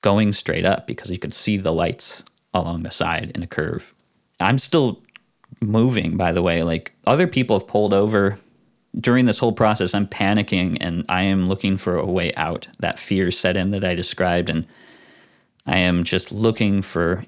going 0.01 0.33
straight 0.33 0.67
up 0.67 0.89
because 0.89 1.13
you 1.13 1.19
could 1.19 1.33
see 1.33 1.57
the 1.57 1.73
lights 1.73 2.25
along 2.53 2.83
the 2.83 2.91
side 2.91 3.31
in 3.37 3.45
a 3.45 3.47
curve. 3.47 3.95
I'm 4.41 4.59
still 4.59 5.01
moving, 5.61 6.17
by 6.17 6.33
the 6.33 6.43
way. 6.43 6.65
Like 6.65 6.93
other 7.07 7.29
people 7.29 7.57
have 7.57 7.69
pulled 7.69 7.95
over 7.95 8.37
during 8.99 9.25
this 9.25 9.39
whole 9.39 9.53
process. 9.53 9.95
I'm 9.95 10.07
panicking 10.07 10.79
and 10.81 11.05
I 11.09 11.23
am 11.23 11.49
looking 11.49 11.77
for 11.77 11.97
a 11.97 12.07
way 12.07 12.33
out. 12.35 12.69
That 12.79 12.99
fear 12.99 13.31
set 13.31 13.57
in 13.57 13.71
that 13.71 13.85
I 13.85 13.95
described, 13.95 14.51
and 14.51 14.67
I 15.67 15.79
am 15.79 16.05
just 16.05 16.33
looking 16.33 16.83
for 16.83 17.25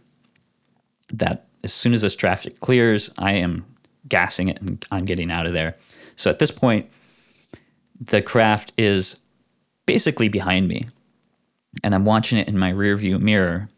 that. 1.12 1.46
As 1.62 1.72
soon 1.72 1.94
as 1.94 2.02
this 2.02 2.14
traffic 2.14 2.60
clears, 2.60 3.10
I 3.16 3.32
am 3.32 3.64
gassing 4.06 4.48
it 4.48 4.60
and 4.60 4.84
I'm 4.90 5.06
getting 5.06 5.30
out 5.30 5.46
of 5.46 5.54
there. 5.54 5.76
So 6.14 6.28
at 6.28 6.38
this 6.38 6.50
point, 6.50 6.90
the 7.98 8.20
craft 8.20 8.72
is 8.76 9.18
basically 9.86 10.28
behind 10.28 10.68
me 10.68 10.86
and 11.82 11.94
I'm 11.94 12.04
watching 12.04 12.38
it 12.38 12.48
in 12.48 12.58
my 12.58 12.70
rear 12.70 12.96
view 12.96 13.18
mirror 13.18 13.68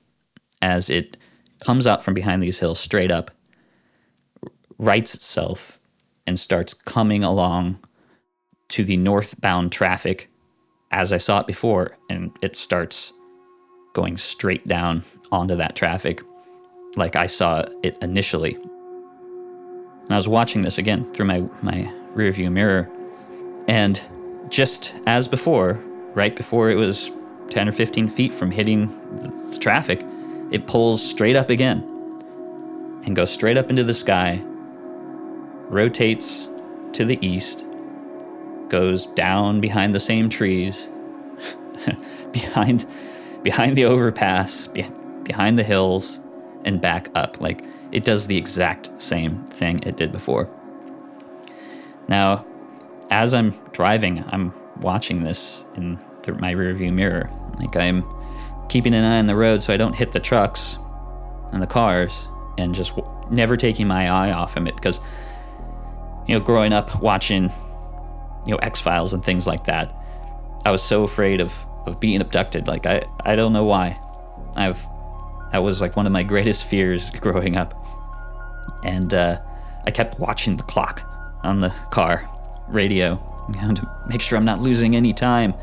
as 0.60 0.90
it 0.90 1.16
comes 1.64 1.86
up 1.86 2.02
from 2.02 2.14
behind 2.14 2.42
these 2.42 2.58
hills 2.58 2.78
straight 2.78 3.10
up, 3.10 3.30
rights 4.78 5.14
itself, 5.14 5.78
and 6.26 6.38
starts 6.38 6.74
coming 6.74 7.22
along 7.22 7.78
to 8.68 8.84
the 8.84 8.96
northbound 8.96 9.72
traffic 9.72 10.28
as 10.90 11.12
I 11.12 11.18
saw 11.18 11.40
it 11.40 11.46
before, 11.46 11.96
and 12.08 12.36
it 12.42 12.56
starts 12.56 13.12
going 13.92 14.16
straight 14.16 14.66
down 14.68 15.02
onto 15.32 15.56
that 15.56 15.76
traffic 15.76 16.22
like 16.96 17.16
I 17.16 17.26
saw 17.26 17.64
it 17.82 17.98
initially. 18.02 18.54
And 18.54 20.12
I 20.12 20.16
was 20.16 20.28
watching 20.28 20.62
this 20.62 20.78
again 20.78 21.12
through 21.12 21.26
my, 21.26 21.40
my 21.62 21.92
rear 22.14 22.30
view 22.30 22.50
mirror, 22.50 22.88
and 23.68 24.00
just 24.48 24.94
as 25.06 25.28
before, 25.28 25.74
right 26.14 26.34
before 26.34 26.70
it 26.70 26.76
was 26.76 27.10
10 27.50 27.68
or 27.68 27.72
15 27.72 28.08
feet 28.08 28.32
from 28.32 28.50
hitting 28.50 28.86
the 29.20 29.58
traffic, 29.58 30.04
it 30.50 30.66
pulls 30.66 31.06
straight 31.06 31.36
up 31.36 31.50
again 31.50 31.82
and 33.04 33.16
goes 33.16 33.30
straight 33.30 33.58
up 33.58 33.70
into 33.70 33.84
the 33.84 33.94
sky, 33.94 34.42
rotates 35.68 36.48
to 36.92 37.04
the 37.04 37.18
east, 37.26 37.64
goes 38.68 39.06
down 39.06 39.60
behind 39.60 39.94
the 39.94 40.00
same 40.00 40.28
trees, 40.28 40.90
behind 42.32 42.86
behind 43.42 43.76
the 43.76 43.84
overpass, 43.84 44.66
be, 44.66 44.84
behind 45.22 45.56
the 45.56 45.62
hills, 45.62 46.20
and 46.64 46.80
back 46.80 47.08
up. 47.14 47.40
Like 47.40 47.62
it 47.92 48.04
does 48.04 48.26
the 48.26 48.36
exact 48.36 49.00
same 49.00 49.44
thing 49.46 49.82
it 49.82 49.96
did 49.96 50.12
before. 50.12 50.48
Now, 52.08 52.44
as 53.10 53.34
I'm 53.34 53.50
driving, 53.72 54.24
I'm 54.28 54.52
watching 54.80 55.22
this 55.22 55.64
in 55.76 55.98
my 56.38 56.54
rearview 56.54 56.92
mirror. 56.92 57.30
Like 57.58 57.76
I'm 57.76 58.04
keeping 58.68 58.94
an 58.94 59.04
eye 59.04 59.18
on 59.18 59.26
the 59.26 59.36
road 59.36 59.62
so 59.62 59.72
I 59.72 59.76
don't 59.76 59.94
hit 59.94 60.12
the 60.12 60.20
trucks 60.20 60.76
and 61.52 61.62
the 61.62 61.66
cars 61.66 62.28
and 62.58 62.74
just 62.74 62.98
never 63.30 63.56
taking 63.56 63.86
my 63.86 64.08
eye 64.08 64.32
off 64.32 64.56
of 64.56 64.66
it 64.66 64.74
because 64.74 65.00
you 66.26 66.38
know 66.38 66.44
growing 66.44 66.72
up 66.72 67.00
watching 67.00 67.44
you 68.46 68.52
know 68.52 68.56
X-Files 68.58 69.14
and 69.14 69.24
things 69.24 69.46
like 69.46 69.64
that 69.64 69.94
I 70.64 70.70
was 70.70 70.82
so 70.82 71.02
afraid 71.02 71.40
of 71.40 71.64
of 71.86 72.00
being 72.00 72.20
abducted 72.20 72.66
like 72.66 72.86
I 72.86 73.04
I 73.24 73.36
don't 73.36 73.52
know 73.52 73.64
why 73.64 73.98
I've 74.56 74.84
that 75.52 75.62
was 75.62 75.80
like 75.80 75.96
one 75.96 76.06
of 76.06 76.12
my 76.12 76.22
greatest 76.32 76.64
fears 76.64 77.10
growing 77.10 77.56
up 77.56 77.74
and 78.84 79.12
uh, 79.14 79.40
I 79.84 79.90
kept 79.90 80.18
watching 80.18 80.56
the 80.56 80.64
clock 80.64 81.02
on 81.42 81.60
the 81.60 81.70
car 81.90 82.28
radio 82.68 83.22
you 83.54 83.62
know, 83.68 83.74
to 83.74 83.90
make 84.08 84.20
sure 84.20 84.36
I'm 84.36 84.44
not 84.44 84.60
losing 84.60 84.96
any 84.96 85.12
time 85.12 85.54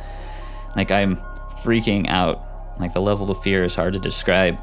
like 0.76 0.92
I'm 0.92 1.18
freaking 1.64 2.08
out. 2.10 2.42
Like 2.80 2.94
the 2.94 3.02
level 3.02 3.30
of 3.30 3.42
fear 3.42 3.64
is 3.64 3.76
hard 3.76 3.94
to 3.94 4.00
describe. 4.00 4.62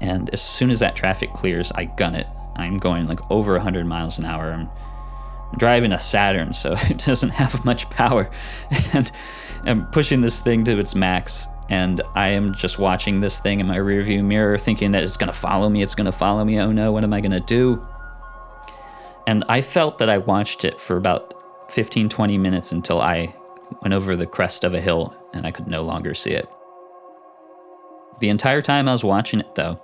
And 0.00 0.30
as 0.30 0.40
soon 0.40 0.70
as 0.70 0.80
that 0.80 0.96
traffic 0.96 1.32
clears, 1.32 1.72
I 1.72 1.86
gun 1.86 2.14
it. 2.14 2.26
I'm 2.56 2.78
going 2.78 3.06
like 3.06 3.20
over 3.30 3.52
100 3.52 3.86
miles 3.86 4.18
an 4.18 4.24
hour. 4.24 4.52
I'm 4.52 4.70
driving 5.56 5.92
a 5.92 6.00
Saturn, 6.00 6.52
so 6.52 6.72
it 6.90 6.98
doesn't 6.98 7.30
have 7.30 7.64
much 7.64 7.88
power. 7.90 8.30
And 8.92 9.10
I'm 9.64 9.86
pushing 9.86 10.20
this 10.20 10.40
thing 10.40 10.64
to 10.64 10.78
its 10.78 10.94
max. 10.94 11.46
And 11.70 12.02
I 12.14 12.28
am 12.28 12.54
just 12.54 12.78
watching 12.78 13.20
this 13.20 13.40
thing 13.40 13.60
in 13.60 13.66
my 13.66 13.78
rearview 13.78 14.22
mirror, 14.22 14.58
thinking 14.58 14.92
that 14.92 15.02
it's 15.02 15.16
going 15.16 15.32
to 15.32 15.38
follow 15.38 15.70
me. 15.70 15.80
It's 15.80 15.94
going 15.94 16.04
to 16.04 16.12
follow 16.12 16.44
me. 16.44 16.60
Oh 16.60 16.72
no, 16.72 16.92
what 16.92 17.04
am 17.04 17.12
I 17.14 17.20
going 17.20 17.32
to 17.32 17.40
do? 17.40 17.86
And 19.26 19.44
I 19.48 19.62
felt 19.62 19.98
that 19.98 20.10
I 20.10 20.18
watched 20.18 20.64
it 20.64 20.78
for 20.78 20.96
about 20.98 21.70
15, 21.70 22.10
20 22.10 22.36
minutes 22.36 22.72
until 22.72 23.00
I 23.00 23.34
went 23.80 23.94
over 23.94 24.14
the 24.16 24.26
crest 24.26 24.64
of 24.64 24.74
a 24.74 24.80
hill 24.80 25.16
and 25.32 25.46
I 25.46 25.50
could 25.50 25.66
no 25.66 25.82
longer 25.82 26.12
see 26.12 26.32
it. 26.32 26.48
The 28.20 28.28
entire 28.28 28.60
time 28.60 28.86
I 28.86 28.92
was 28.92 29.02
watching 29.02 29.40
it, 29.40 29.54
though, 29.54 29.80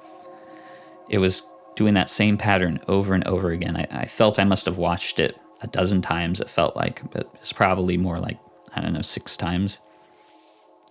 it 1.09 1.18
was 1.18 1.46
doing 1.74 1.94
that 1.94 2.11
same 2.11 2.37
pattern 2.37 2.78
over 2.87 3.14
and 3.14 3.26
over 3.26 3.50
again. 3.50 3.76
I, 3.76 3.87
I 3.90 4.06
felt 4.06 4.38
I 4.38 4.44
must 4.44 4.66
have 4.66 4.76
watched 4.76 5.18
it 5.18 5.37
a 5.62 5.66
dozen 5.66 6.03
times, 6.03 6.40
it 6.40 6.49
felt 6.49 6.77
like, 6.77 7.03
but 7.11 7.31
it's 7.37 7.53
probably 7.53 7.96
more 7.96 8.18
like, 8.18 8.38
I 8.75 8.81
don't 8.81 8.92
know, 8.92 9.03
six 9.03 9.37
times. 9.37 9.81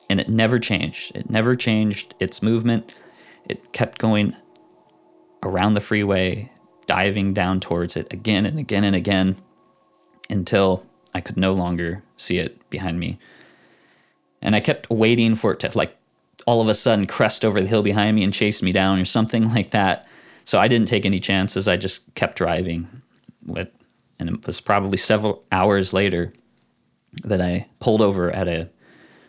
And 0.10 0.20
it 0.20 0.30
never 0.30 0.60
changed. 0.60 1.16
It 1.16 1.30
never 1.30 1.56
changed 1.56 2.16
its 2.20 2.42
movement. 2.42 2.96
It 3.48 3.72
kept 3.74 3.98
going 4.00 4.36
around 5.44 5.74
the 5.74 5.82
freeway, 5.82 6.52
diving 6.86 7.34
down 7.34 7.60
towards 7.60 7.96
it 7.96 8.12
again 8.12 8.46
and 8.46 8.60
again 8.60 8.84
and 8.84 8.96
again 8.96 9.38
until 10.30 10.86
I 11.14 11.22
could 11.22 11.38
no 11.38 11.54
longer 11.54 12.04
see 12.18 12.38
it 12.38 12.70
behind 12.70 13.00
me. 13.00 13.18
And 14.42 14.56
I 14.56 14.60
kept 14.60 14.90
waiting 14.90 15.36
for 15.36 15.52
it 15.54 15.60
to 15.62 15.78
like 15.78 15.96
all 16.46 16.62
of 16.62 16.68
a 16.68 16.76
sudden 16.76 17.06
crest 17.06 17.44
over 17.44 17.62
the 17.62 17.68
hill 17.68 17.84
behind 17.84 18.16
me 18.16 18.24
and 18.24 18.34
chase 18.34 18.64
me 18.64 18.72
down 18.72 19.00
or 19.00 19.06
something 19.06 19.50
like 19.54 19.72
that. 19.72 20.08
So 20.46 20.60
I 20.60 20.68
didn't 20.68 20.88
take 20.88 21.06
any 21.06 21.20
chances. 21.20 21.68
I 21.68 21.78
just 21.78 22.14
kept 22.16 22.38
driving. 22.38 22.88
With, 23.46 23.70
and 24.20 24.30
it 24.30 24.46
was 24.46 24.62
probably 24.62 24.98
several 24.98 25.44
hours 25.52 25.94
later 25.94 26.34
that 27.24 27.42
I 27.42 27.68
pulled 27.80 28.02
over 28.02 28.32
at 28.32 28.50
a 28.50 28.70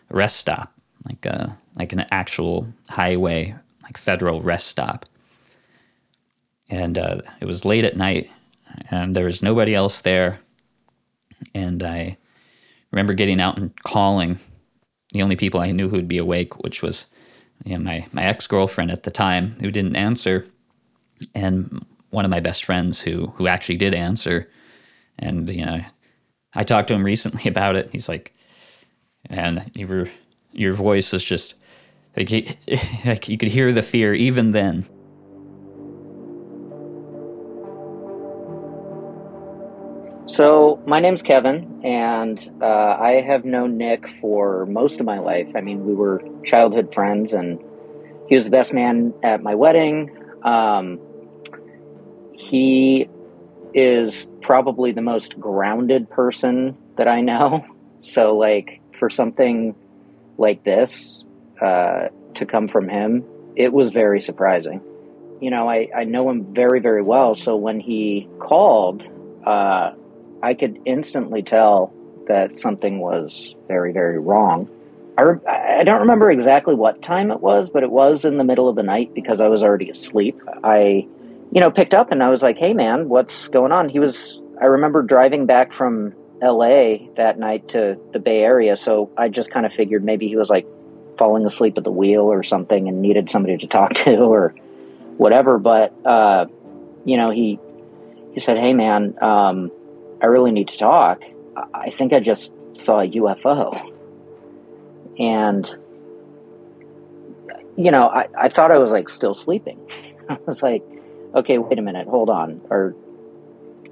rest 0.09 0.37
stop, 0.37 0.73
like 1.07 1.25
a, 1.25 1.57
like 1.75 1.93
an 1.93 2.05
actual 2.11 2.67
highway, 2.89 3.55
like 3.83 3.97
federal 3.97 4.41
rest 4.41 4.67
stop. 4.67 5.05
And 6.69 6.97
uh, 6.97 7.21
it 7.39 7.45
was 7.45 7.65
late 7.65 7.83
at 7.83 7.97
night, 7.97 8.29
and 8.89 9.15
there 9.15 9.25
was 9.25 9.43
nobody 9.43 9.75
else 9.75 10.01
there. 10.01 10.39
And 11.53 11.83
I 11.83 12.17
remember 12.91 13.13
getting 13.13 13.41
out 13.41 13.57
and 13.57 13.75
calling 13.83 14.39
the 15.13 15.21
only 15.21 15.35
people 15.35 15.59
I 15.59 15.71
knew 15.71 15.89
who 15.89 15.97
would 15.97 16.07
be 16.07 16.17
awake, 16.17 16.63
which 16.63 16.81
was 16.81 17.07
you 17.65 17.77
know, 17.77 17.83
my, 17.83 18.05
my 18.13 18.23
ex 18.23 18.47
girlfriend 18.47 18.91
at 18.91 19.03
the 19.03 19.11
time 19.11 19.55
who 19.59 19.69
didn't 19.69 19.95
answer, 19.95 20.45
and 21.35 21.85
one 22.09 22.25
of 22.25 22.31
my 22.31 22.39
best 22.39 22.63
friends 22.63 23.01
who 23.01 23.27
who 23.35 23.47
actually 23.47 23.77
did 23.77 23.93
answer. 23.93 24.49
And 25.19 25.49
you 25.49 25.65
know, 25.65 25.81
I 26.55 26.63
talked 26.63 26.87
to 26.89 26.93
him 26.93 27.03
recently 27.03 27.43
about 27.49 27.75
it. 27.75 27.89
He's 27.91 28.09
like, 28.09 28.33
and 29.29 29.69
your 29.75 30.07
your 30.51 30.73
voice 30.73 31.13
was 31.13 31.23
just 31.23 31.55
like, 32.15 32.29
he, 32.29 32.49
like 33.05 33.29
you 33.29 33.37
could 33.37 33.49
hear 33.49 33.71
the 33.71 33.81
fear 33.81 34.13
even 34.13 34.51
then. 34.51 34.85
So, 40.27 40.81
my 40.85 41.01
name's 41.01 41.21
Kevin, 41.21 41.81
and 41.83 42.39
uh, 42.61 42.65
I 42.65 43.19
have 43.19 43.43
known 43.43 43.77
Nick 43.77 44.07
for 44.21 44.65
most 44.65 45.01
of 45.01 45.05
my 45.05 45.19
life. 45.19 45.49
I 45.55 45.61
mean, 45.61 45.85
we 45.85 45.93
were 45.93 46.23
childhood 46.45 46.93
friends, 46.93 47.33
and 47.33 47.61
he 48.29 48.35
was 48.35 48.45
the 48.45 48.49
best 48.49 48.71
man 48.71 49.13
at 49.23 49.43
my 49.43 49.55
wedding. 49.55 50.09
Um, 50.43 51.01
he 52.31 53.09
is 53.73 54.27
probably 54.41 54.91
the 54.91 55.01
most 55.01 55.39
grounded 55.39 56.09
person 56.09 56.77
that 56.97 57.07
I 57.07 57.21
know. 57.21 57.65
So, 58.03 58.35
like, 58.35 58.81
for 58.97 59.11
something 59.11 59.75
like 60.39 60.63
this 60.63 61.23
uh, 61.61 62.07
to 62.33 62.45
come 62.47 62.67
from 62.67 62.89
him, 62.89 63.23
it 63.55 63.71
was 63.71 63.91
very 63.91 64.21
surprising. 64.21 64.81
you 65.41 65.49
know, 65.49 65.67
I, 65.67 65.89
I 65.95 66.03
know 66.05 66.29
him 66.29 66.53
very, 66.53 66.79
very 66.79 67.01
well. 67.01 67.35
So 67.35 67.55
when 67.57 67.79
he 67.79 68.29
called, 68.39 69.07
uh, 69.45 69.91
I 70.41 70.53
could 70.53 70.79
instantly 70.85 71.41
tell 71.41 71.91
that 72.27 72.59
something 72.59 72.99
was 72.99 73.55
very, 73.67 73.91
very 73.91 74.19
wrong. 74.19 74.69
I, 75.17 75.23
I 75.79 75.83
don't 75.83 76.01
remember 76.01 76.29
exactly 76.31 76.75
what 76.75 77.01
time 77.01 77.31
it 77.31 77.41
was, 77.41 77.71
but 77.71 77.83
it 77.83 77.91
was 77.91 78.23
in 78.23 78.37
the 78.37 78.43
middle 78.43 78.69
of 78.69 78.75
the 78.75 78.83
night 78.83 79.13
because 79.15 79.41
I 79.41 79.47
was 79.47 79.63
already 79.63 79.89
asleep. 79.89 80.39
I, 80.63 81.07
you 81.51 81.59
know, 81.59 81.69
picked 81.69 81.93
up 81.93 82.11
and 82.11 82.23
I 82.23 82.29
was 82.29 82.41
like, 82.41 82.57
hey, 82.57 82.73
man, 82.73 83.09
what's 83.09 83.49
going 83.49 83.71
on? 83.71 83.89
He 83.89 83.99
was, 83.99 84.39
I 84.59 84.65
remember 84.65 85.01
driving 85.01 85.45
back 85.45 85.73
from 85.73 86.13
LA 86.41 87.07
that 87.17 87.37
night 87.37 87.69
to 87.69 87.97
the 88.13 88.19
Bay 88.19 88.41
Area. 88.41 88.77
So 88.77 89.11
I 89.17 89.27
just 89.27 89.51
kind 89.51 89.65
of 89.65 89.73
figured 89.73 90.03
maybe 90.03 90.27
he 90.27 90.37
was 90.37 90.49
like 90.49 90.65
falling 91.17 91.45
asleep 91.45 91.77
at 91.77 91.83
the 91.83 91.91
wheel 91.91 92.21
or 92.21 92.41
something 92.41 92.87
and 92.87 93.01
needed 93.01 93.29
somebody 93.29 93.57
to 93.57 93.67
talk 93.67 93.93
to 94.05 94.17
or 94.17 94.55
whatever. 95.17 95.59
But, 95.59 95.93
uh, 96.05 96.45
you 97.03 97.17
know, 97.17 97.31
he, 97.31 97.59
he 98.33 98.39
said, 98.39 98.57
hey, 98.57 98.73
man, 98.73 99.21
um, 99.21 99.71
I 100.21 100.27
really 100.27 100.51
need 100.51 100.69
to 100.69 100.77
talk. 100.77 101.21
I 101.73 101.89
think 101.89 102.13
I 102.13 102.21
just 102.21 102.53
saw 102.75 103.01
a 103.01 103.07
UFO. 103.07 103.91
And, 105.19 105.67
you 107.75 107.91
know, 107.91 108.07
I, 108.07 108.27
I 108.37 108.49
thought 108.49 108.71
I 108.71 108.77
was 108.77 108.91
like 108.91 109.09
still 109.09 109.33
sleeping. 109.33 109.79
I 110.29 110.37
was 110.45 110.63
like, 110.63 110.83
okay, 111.35 111.57
wait 111.57 111.79
a 111.79 111.81
minute, 111.81 112.07
hold 112.07 112.29
on. 112.29 112.61
Are, 112.69 112.95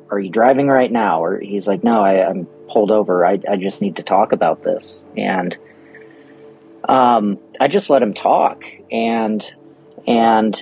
are 0.09 0.19
you 0.19 0.29
driving 0.29 0.67
right 0.67 0.91
now? 0.91 1.23
Or 1.23 1.39
he's 1.39 1.67
like, 1.67 1.83
no, 1.83 2.01
I, 2.01 2.27
I'm 2.27 2.45
pulled 2.69 2.91
over. 2.91 3.25
I, 3.25 3.39
I 3.49 3.55
just 3.57 3.81
need 3.81 3.97
to 3.97 4.03
talk 4.03 4.31
about 4.31 4.63
this. 4.63 4.99
And, 5.15 5.57
um, 6.87 7.39
I 7.59 7.67
just 7.67 7.89
let 7.89 8.01
him 8.01 8.13
talk. 8.13 8.63
And, 8.91 9.45
and 10.07 10.61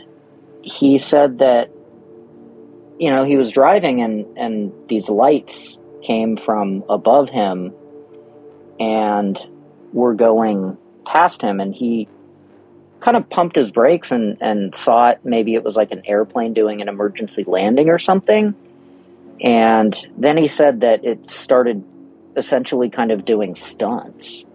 he 0.61 0.97
said 0.97 1.39
that, 1.39 1.69
you 2.99 3.09
know, 3.11 3.23
he 3.23 3.37
was 3.37 3.51
driving 3.51 4.01
and, 4.01 4.37
and 4.37 4.73
these 4.89 5.09
lights 5.09 5.77
came 6.03 6.37
from 6.37 6.83
above 6.89 7.29
him 7.29 7.73
and 8.79 9.39
were 9.93 10.13
going 10.13 10.77
past 11.05 11.41
him 11.41 11.59
and 11.59 11.73
he 11.73 12.07
kind 12.99 13.17
of 13.17 13.29
pumped 13.29 13.55
his 13.55 13.71
brakes 13.71 14.11
and, 14.11 14.37
and 14.41 14.73
thought 14.73 15.23
maybe 15.23 15.53
it 15.53 15.63
was 15.63 15.75
like 15.75 15.91
an 15.91 16.03
airplane 16.05 16.53
doing 16.53 16.81
an 16.81 16.89
emergency 16.89 17.43
landing 17.45 17.89
or 17.89 17.99
something. 17.99 18.55
And 19.39 19.95
then 20.17 20.37
he 20.37 20.47
said 20.47 20.81
that 20.81 21.05
it 21.05 21.29
started 21.29 21.83
essentially 22.35 22.89
kind 22.89 23.11
of 23.11 23.25
doing 23.25 23.55
stunts. 23.55 24.45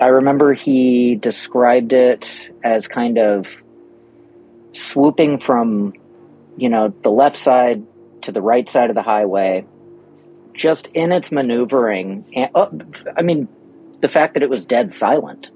I 0.00 0.06
remember 0.06 0.54
he 0.54 1.16
described 1.16 1.92
it 1.92 2.50
as 2.64 2.88
kind 2.88 3.18
of 3.18 3.62
swooping 4.72 5.40
from, 5.40 5.94
you 6.56 6.68
know, 6.68 6.94
the 7.02 7.10
left 7.10 7.36
side 7.36 7.84
to 8.22 8.32
the 8.32 8.40
right 8.40 8.68
side 8.68 8.90
of 8.90 8.96
the 8.96 9.02
highway, 9.02 9.66
just 10.54 10.88
in 10.94 11.12
its 11.12 11.30
maneuvering. 11.30 12.24
And, 12.34 12.50
oh, 12.54 12.70
I 13.16 13.22
mean, 13.22 13.48
the 14.00 14.08
fact 14.08 14.34
that 14.34 14.42
it 14.42 14.48
was 14.48 14.64
dead 14.64 14.94
silent. 14.94 15.50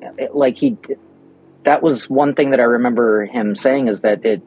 It, 0.00 0.34
like 0.34 0.56
he, 0.56 0.76
that 1.64 1.82
was 1.82 2.08
one 2.08 2.34
thing 2.34 2.50
that 2.50 2.60
I 2.60 2.64
remember 2.64 3.24
him 3.24 3.56
saying 3.56 3.88
is 3.88 4.02
that 4.02 4.24
it 4.24 4.42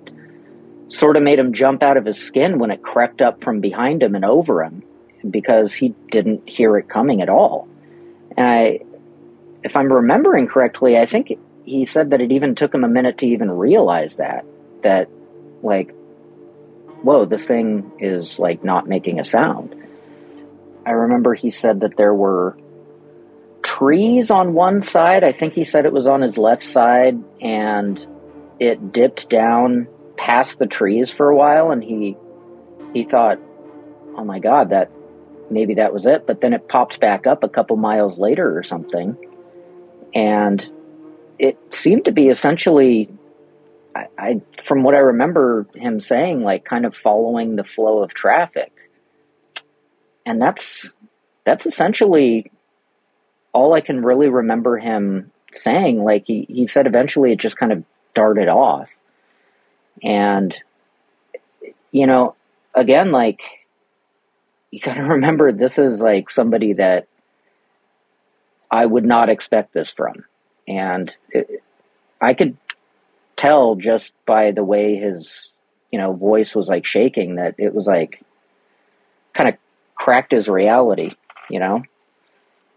sort 0.87 1.15
of 1.15 1.23
made 1.23 1.39
him 1.39 1.53
jump 1.53 1.83
out 1.83 1.97
of 1.97 2.05
his 2.05 2.17
skin 2.17 2.59
when 2.59 2.71
it 2.71 2.81
crept 2.81 3.21
up 3.21 3.43
from 3.43 3.61
behind 3.61 4.03
him 4.03 4.15
and 4.15 4.25
over 4.25 4.63
him 4.63 4.83
because 5.29 5.73
he 5.73 5.89
didn't 6.09 6.47
hear 6.47 6.77
it 6.77 6.89
coming 6.89 7.21
at 7.21 7.29
all. 7.29 7.67
And 8.35 8.47
I, 8.47 8.79
if 9.63 9.75
I'm 9.75 9.91
remembering 9.91 10.47
correctly, 10.47 10.97
I 10.97 11.05
think 11.05 11.37
he 11.65 11.85
said 11.85 12.09
that 12.09 12.21
it 12.21 12.31
even 12.31 12.55
took 12.55 12.73
him 12.73 12.83
a 12.83 12.87
minute 12.87 13.19
to 13.19 13.27
even 13.27 13.51
realize 13.51 14.17
that, 14.17 14.45
that 14.83 15.09
like, 15.61 15.93
whoa, 17.03 17.25
this 17.25 17.45
thing 17.45 17.91
is 17.99 18.39
like 18.39 18.63
not 18.63 18.87
making 18.87 19.19
a 19.19 19.23
sound. 19.23 19.75
I 20.85 20.91
remember 20.91 21.35
he 21.35 21.51
said 21.51 21.81
that 21.81 21.95
there 21.95 22.13
were 22.13 22.57
trees 23.81 24.29
on 24.29 24.53
one 24.53 24.79
side. 24.79 25.23
I 25.23 25.31
think 25.31 25.53
he 25.53 25.63
said 25.63 25.85
it 25.85 25.93
was 25.93 26.05
on 26.05 26.21
his 26.21 26.37
left 26.37 26.63
side, 26.63 27.17
and 27.41 28.05
it 28.59 28.91
dipped 28.91 29.27
down 29.27 29.87
past 30.17 30.59
the 30.59 30.67
trees 30.67 31.11
for 31.11 31.29
a 31.29 31.35
while, 31.35 31.71
and 31.71 31.83
he 31.83 32.15
he 32.93 33.05
thought, 33.05 33.39
"Oh 34.15 34.23
my 34.23 34.37
God, 34.37 34.69
that 34.69 34.91
maybe 35.49 35.75
that 35.75 35.93
was 35.93 36.05
it." 36.05 36.27
But 36.27 36.41
then 36.41 36.53
it 36.53 36.67
popped 36.67 36.99
back 36.99 37.25
up 37.25 37.43
a 37.43 37.49
couple 37.49 37.75
miles 37.75 38.19
later 38.19 38.55
or 38.55 38.61
something, 38.61 39.17
and 40.13 40.69
it 41.39 41.57
seemed 41.73 42.05
to 42.05 42.11
be 42.11 42.27
essentially. 42.27 43.09
I, 43.95 44.05
I 44.17 44.41
from 44.61 44.83
what 44.83 44.93
I 44.93 44.99
remember 44.99 45.65
him 45.73 45.99
saying, 45.99 46.43
like 46.43 46.65
kind 46.65 46.85
of 46.85 46.95
following 46.95 47.55
the 47.55 47.63
flow 47.63 48.03
of 48.03 48.13
traffic, 48.13 48.71
and 50.23 50.39
that's 50.39 50.93
that's 51.45 51.65
essentially 51.65 52.50
all 53.53 53.73
I 53.73 53.81
can 53.81 54.03
really 54.03 54.29
remember 54.29 54.77
him 54.77 55.31
saying. 55.53 56.03
Like 56.03 56.25
he, 56.25 56.45
he 56.49 56.67
said 56.67 56.87
eventually 56.87 57.31
it 57.31 57.39
just 57.39 57.57
kind 57.57 57.71
of 57.71 57.83
darted 58.13 58.47
off. 58.47 58.89
And, 60.03 60.55
you 61.91 62.07
know, 62.07 62.35
again, 62.73 63.11
like, 63.11 63.41
you 64.71 64.79
got 64.79 64.95
to 64.95 65.03
remember 65.03 65.51
this 65.51 65.77
is 65.77 66.01
like 66.01 66.29
somebody 66.29 66.73
that 66.73 67.07
I 68.69 68.85
would 68.85 69.05
not 69.05 69.29
expect 69.29 69.73
this 69.73 69.91
from. 69.91 70.25
And 70.67 71.13
it, 71.31 71.63
I 72.21 72.33
could 72.33 72.55
tell 73.35 73.75
just 73.75 74.13
by 74.25 74.51
the 74.51 74.63
way 74.63 74.95
his, 74.95 75.51
you 75.91 75.99
know, 75.99 76.13
voice 76.13 76.55
was 76.55 76.67
like 76.67 76.85
shaking 76.85 77.35
that 77.35 77.55
it 77.57 77.73
was 77.73 77.87
like 77.87 78.21
kind 79.33 79.49
of 79.49 79.55
cracked 79.95 80.31
his 80.31 80.47
reality, 80.47 81.11
you 81.49 81.59
know? 81.59 81.83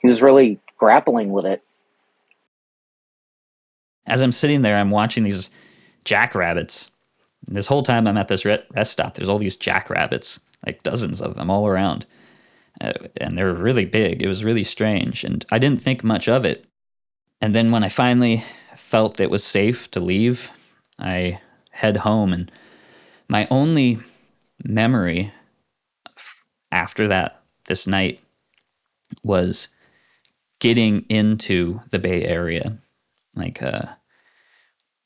He 0.00 0.08
was 0.08 0.20
really 0.20 0.58
grappling 0.76 1.30
with 1.30 1.46
it. 1.46 1.62
As 4.06 4.20
I'm 4.20 4.32
sitting 4.32 4.62
there, 4.62 4.76
I'm 4.76 4.90
watching 4.90 5.24
these 5.24 5.50
jackrabbits. 6.04 6.90
This 7.46 7.66
whole 7.66 7.82
time 7.82 8.06
I'm 8.06 8.16
at 8.16 8.28
this 8.28 8.44
rest 8.44 8.92
stop, 8.92 9.14
there's 9.14 9.28
all 9.28 9.38
these 9.38 9.56
jackrabbits, 9.56 10.40
like 10.64 10.82
dozens 10.82 11.20
of 11.20 11.36
them 11.36 11.50
all 11.50 11.66
around. 11.66 12.06
Uh, 12.80 12.92
and 13.18 13.38
they're 13.38 13.52
really 13.52 13.84
big. 13.84 14.22
It 14.22 14.28
was 14.28 14.44
really 14.44 14.64
strange. 14.64 15.24
And 15.24 15.44
I 15.50 15.58
didn't 15.58 15.80
think 15.80 16.02
much 16.02 16.28
of 16.28 16.44
it. 16.44 16.66
And 17.40 17.54
then 17.54 17.70
when 17.70 17.84
I 17.84 17.88
finally 17.88 18.42
felt 18.76 19.20
it 19.20 19.30
was 19.30 19.44
safe 19.44 19.90
to 19.92 20.00
leave, 20.00 20.50
I 20.98 21.40
head 21.70 21.98
home. 21.98 22.32
And 22.32 22.50
my 23.28 23.46
only 23.50 23.98
memory 24.62 25.32
after 26.72 27.06
that, 27.08 27.40
this 27.66 27.86
night, 27.86 28.20
was 29.22 29.68
getting 30.64 31.04
into 31.10 31.78
the 31.90 31.98
Bay 31.98 32.24
Area. 32.24 32.78
Like 33.36 33.62
uh, 33.62 33.84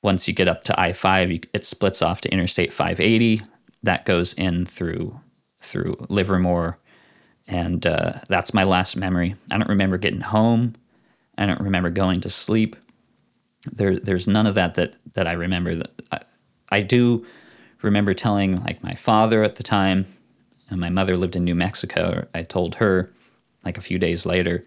once 0.02 0.28
you 0.28 0.32
get 0.32 0.46
up 0.46 0.62
to 0.64 0.80
I 0.80 0.92
five, 0.92 1.32
it 1.32 1.64
splits 1.64 2.00
off 2.00 2.20
to 2.20 2.30
Interstate 2.30 2.72
580. 2.72 3.42
That 3.82 4.04
goes 4.04 4.34
in 4.34 4.66
through 4.66 5.18
through 5.60 5.96
Livermore, 6.08 6.78
and 7.48 7.84
uh, 7.84 8.20
that's 8.28 8.54
my 8.54 8.62
last 8.62 8.96
memory. 8.96 9.34
I 9.50 9.58
don't 9.58 9.68
remember 9.68 9.98
getting 9.98 10.20
home. 10.20 10.76
I 11.36 11.46
don't 11.46 11.60
remember 11.60 11.90
going 11.90 12.20
to 12.20 12.30
sleep. 12.30 12.76
There, 13.72 13.98
there's 13.98 14.28
none 14.28 14.46
of 14.46 14.54
that 14.54 14.76
that 14.76 14.94
that 15.14 15.26
I 15.26 15.32
remember. 15.32 15.74
That 15.74 15.90
I, 16.12 16.20
I 16.70 16.82
do 16.82 17.26
remember 17.82 18.14
telling 18.14 18.62
like 18.62 18.84
my 18.84 18.94
father 18.94 19.42
at 19.42 19.56
the 19.56 19.64
time, 19.64 20.06
and 20.70 20.78
my 20.78 20.88
mother 20.88 21.16
lived 21.16 21.34
in 21.34 21.42
New 21.42 21.56
Mexico. 21.56 22.28
I 22.32 22.44
told 22.44 22.76
her 22.76 23.10
like 23.64 23.76
a 23.76 23.80
few 23.82 23.98
days 23.98 24.24
later 24.24 24.64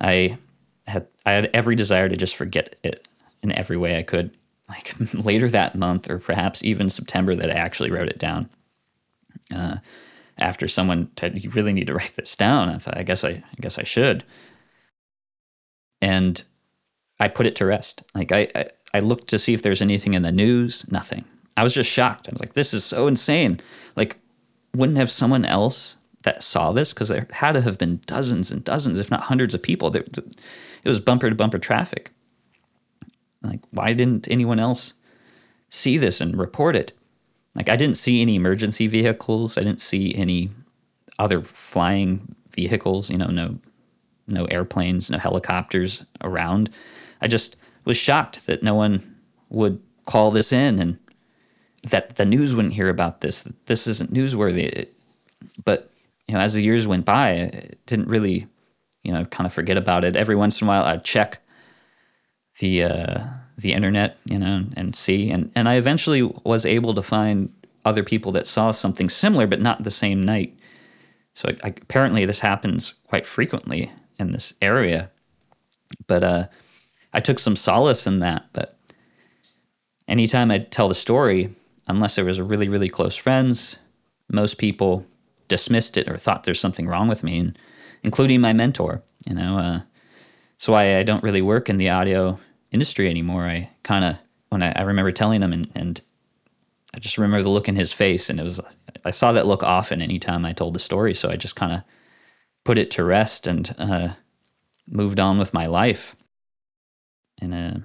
I 0.00 0.38
had 0.86 1.06
I 1.24 1.32
had 1.32 1.50
every 1.54 1.76
desire 1.76 2.08
to 2.08 2.16
just 2.16 2.36
forget 2.36 2.76
it 2.82 3.06
in 3.42 3.52
every 3.52 3.76
way 3.76 3.98
I 3.98 4.02
could. 4.02 4.36
Like 4.68 4.94
later 5.14 5.48
that 5.48 5.74
month, 5.74 6.10
or 6.10 6.18
perhaps 6.18 6.64
even 6.64 6.88
September, 6.88 7.34
that 7.34 7.50
I 7.50 7.54
actually 7.54 7.90
wrote 7.90 8.08
it 8.08 8.18
down. 8.18 8.48
Uh, 9.54 9.76
after 10.38 10.66
someone 10.68 11.10
said, 11.16 11.42
"You 11.42 11.50
really 11.50 11.72
need 11.72 11.88
to 11.88 11.94
write 11.94 12.14
this 12.16 12.36
down," 12.36 12.68
I 12.68 12.78
thought, 12.78 12.96
"I 12.96 13.02
guess 13.02 13.24
I, 13.24 13.30
I 13.30 13.60
guess 13.60 13.78
I 13.78 13.84
should." 13.84 14.24
And 16.00 16.42
I 17.20 17.28
put 17.28 17.46
it 17.46 17.54
to 17.56 17.66
rest. 17.66 18.02
Like 18.14 18.32
I, 18.32 18.48
I, 18.54 18.66
I 18.94 18.98
looked 19.00 19.28
to 19.28 19.38
see 19.38 19.54
if 19.54 19.62
there's 19.62 19.82
anything 19.82 20.14
in 20.14 20.22
the 20.22 20.32
news. 20.32 20.90
Nothing. 20.90 21.24
I 21.56 21.62
was 21.62 21.74
just 21.74 21.90
shocked. 21.90 22.28
I 22.28 22.32
was 22.32 22.40
like, 22.40 22.54
"This 22.54 22.72
is 22.72 22.84
so 22.84 23.06
insane!" 23.06 23.60
Like, 23.94 24.18
wouldn't 24.74 24.98
have 24.98 25.10
someone 25.10 25.44
else 25.44 25.98
that 26.22 26.42
saw 26.42 26.72
this 26.72 26.92
because 26.92 27.08
there 27.08 27.26
had 27.30 27.52
to 27.52 27.60
have 27.60 27.78
been 27.78 28.00
dozens 28.06 28.50
and 28.50 28.64
dozens, 28.64 29.00
if 29.00 29.10
not 29.10 29.22
hundreds 29.22 29.54
of 29.54 29.62
people. 29.62 29.94
It 29.96 30.08
was 30.84 31.00
bumper 31.00 31.28
to 31.28 31.34
bumper 31.36 31.58
traffic. 31.58 32.10
Like, 33.42 33.60
why 33.70 33.92
didn't 33.92 34.30
anyone 34.30 34.60
else 34.60 34.94
see 35.68 35.98
this 35.98 36.20
and 36.20 36.38
report 36.38 36.76
it? 36.76 36.92
Like, 37.54 37.68
I 37.68 37.76
didn't 37.76 37.96
see 37.96 38.22
any 38.22 38.36
emergency 38.36 38.86
vehicles. 38.86 39.58
I 39.58 39.62
didn't 39.62 39.80
see 39.80 40.14
any 40.14 40.50
other 41.18 41.42
flying 41.42 42.34
vehicles. 42.50 43.10
You 43.10 43.18
know, 43.18 43.26
no, 43.26 43.58
no 44.28 44.44
airplanes, 44.46 45.10
no 45.10 45.18
helicopters 45.18 46.04
around. 46.20 46.70
I 47.20 47.28
just 47.28 47.56
was 47.84 47.96
shocked 47.96 48.46
that 48.46 48.62
no 48.62 48.74
one 48.74 49.16
would 49.48 49.82
call 50.06 50.30
this 50.30 50.52
in 50.52 50.78
and 50.78 50.98
that 51.82 52.16
the 52.16 52.24
news 52.24 52.54
wouldn't 52.54 52.74
hear 52.74 52.88
about 52.88 53.20
this. 53.20 53.42
that 53.42 53.66
This 53.66 53.86
isn't 53.86 54.14
newsworthy. 54.14 54.88
But 55.64 55.91
you 56.26 56.34
know, 56.34 56.40
as 56.40 56.54
the 56.54 56.62
years 56.62 56.86
went 56.86 57.04
by, 57.04 57.30
I 57.30 57.70
didn't 57.86 58.08
really, 58.08 58.46
you 59.02 59.12
know, 59.12 59.24
kind 59.24 59.46
of 59.46 59.52
forget 59.52 59.76
about 59.76 60.04
it. 60.04 60.16
Every 60.16 60.36
once 60.36 60.60
in 60.60 60.66
a 60.66 60.68
while, 60.68 60.84
I'd 60.84 61.04
check 61.04 61.38
the 62.60 62.84
uh, 62.84 63.24
the 63.56 63.72
internet, 63.72 64.18
you 64.24 64.38
know, 64.38 64.64
and 64.76 64.94
see. 64.94 65.30
And 65.30 65.50
and 65.54 65.68
I 65.68 65.74
eventually 65.74 66.22
was 66.44 66.64
able 66.64 66.94
to 66.94 67.02
find 67.02 67.52
other 67.84 68.02
people 68.02 68.32
that 68.32 68.46
saw 68.46 68.70
something 68.70 69.08
similar, 69.08 69.46
but 69.46 69.60
not 69.60 69.82
the 69.82 69.90
same 69.90 70.20
night. 70.22 70.56
So 71.34 71.48
I, 71.48 71.68
I, 71.68 71.68
apparently, 71.68 72.24
this 72.24 72.40
happens 72.40 72.94
quite 73.06 73.26
frequently 73.26 73.90
in 74.18 74.32
this 74.32 74.54
area. 74.62 75.10
But 76.06 76.22
uh, 76.22 76.46
I 77.12 77.20
took 77.20 77.38
some 77.38 77.56
solace 77.56 78.06
in 78.06 78.20
that. 78.20 78.46
But 78.52 78.78
anytime 80.06 80.50
I'd 80.50 80.70
tell 80.70 80.88
the 80.88 80.94
story, 80.94 81.54
unless 81.88 82.14
there 82.14 82.24
was 82.24 82.40
really 82.40 82.68
really 82.68 82.88
close 82.88 83.16
friends, 83.16 83.76
most 84.30 84.58
people 84.58 85.06
dismissed 85.52 85.98
it 85.98 86.08
or 86.08 86.16
thought 86.16 86.44
there's 86.44 86.58
something 86.58 86.88
wrong 86.88 87.08
with 87.08 87.22
me, 87.22 87.38
and 87.38 87.58
including 88.02 88.40
my 88.40 88.54
mentor. 88.54 89.02
You 89.28 89.34
know, 89.34 89.58
uh, 89.58 89.80
so 90.56 90.72
I, 90.72 90.98
I 90.98 91.02
don't 91.02 91.22
really 91.22 91.42
work 91.42 91.68
in 91.68 91.76
the 91.76 91.90
audio 91.90 92.40
industry 92.70 93.10
anymore. 93.10 93.42
I 93.42 93.68
kind 93.82 94.02
of 94.02 94.16
when 94.48 94.62
I, 94.62 94.72
I, 94.72 94.82
remember 94.82 95.10
telling 95.10 95.42
him, 95.42 95.52
and, 95.52 95.70
and 95.74 96.00
I 96.94 96.98
just 96.98 97.18
remember 97.18 97.42
the 97.42 97.50
look 97.50 97.68
in 97.68 97.76
his 97.76 97.92
face, 97.92 98.30
and 98.30 98.40
it 98.40 98.42
was 98.42 98.60
I 99.04 99.10
saw 99.10 99.32
that 99.32 99.46
look 99.46 99.62
often 99.62 100.00
anytime 100.00 100.46
I 100.46 100.54
told 100.54 100.74
the 100.74 100.78
story. 100.80 101.12
So 101.12 101.30
I 101.30 101.36
just 101.36 101.54
kind 101.56 101.72
of 101.72 101.82
put 102.64 102.78
it 102.78 102.90
to 102.92 103.04
rest 103.04 103.46
and 103.46 103.74
uh, 103.78 104.08
moved 104.86 105.20
on 105.20 105.38
with 105.38 105.52
my 105.52 105.66
life. 105.66 106.16
And 107.42 107.52
uh, 107.52 107.78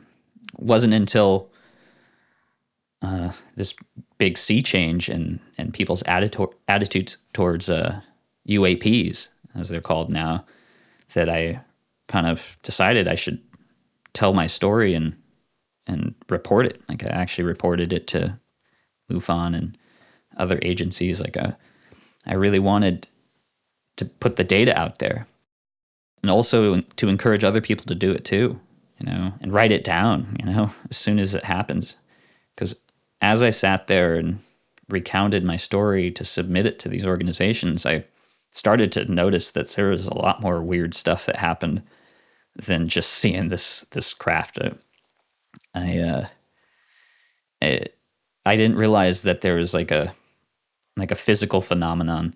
wasn't 0.56 0.93
until 0.93 1.51
uh, 3.01 3.34
this 3.58 3.75
big 4.17 4.38
sea 4.38 4.62
change 4.62 5.10
in, 5.10 5.39
and 5.58 5.73
people's 5.73 6.03
attitude 6.03 6.49
attitudes 6.67 7.17
towards 7.34 7.69
uh, 7.69 8.01
UAPs, 8.47 9.30
as 9.56 9.69
they're 9.69 9.82
called 9.82 10.12
now, 10.12 10.45
that 11.13 11.30
I 11.30 11.62
kind 12.08 12.27
of 12.27 12.58
decided 12.63 13.08
I 13.08 13.15
should 13.15 13.41
tell 14.13 14.34
my 14.34 14.47
story 14.47 14.93
and 14.93 15.15
and 15.88 16.15
report 16.30 16.65
it. 16.65 16.82
Like 16.89 17.03
I 17.03 17.08
actually 17.08 17.45
reported 17.45 17.93
it 17.93 18.08
to 18.08 18.39
MUFON 19.10 19.56
and 19.56 19.77
other 20.36 20.60
agencies. 20.62 21.21
Like 21.21 21.38
I, 21.38 21.41
uh, 21.41 21.51
I 22.25 22.34
really 22.34 22.60
wanted 22.60 23.08
to 23.95 24.06
put 24.06 24.36
the 24.36 24.43
data 24.43 24.77
out 24.77 24.99
there, 24.99 25.27
and 26.21 26.30
also 26.30 26.82
to 26.82 27.10
encourage 27.10 27.43
other 27.43 27.62
people 27.62 27.86
to 27.86 27.95
do 27.95 28.12
it 28.12 28.25
too. 28.25 28.60
You 28.99 29.06
know, 29.06 29.34
and 29.41 29.53
write 29.53 29.71
it 29.71 29.84
down. 29.84 30.36
You 30.39 30.51
know, 30.51 30.71
as 30.89 30.97
soon 30.97 31.19
as 31.19 31.36
it 31.36 31.45
happens, 31.45 31.95
because 32.56 32.82
as 33.21 33.41
I 33.41 33.49
sat 33.49 33.88
there 33.88 34.15
and 34.15 34.39
recounted 34.89 35.43
my 35.43 35.56
story 35.56 36.12
to 36.12 36.23
submit 36.23 36.65
it 36.65 36.80
to 36.80 36.89
these 36.89 37.06
organizations, 37.06 37.86
I 37.86 38.06
started 38.49 38.91
to 38.93 39.12
notice 39.12 39.51
that 39.51 39.69
there 39.69 39.89
was 39.89 40.08
a 40.08 40.17
lot 40.17 40.41
more 40.41 40.62
weird 40.62 40.93
stuff 40.93 41.25
that 41.25 41.38
happened 41.38 41.84
than 42.56 42.88
just 42.88 43.12
seeing 43.12 43.49
this 43.49 43.82
this 43.91 44.13
craft. 44.13 44.60
I, 44.62 44.71
I, 45.75 45.99
uh, 45.99 46.25
I, 47.62 47.82
I 48.45 48.56
didn't 48.56 48.77
realize 48.77 49.23
that 49.23 49.41
there 49.41 49.56
was 49.56 49.73
like 49.73 49.91
a 49.91 50.13
like 50.95 51.12
a 51.12 51.15
physical 51.15 51.62
phenomenon 51.62 52.34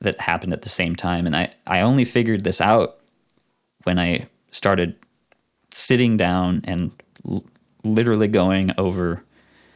that 0.00 0.20
happened 0.20 0.52
at 0.52 0.62
the 0.62 0.68
same 0.68 0.96
time, 0.96 1.26
and 1.26 1.36
I 1.36 1.52
I 1.66 1.80
only 1.80 2.04
figured 2.04 2.44
this 2.44 2.60
out 2.60 2.98
when 3.84 3.98
I 3.98 4.28
started 4.50 4.96
sitting 5.72 6.16
down 6.16 6.60
and 6.64 6.92
l- 7.26 7.44
literally 7.84 8.28
going 8.28 8.72
over 8.76 9.24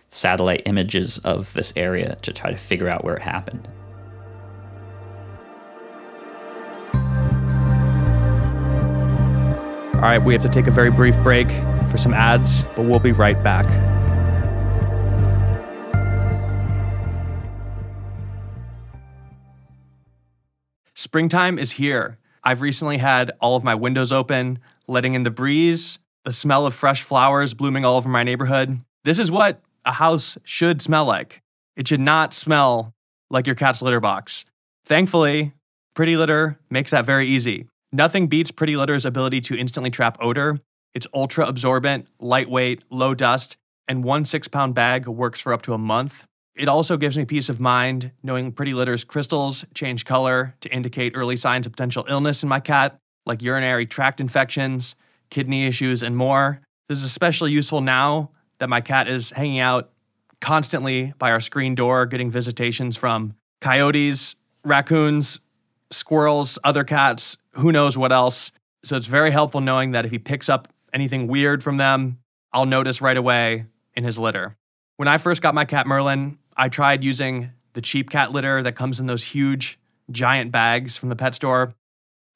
satellite 0.08 0.62
images 0.66 1.18
of 1.18 1.52
this 1.52 1.72
area 1.76 2.16
to 2.22 2.32
try 2.32 2.50
to 2.50 2.56
figure 2.56 2.88
out 2.88 3.04
where 3.04 3.16
it 3.16 3.22
happened. 3.22 3.68
All 9.96 10.02
right, 10.02 10.18
we 10.18 10.34
have 10.34 10.42
to 10.42 10.48
take 10.50 10.66
a 10.66 10.70
very 10.70 10.90
brief 10.90 11.16
break 11.22 11.50
for 11.88 11.96
some 11.96 12.12
ads, 12.12 12.64
but 12.76 12.82
we'll 12.82 12.98
be 12.98 13.12
right 13.12 13.42
back. 13.42 13.66
Springtime 20.94 21.58
is 21.58 21.72
here. 21.72 22.18
I've 22.44 22.60
recently 22.60 22.98
had 22.98 23.32
all 23.40 23.56
of 23.56 23.64
my 23.64 23.74
windows 23.74 24.12
open, 24.12 24.58
letting 24.86 25.14
in 25.14 25.22
the 25.22 25.30
breeze, 25.30 25.98
the 26.24 26.32
smell 26.32 26.66
of 26.66 26.74
fresh 26.74 27.02
flowers 27.02 27.54
blooming 27.54 27.84
all 27.84 27.96
over 27.96 28.08
my 28.08 28.22
neighborhood. 28.22 28.80
This 29.04 29.18
is 29.18 29.30
what 29.30 29.62
a 29.86 29.92
house 29.92 30.36
should 30.44 30.82
smell 30.82 31.06
like. 31.06 31.40
It 31.76 31.88
should 31.88 32.00
not 32.00 32.34
smell 32.34 32.92
like 33.30 33.46
your 33.46 33.54
cat's 33.54 33.80
litter 33.80 34.00
box. 34.00 34.44
Thankfully, 34.84 35.52
Pretty 35.94 36.16
Litter 36.16 36.58
makes 36.68 36.90
that 36.90 37.06
very 37.06 37.26
easy. 37.26 37.66
Nothing 37.92 38.26
beats 38.26 38.50
Pretty 38.50 38.76
Litter's 38.76 39.06
ability 39.06 39.40
to 39.42 39.56
instantly 39.56 39.90
trap 39.90 40.18
odor. 40.20 40.58
It's 40.94 41.06
ultra 41.14 41.46
absorbent, 41.46 42.08
lightweight, 42.20 42.84
low 42.90 43.14
dust, 43.14 43.56
and 43.88 44.04
one 44.04 44.24
six 44.24 44.48
pound 44.48 44.74
bag 44.74 45.06
works 45.06 45.40
for 45.40 45.52
up 45.52 45.62
to 45.62 45.72
a 45.72 45.78
month. 45.78 46.26
It 46.54 46.68
also 46.68 46.96
gives 46.96 47.16
me 47.16 47.24
peace 47.24 47.48
of 47.48 47.60
mind 47.60 48.12
knowing 48.22 48.52
Pretty 48.52 48.74
Litter's 48.74 49.04
crystals 49.04 49.64
change 49.74 50.04
color 50.04 50.54
to 50.60 50.72
indicate 50.72 51.12
early 51.14 51.36
signs 51.36 51.66
of 51.66 51.72
potential 51.72 52.04
illness 52.08 52.42
in 52.42 52.48
my 52.48 52.60
cat, 52.60 52.98
like 53.26 53.42
urinary 53.42 53.86
tract 53.86 54.20
infections, 54.20 54.96
kidney 55.30 55.66
issues, 55.66 56.02
and 56.02 56.16
more. 56.16 56.60
This 56.88 56.98
is 56.98 57.04
especially 57.04 57.52
useful 57.52 57.80
now 57.80 58.30
that 58.58 58.68
my 58.68 58.80
cat 58.80 59.08
is 59.08 59.30
hanging 59.30 59.58
out 59.58 59.90
constantly 60.40 61.12
by 61.18 61.30
our 61.30 61.40
screen 61.40 61.74
door, 61.74 62.06
getting 62.06 62.30
visitations 62.30 62.96
from 62.96 63.34
coyotes, 63.60 64.36
raccoons, 64.64 65.40
squirrels, 65.90 66.58
other 66.64 66.84
cats, 66.84 67.36
who 67.52 67.72
knows 67.72 67.96
what 67.96 68.12
else. 68.12 68.52
So 68.84 68.96
it's 68.96 69.06
very 69.06 69.30
helpful 69.30 69.60
knowing 69.60 69.92
that 69.92 70.04
if 70.04 70.10
he 70.10 70.18
picks 70.18 70.48
up 70.48 70.68
anything 70.92 71.26
weird 71.26 71.62
from 71.62 71.76
them, 71.76 72.18
I'll 72.52 72.66
notice 72.66 73.00
right 73.00 73.16
away 73.16 73.66
in 73.94 74.04
his 74.04 74.18
litter. 74.18 74.56
When 74.96 75.08
I 75.08 75.18
first 75.18 75.42
got 75.42 75.54
my 75.54 75.64
cat 75.64 75.86
Merlin, 75.86 76.38
I 76.56 76.68
tried 76.68 77.04
using 77.04 77.50
the 77.74 77.82
cheap 77.82 78.10
cat 78.10 78.32
litter 78.32 78.62
that 78.62 78.72
comes 78.72 78.98
in 78.98 79.06
those 79.06 79.24
huge, 79.24 79.78
giant 80.10 80.52
bags 80.52 80.96
from 80.96 81.08
the 81.10 81.16
pet 81.16 81.34
store. 81.34 81.74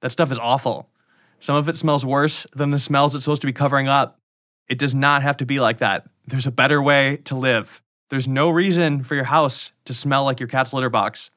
That 0.03 0.13
stuff 0.13 0.31
is 0.31 0.39
awful. 0.39 0.89
Some 1.39 1.57
of 1.57 1.69
it 1.69 1.77
smells 1.77 2.05
worse 2.05 2.47
than 2.55 2.71
the 2.71 2.79
smells 2.79 3.15
it's 3.15 3.25
supposed 3.25 3.41
to 3.43 3.47
be 3.47 3.53
covering 3.53 3.89
up. 3.89 4.20
It 4.71 4.79
does 4.79 4.95
not 4.95 5.23
have 5.23 5.37
to 5.39 5.45
be 5.45 5.59
like 5.59 5.79
that. 5.79 6.07
There's 6.27 6.47
a 6.47 6.53
better 6.53 6.81
way 6.81 7.19
to 7.25 7.35
live. 7.35 7.83
There's 8.09 8.29
no 8.29 8.49
reason 8.51 9.03
for 9.03 9.17
your 9.17 9.25
house 9.25 9.73
to 9.85 9.93
smell 9.93 10.25
like 10.25 10.39
your 10.39 10.49
cat's 10.49 10.73
litter 10.73 10.89
box. 10.89 11.33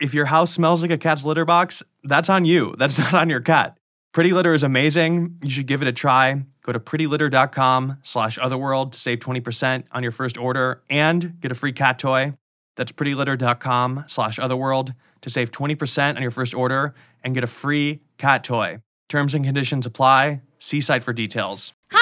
If 0.00 0.12
your 0.12 0.26
house 0.26 0.52
smells 0.52 0.82
like 0.82 0.90
a 0.90 0.98
cat's 0.98 1.24
litter 1.24 1.44
box, 1.44 1.84
that's 2.02 2.28
on 2.28 2.44
you. 2.44 2.74
That's 2.78 2.98
not 2.98 3.14
on 3.14 3.30
your 3.30 3.40
cat. 3.40 3.78
Pretty 4.12 4.32
Litter 4.32 4.52
is 4.52 4.62
amazing. 4.62 5.38
You 5.42 5.48
should 5.48 5.66
give 5.66 5.80
it 5.80 5.88
a 5.88 5.92
try. 5.92 6.44
Go 6.64 6.72
to 6.72 6.80
prettylitter.com 6.80 7.98
slash 8.02 8.36
otherworld 8.38 8.92
to 8.92 8.98
save 8.98 9.20
20% 9.20 9.84
on 9.92 10.02
your 10.02 10.12
first 10.12 10.36
order 10.36 10.82
and 10.90 11.40
get 11.40 11.52
a 11.52 11.54
free 11.54 11.72
cat 11.72 11.98
toy. 11.98 12.34
That's 12.76 12.92
prettylitter.com 12.92 14.04
slash 14.08 14.38
otherworld 14.38 14.92
to 15.22 15.30
save 15.30 15.50
20% 15.52 16.16
on 16.16 16.22
your 16.22 16.30
first 16.30 16.52
order 16.54 16.94
and 17.22 17.32
get 17.32 17.44
a 17.44 17.46
free 17.46 18.00
cat 18.18 18.42
toy. 18.44 18.80
Terms 19.08 19.34
and 19.34 19.44
conditions 19.44 19.86
apply. 19.86 20.42
See 20.58 20.80
site 20.80 21.04
for 21.04 21.12
details. 21.12 21.72
Hi, 21.90 22.01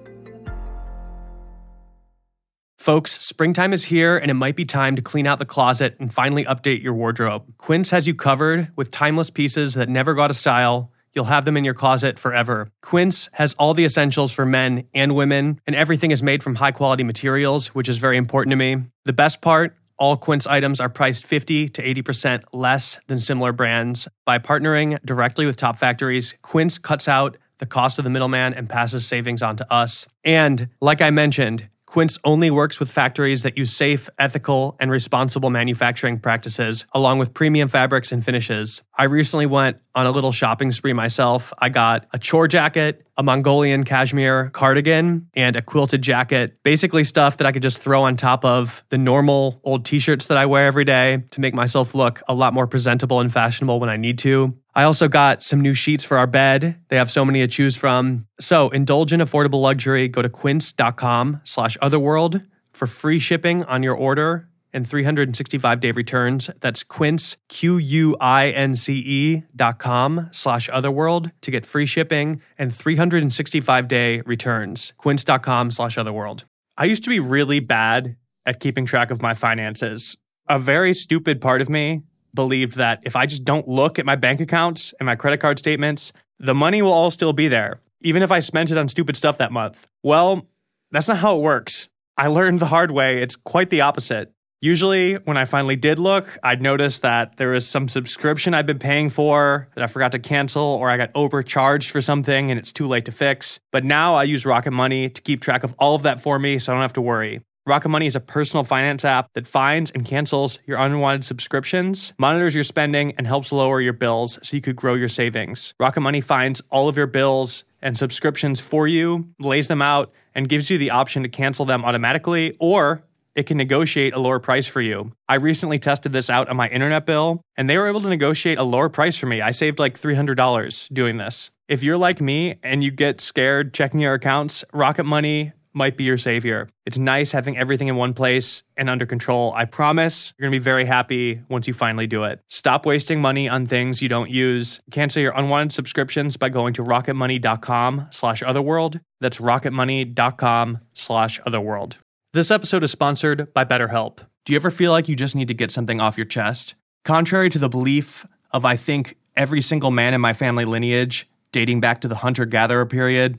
Folks, 2.81 3.21
springtime 3.21 3.73
is 3.73 3.85
here 3.85 4.17
and 4.17 4.31
it 4.31 4.33
might 4.33 4.55
be 4.55 4.65
time 4.65 4.95
to 4.95 5.03
clean 5.03 5.27
out 5.27 5.37
the 5.37 5.45
closet 5.45 5.95
and 5.99 6.11
finally 6.11 6.45
update 6.45 6.81
your 6.81 6.95
wardrobe. 6.95 7.43
Quince 7.59 7.91
has 7.91 8.07
you 8.07 8.15
covered 8.15 8.69
with 8.75 8.89
timeless 8.89 9.29
pieces 9.29 9.75
that 9.75 9.87
never 9.87 10.15
got 10.15 10.31
a 10.31 10.33
style. 10.33 10.91
You'll 11.13 11.25
have 11.25 11.45
them 11.45 11.55
in 11.55 11.63
your 11.63 11.75
closet 11.75 12.17
forever. 12.17 12.71
Quince 12.81 13.29
has 13.33 13.53
all 13.59 13.75
the 13.75 13.85
essentials 13.85 14.31
for 14.31 14.47
men 14.47 14.87
and 14.95 15.13
women, 15.13 15.61
and 15.67 15.75
everything 15.75 16.09
is 16.09 16.23
made 16.23 16.41
from 16.41 16.55
high 16.55 16.71
quality 16.71 17.03
materials, 17.03 17.67
which 17.67 17.87
is 17.87 17.99
very 17.99 18.17
important 18.17 18.49
to 18.49 18.55
me. 18.55 18.77
The 19.05 19.13
best 19.13 19.41
part 19.41 19.77
all 19.99 20.17
Quince 20.17 20.47
items 20.47 20.79
are 20.79 20.89
priced 20.89 21.23
50 21.23 21.69
to 21.69 21.83
80% 21.83 22.45
less 22.51 22.99
than 23.05 23.19
similar 23.19 23.51
brands. 23.53 24.07
By 24.25 24.39
partnering 24.39 24.97
directly 25.05 25.45
with 25.45 25.55
top 25.55 25.77
factories, 25.77 26.33
Quince 26.41 26.79
cuts 26.79 27.07
out 27.07 27.37
the 27.59 27.67
cost 27.67 27.99
of 27.99 28.03
the 28.03 28.09
middleman 28.09 28.55
and 28.55 28.67
passes 28.67 29.05
savings 29.05 29.43
on 29.43 29.55
to 29.57 29.71
us. 29.71 30.07
And 30.23 30.69
like 30.81 30.99
I 30.99 31.11
mentioned, 31.11 31.69
Quince 31.91 32.17
only 32.23 32.49
works 32.49 32.79
with 32.79 32.89
factories 32.89 33.43
that 33.43 33.57
use 33.57 33.75
safe, 33.75 34.07
ethical, 34.17 34.77
and 34.79 34.89
responsible 34.89 35.49
manufacturing 35.49 36.17
practices, 36.17 36.85
along 36.93 37.19
with 37.19 37.33
premium 37.33 37.67
fabrics 37.67 38.13
and 38.13 38.23
finishes. 38.23 38.81
I 38.97 39.03
recently 39.03 39.45
went 39.45 39.75
on 39.95 40.05
a 40.05 40.11
little 40.11 40.31
shopping 40.31 40.71
spree 40.71 40.93
myself. 40.93 41.53
I 41.59 41.69
got 41.69 42.07
a 42.13 42.19
chore 42.19 42.47
jacket, 42.47 43.05
a 43.17 43.23
Mongolian 43.23 43.83
cashmere 43.83 44.49
cardigan, 44.49 45.27
and 45.33 45.55
a 45.55 45.61
quilted 45.61 46.01
jacket. 46.01 46.57
Basically, 46.63 47.03
stuff 47.03 47.37
that 47.37 47.47
I 47.47 47.51
could 47.51 47.61
just 47.61 47.79
throw 47.79 48.03
on 48.03 48.15
top 48.15 48.45
of 48.45 48.83
the 48.89 48.97
normal 48.97 49.59
old 49.63 49.85
t 49.85 49.99
shirts 49.99 50.27
that 50.27 50.37
I 50.37 50.45
wear 50.45 50.67
every 50.67 50.85
day 50.85 51.23
to 51.31 51.41
make 51.41 51.53
myself 51.53 51.93
look 51.93 52.21
a 52.27 52.33
lot 52.33 52.53
more 52.53 52.67
presentable 52.67 53.19
and 53.19 53.31
fashionable 53.31 53.79
when 53.79 53.89
I 53.89 53.97
need 53.97 54.17
to. 54.19 54.57
I 54.73 54.83
also 54.83 55.07
got 55.07 55.41
some 55.41 55.59
new 55.59 55.73
sheets 55.73 56.03
for 56.03 56.17
our 56.17 56.27
bed. 56.27 56.79
They 56.87 56.95
have 56.95 57.11
so 57.11 57.25
many 57.25 57.41
to 57.41 57.47
choose 57.47 57.75
from. 57.75 58.27
So 58.39 58.69
indulge 58.69 59.11
in 59.11 59.19
affordable 59.19 59.61
luxury. 59.61 60.07
Go 60.07 60.21
to 60.21 60.29
quince.com 60.29 61.41
slash 61.43 61.77
otherworld 61.81 62.41
for 62.71 62.87
free 62.87 63.19
shipping 63.19 63.63
on 63.65 63.83
your 63.83 63.95
order 63.95 64.47
and 64.73 64.87
365 64.87 65.79
day 65.79 65.91
returns. 65.91 66.49
That's 66.59 66.83
quince, 66.83 67.37
Q-U-I-N-C-E 67.49 69.43
dot 69.55 69.79
com 69.79 70.29
slash 70.31 70.69
otherworld 70.71 71.31
to 71.41 71.51
get 71.51 71.65
free 71.65 71.85
shipping 71.85 72.41
and 72.57 72.73
365 72.73 73.87
day 73.87 74.21
returns. 74.21 74.93
Quince.com 74.97 75.71
slash 75.71 75.97
otherworld. 75.97 76.45
I 76.77 76.85
used 76.85 77.03
to 77.03 77.09
be 77.09 77.19
really 77.19 77.59
bad 77.59 78.15
at 78.45 78.59
keeping 78.59 78.85
track 78.85 79.11
of 79.11 79.21
my 79.21 79.33
finances. 79.33 80.17
A 80.47 80.59
very 80.59 80.93
stupid 80.93 81.41
part 81.41 81.61
of 81.61 81.69
me 81.69 82.01
believed 82.33 82.75
that 82.77 82.99
if 83.03 83.15
I 83.15 83.25
just 83.25 83.43
don't 83.43 83.67
look 83.67 83.99
at 83.99 84.05
my 84.05 84.15
bank 84.15 84.39
accounts 84.39 84.93
and 84.99 85.05
my 85.05 85.15
credit 85.15 85.39
card 85.39 85.59
statements, 85.59 86.13
the 86.39 86.55
money 86.55 86.81
will 86.81 86.93
all 86.93 87.11
still 87.11 87.33
be 87.33 87.47
there, 87.47 87.81
even 88.01 88.23
if 88.23 88.31
I 88.31 88.39
spent 88.39 88.71
it 88.71 88.77
on 88.77 88.87
stupid 88.87 89.15
stuff 89.15 89.37
that 89.37 89.51
month. 89.51 89.87
Well, 90.01 90.47
that's 90.91 91.07
not 91.07 91.17
how 91.17 91.37
it 91.37 91.41
works. 91.41 91.89
I 92.17 92.27
learned 92.27 92.59
the 92.59 92.67
hard 92.67 92.91
way. 92.91 93.21
It's 93.21 93.35
quite 93.35 93.69
the 93.69 93.81
opposite. 93.81 94.33
Usually, 94.63 95.15
when 95.15 95.37
I 95.37 95.45
finally 95.45 95.75
did 95.75 95.97
look, 95.97 96.37
I'd 96.43 96.61
notice 96.61 96.99
that 96.99 97.37
there 97.37 97.49
was 97.49 97.67
some 97.67 97.87
subscription 97.87 98.53
I'd 98.53 98.67
been 98.67 98.77
paying 98.77 99.09
for 99.09 99.67
that 99.73 99.83
I 99.83 99.87
forgot 99.87 100.11
to 100.11 100.19
cancel, 100.19 100.61
or 100.61 100.87
I 100.87 100.97
got 100.97 101.09
overcharged 101.15 101.89
for 101.89 101.99
something 101.99 102.51
and 102.51 102.59
it's 102.59 102.71
too 102.71 102.87
late 102.87 103.05
to 103.05 103.11
fix. 103.11 103.59
But 103.71 103.83
now 103.83 104.13
I 104.13 104.21
use 104.21 104.45
Rocket 104.45 104.69
Money 104.69 105.09
to 105.09 105.19
keep 105.23 105.41
track 105.41 105.63
of 105.63 105.73
all 105.79 105.95
of 105.95 106.03
that 106.03 106.21
for 106.21 106.37
me 106.37 106.59
so 106.59 106.71
I 106.71 106.75
don't 106.75 106.83
have 106.83 106.93
to 106.93 107.01
worry. 107.01 107.41
Rocket 107.65 107.89
Money 107.89 108.05
is 108.05 108.15
a 108.15 108.19
personal 108.19 108.63
finance 108.63 109.03
app 109.03 109.33
that 109.33 109.47
finds 109.47 109.89
and 109.89 110.05
cancels 110.05 110.59
your 110.67 110.77
unwanted 110.77 111.23
subscriptions, 111.23 112.13
monitors 112.19 112.53
your 112.53 112.63
spending, 112.63 113.13
and 113.17 113.25
helps 113.25 113.51
lower 113.51 113.81
your 113.81 113.93
bills 113.93 114.37
so 114.43 114.55
you 114.55 114.61
could 114.61 114.75
grow 114.75 114.93
your 114.93 115.09
savings. 115.09 115.73
Rocket 115.79 116.01
Money 116.01 116.21
finds 116.21 116.61
all 116.69 116.87
of 116.87 116.97
your 116.97 117.07
bills 117.07 117.63
and 117.81 117.97
subscriptions 117.97 118.59
for 118.59 118.87
you, 118.87 119.29
lays 119.39 119.67
them 119.67 119.81
out, 119.81 120.11
and 120.35 120.47
gives 120.47 120.69
you 120.69 120.77
the 120.77 120.91
option 120.91 121.23
to 121.23 121.29
cancel 121.29 121.65
them 121.65 121.83
automatically 121.83 122.55
or 122.59 123.03
it 123.35 123.43
can 123.43 123.57
negotiate 123.57 124.13
a 124.13 124.19
lower 124.19 124.39
price 124.39 124.67
for 124.67 124.81
you. 124.81 125.13
I 125.27 125.35
recently 125.35 125.79
tested 125.79 126.11
this 126.11 126.29
out 126.29 126.49
on 126.49 126.57
my 126.57 126.67
internet 126.69 127.05
bill, 127.05 127.41
and 127.57 127.69
they 127.69 127.77
were 127.77 127.87
able 127.87 128.01
to 128.01 128.09
negotiate 128.09 128.57
a 128.57 128.63
lower 128.63 128.89
price 128.89 129.17
for 129.17 129.25
me. 129.25 129.41
I 129.41 129.51
saved 129.51 129.79
like 129.79 129.99
$300 129.99 130.93
doing 130.93 131.17
this. 131.17 131.51
If 131.67 131.83
you're 131.83 131.97
like 131.97 132.19
me 132.19 132.55
and 132.63 132.83
you 132.83 132.91
get 132.91 133.21
scared 133.21 133.73
checking 133.73 134.01
your 134.01 134.13
accounts, 134.13 134.65
Rocket 134.73 135.05
Money 135.05 135.53
might 135.73 135.97
be 135.97 136.03
your 136.03 136.17
savior. 136.17 136.67
It's 136.85 136.97
nice 136.97 137.31
having 137.31 137.57
everything 137.57 137.87
in 137.87 137.95
one 137.95 138.13
place 138.13 138.63
and 138.75 138.89
under 138.89 139.05
control. 139.05 139.53
I 139.55 139.65
promise 139.65 140.33
you're 140.37 140.49
going 140.49 140.53
to 140.53 140.59
be 140.59 140.63
very 140.63 140.85
happy 140.85 141.41
once 141.49 141.67
you 141.67 141.73
finally 141.73 142.07
do 142.07 142.23
it. 142.23 142.41
Stop 142.49 142.85
wasting 142.85 143.21
money 143.21 143.47
on 143.47 143.67
things 143.67 144.01
you 144.01 144.09
don't 144.09 144.29
use. 144.29 144.81
Cancel 144.91 145.21
your 145.21 145.33
unwanted 145.33 145.71
subscriptions 145.71 146.37
by 146.37 146.49
going 146.49 146.73
to 146.73 146.83
rocketmoney.com 146.83 148.07
slash 148.11 148.43
otherworld. 148.43 148.99
That's 149.19 149.39
rocketmoney.com 149.39 150.79
slash 150.93 151.39
otherworld. 151.45 151.99
This 152.33 152.49
episode 152.49 152.81
is 152.85 152.91
sponsored 152.91 153.53
by 153.53 153.65
BetterHelp. 153.65 154.19
Do 154.45 154.53
you 154.53 154.55
ever 154.55 154.71
feel 154.71 154.91
like 154.91 155.09
you 155.09 155.17
just 155.17 155.35
need 155.35 155.49
to 155.49 155.53
get 155.53 155.69
something 155.69 155.99
off 155.99 156.17
your 156.17 156.25
chest? 156.25 156.75
Contrary 157.03 157.49
to 157.49 157.59
the 157.59 157.67
belief 157.67 158.25
of, 158.51 158.63
I 158.63 158.77
think, 158.77 159.17
every 159.35 159.59
single 159.59 159.91
man 159.91 160.13
in 160.13 160.21
my 160.21 160.31
family 160.31 160.63
lineage, 160.63 161.29
dating 161.51 161.81
back 161.81 161.99
to 161.99 162.07
the 162.07 162.15
hunter 162.15 162.45
gatherer 162.45 162.85
period, 162.85 163.37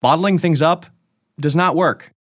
bottling 0.00 0.38
things 0.38 0.62
up 0.62 0.86
does 1.38 1.54
not 1.54 1.76
work. 1.76 2.14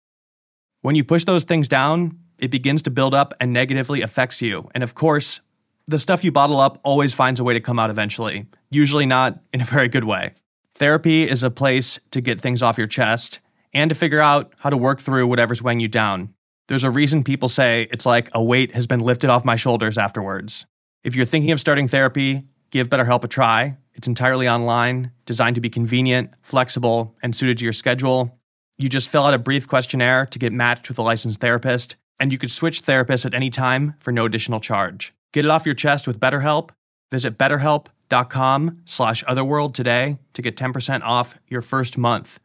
When 0.82 0.96
you 0.96 1.04
push 1.04 1.26
those 1.26 1.44
things 1.44 1.68
down, 1.68 2.18
it 2.40 2.50
begins 2.50 2.82
to 2.84 2.90
build 2.90 3.14
up 3.14 3.36
and 3.40 3.54
negatively 3.54 4.02
affects 4.02 4.42
you. 4.42 4.68
And 4.74 4.82
of 4.82 4.96
course, 4.96 5.42
the 5.86 6.00
stuff 6.00 6.24
you 6.24 6.32
bottle 6.32 6.60
up 6.60 6.80
always 6.84 7.14
finds 7.14 7.40
a 7.40 7.44
way 7.44 7.54
to 7.54 7.60
come 7.60 7.78
out 7.78 7.92
eventually, 7.92 8.48
usually 8.72 9.06
not 9.06 9.40
in 9.54 9.62
a 9.62 9.66
very 9.66 9.88
good 9.88 10.06
way. 10.06 10.34
Therapy 10.74 11.30
is 11.30 11.44
a 11.44 11.52
place 11.52 12.00
to 12.10 12.20
get 12.20 12.42
things 12.42 12.64
off 12.64 12.80
your 12.80 12.88
chest 12.88 13.42
and 13.74 13.90
to 13.90 13.96
figure 13.96 14.20
out 14.20 14.54
how 14.58 14.70
to 14.70 14.78
work 14.78 15.00
through 15.00 15.28
whatever's 15.28 15.62
weighing 15.62 15.80
you 15.80 15.88
down. 15.88 16.34
There's 16.68 16.84
a 16.84 16.92
reason 16.92 17.24
people 17.24 17.50
say 17.50 17.88
it's 17.92 18.06
like 18.06 18.30
a 18.34 18.44
weight 18.44 18.74
has 18.74 18.88
been 18.88 19.00
lifted 19.00 19.30
off 19.30 19.44
my 19.44 19.56
shoulders 19.56 19.98
afterwards. 19.98 20.66
If 21.04 21.16
you're 21.16 21.26
thinking 21.26 21.52
of 21.52 21.60
starting 21.60 21.88
therapy, 21.88 22.46
give 22.70 22.90
BetterHelp 22.90 23.24
a 23.24 23.28
try. 23.28 23.78
It's 23.94 24.08
entirely 24.08 24.48
online, 24.48 25.12
designed 25.26 25.56
to 25.56 25.62
be 25.62 25.70
convenient, 25.70 26.32
flexible, 26.42 27.16
and 27.24 27.36
suited 27.36 27.58
to 27.58 27.64
your 27.64 27.74
schedule. 27.74 28.40
You 28.78 28.88
just 28.88 29.10
fill 29.10 29.24
out 29.24 29.34
a 29.34 29.40
brief 29.40 29.68
questionnaire 29.68 30.26
to 30.28 30.40
get 30.40 30.54
matched 30.54 30.90
with 30.90 31.00
a 31.00 31.02
licensed 31.02 31.42
therapist, 31.42 31.96
and 32.20 32.32
you 32.32 32.38
could 32.38 32.52
switch 32.52 32.84
therapists 32.84 33.26
at 33.26 33.34
any 33.34 33.50
time 33.50 33.96
for 34.00 34.12
no 34.12 34.26
additional 34.26 34.60
charge. 34.60 35.14
Get 35.34 35.46
it 35.46 35.52
off 35.52 35.66
your 35.66 35.76
chest 35.76 36.08
with 36.08 36.20
BetterHelp. 36.20 36.70
Visit 37.12 37.38
betterhelp.com 37.38 38.82
slash 38.86 39.24
otherworld 39.28 39.74
today 39.74 40.20
to 40.34 40.42
get 40.42 40.56
10% 40.56 41.02
off 41.02 41.38
your 41.48 41.62
first 41.62 41.98
month. 41.98 42.40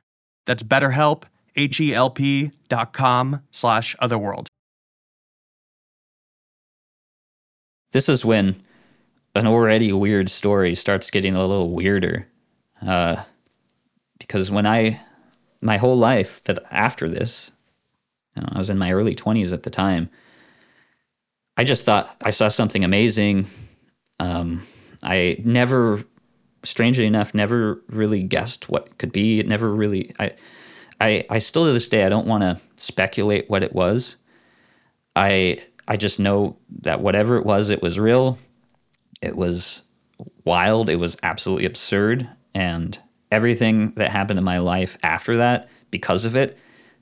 That's 0.47 0.63
betterhelp, 0.63 1.25
H-E-L-P 1.57 2.51
dot 2.69 2.93
com 2.93 3.43
slash 3.51 3.97
otherworld. 3.99 4.49
This 7.93 8.09
is 8.09 8.25
when 8.25 8.57
an 9.35 9.47
already 9.47 9.93
weird 9.93 10.31
story 10.31 10.75
starts 10.75 11.11
getting 11.11 11.37
a 11.37 11.41
little 11.41 11.71
weirder. 11.71 12.27
Uh, 12.85 13.23
because 14.19 14.51
when 14.51 14.67
I 14.67 15.01
my 15.61 15.79
whole 15.79 15.97
life 15.97 16.43
that 16.45 16.59
after 16.71 17.09
this, 17.09 17.51
you 18.37 18.43
know, 18.43 18.49
I 18.53 18.59
was 18.59 18.69
in 18.71 18.79
my 18.79 18.93
early 18.93 19.15
20s 19.15 19.53
at 19.53 19.63
the 19.63 19.71
time. 19.71 20.11
I 21.57 21.65
just 21.65 21.85
thought 21.85 22.15
I 22.23 22.31
saw 22.31 22.49
something 22.49 22.85
amazing. 22.85 23.47
Um, 24.21 24.63
I 25.03 25.41
never, 25.45 26.05
strangely 26.65 27.07
enough, 27.07 27.35
never 27.35 27.83
really 27.89 28.23
guessed 28.23 28.69
what 28.69 28.99
could 28.99 29.13
be. 29.13 29.41
It 29.41 29.49
never 29.49 29.73
really. 29.73 30.13
I, 30.19 30.33
I, 31.01 31.25
I 31.31 31.39
still 31.39 31.67
to 31.67 31.73
this 31.73 31.89
day 31.89 32.05
I 32.05 32.09
don't 32.09 32.27
want 32.27 32.43
to 32.43 32.61
speculate 32.77 33.49
what 33.49 33.63
it 33.63 33.73
was. 33.73 34.17
I 35.17 35.59
I 35.87 35.97
just 35.97 36.19
know 36.19 36.57
that 36.81 37.01
whatever 37.01 37.37
it 37.37 37.47
was, 37.47 37.71
it 37.71 37.83
was 37.83 37.99
real. 37.99 38.39
It 39.21 39.37
was 39.37 39.83
wild. 40.45 40.89
It 40.89 40.97
was 40.97 41.17
absolutely 41.23 41.67
absurd, 41.67 42.29
and 42.55 42.99
everything 43.31 43.93
that 43.97 44.11
happened 44.11 44.39
in 44.39 44.45
my 44.45 44.59
life 44.59 44.97
after 45.03 45.37
that, 45.39 45.69
because 45.91 46.25
of 46.25 46.37
it, 46.37 46.59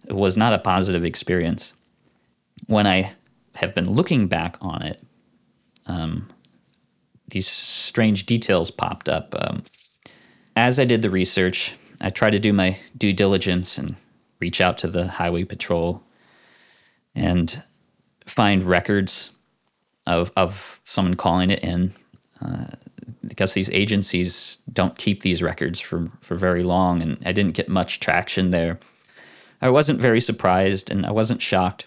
was 0.08 0.36
not 0.36 0.52
a 0.52 0.58
positive 0.58 1.04
experience. 1.04 1.74
When 2.66 2.86
I 2.86 3.12
have 3.54 3.74
been 3.74 3.90
looking 3.90 4.28
back 4.28 4.56
on 4.60 4.82
it, 4.82 5.02
um, 5.86 6.28
these 7.32 7.48
strange 7.48 8.26
details 8.26 8.70
popped 8.70 9.08
up. 9.08 9.34
Um, 9.38 9.64
as 10.54 10.78
I 10.78 10.84
did 10.84 11.02
the 11.02 11.10
research, 11.10 11.74
I 12.00 12.10
tried 12.10 12.30
to 12.30 12.38
do 12.38 12.52
my 12.52 12.78
due 12.96 13.12
diligence 13.12 13.78
and 13.78 13.96
reach 14.38 14.60
out 14.60 14.78
to 14.78 14.88
the 14.88 15.08
Highway 15.08 15.44
Patrol 15.44 16.02
and 17.14 17.62
find 18.26 18.62
records 18.62 19.30
of, 20.06 20.30
of 20.36 20.80
someone 20.84 21.14
calling 21.14 21.50
it 21.50 21.60
in. 21.60 21.92
Uh, 22.40 22.66
because 23.26 23.54
these 23.54 23.70
agencies 23.70 24.58
don't 24.72 24.98
keep 24.98 25.22
these 25.22 25.42
records 25.42 25.78
for, 25.80 26.10
for 26.20 26.34
very 26.34 26.62
long, 26.62 27.00
and 27.00 27.18
I 27.24 27.32
didn't 27.32 27.54
get 27.54 27.68
much 27.68 28.00
traction 28.00 28.50
there. 28.50 28.78
I 29.60 29.70
wasn't 29.70 30.00
very 30.00 30.20
surprised 30.20 30.90
and 30.90 31.06
I 31.06 31.12
wasn't 31.12 31.40
shocked. 31.40 31.86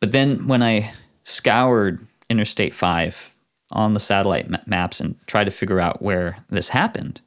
But 0.00 0.12
then 0.12 0.48
when 0.48 0.62
I 0.62 0.92
scoured 1.24 2.04
Interstate 2.30 2.74
5 2.74 3.31
on 3.72 3.94
the 3.94 4.00
satellite 4.00 4.48
ma- 4.48 4.58
maps 4.66 5.00
and 5.00 5.16
tried 5.26 5.44
to 5.44 5.50
figure 5.50 5.80
out 5.80 6.02
where 6.02 6.38
this 6.48 6.70
happened, 6.70 7.20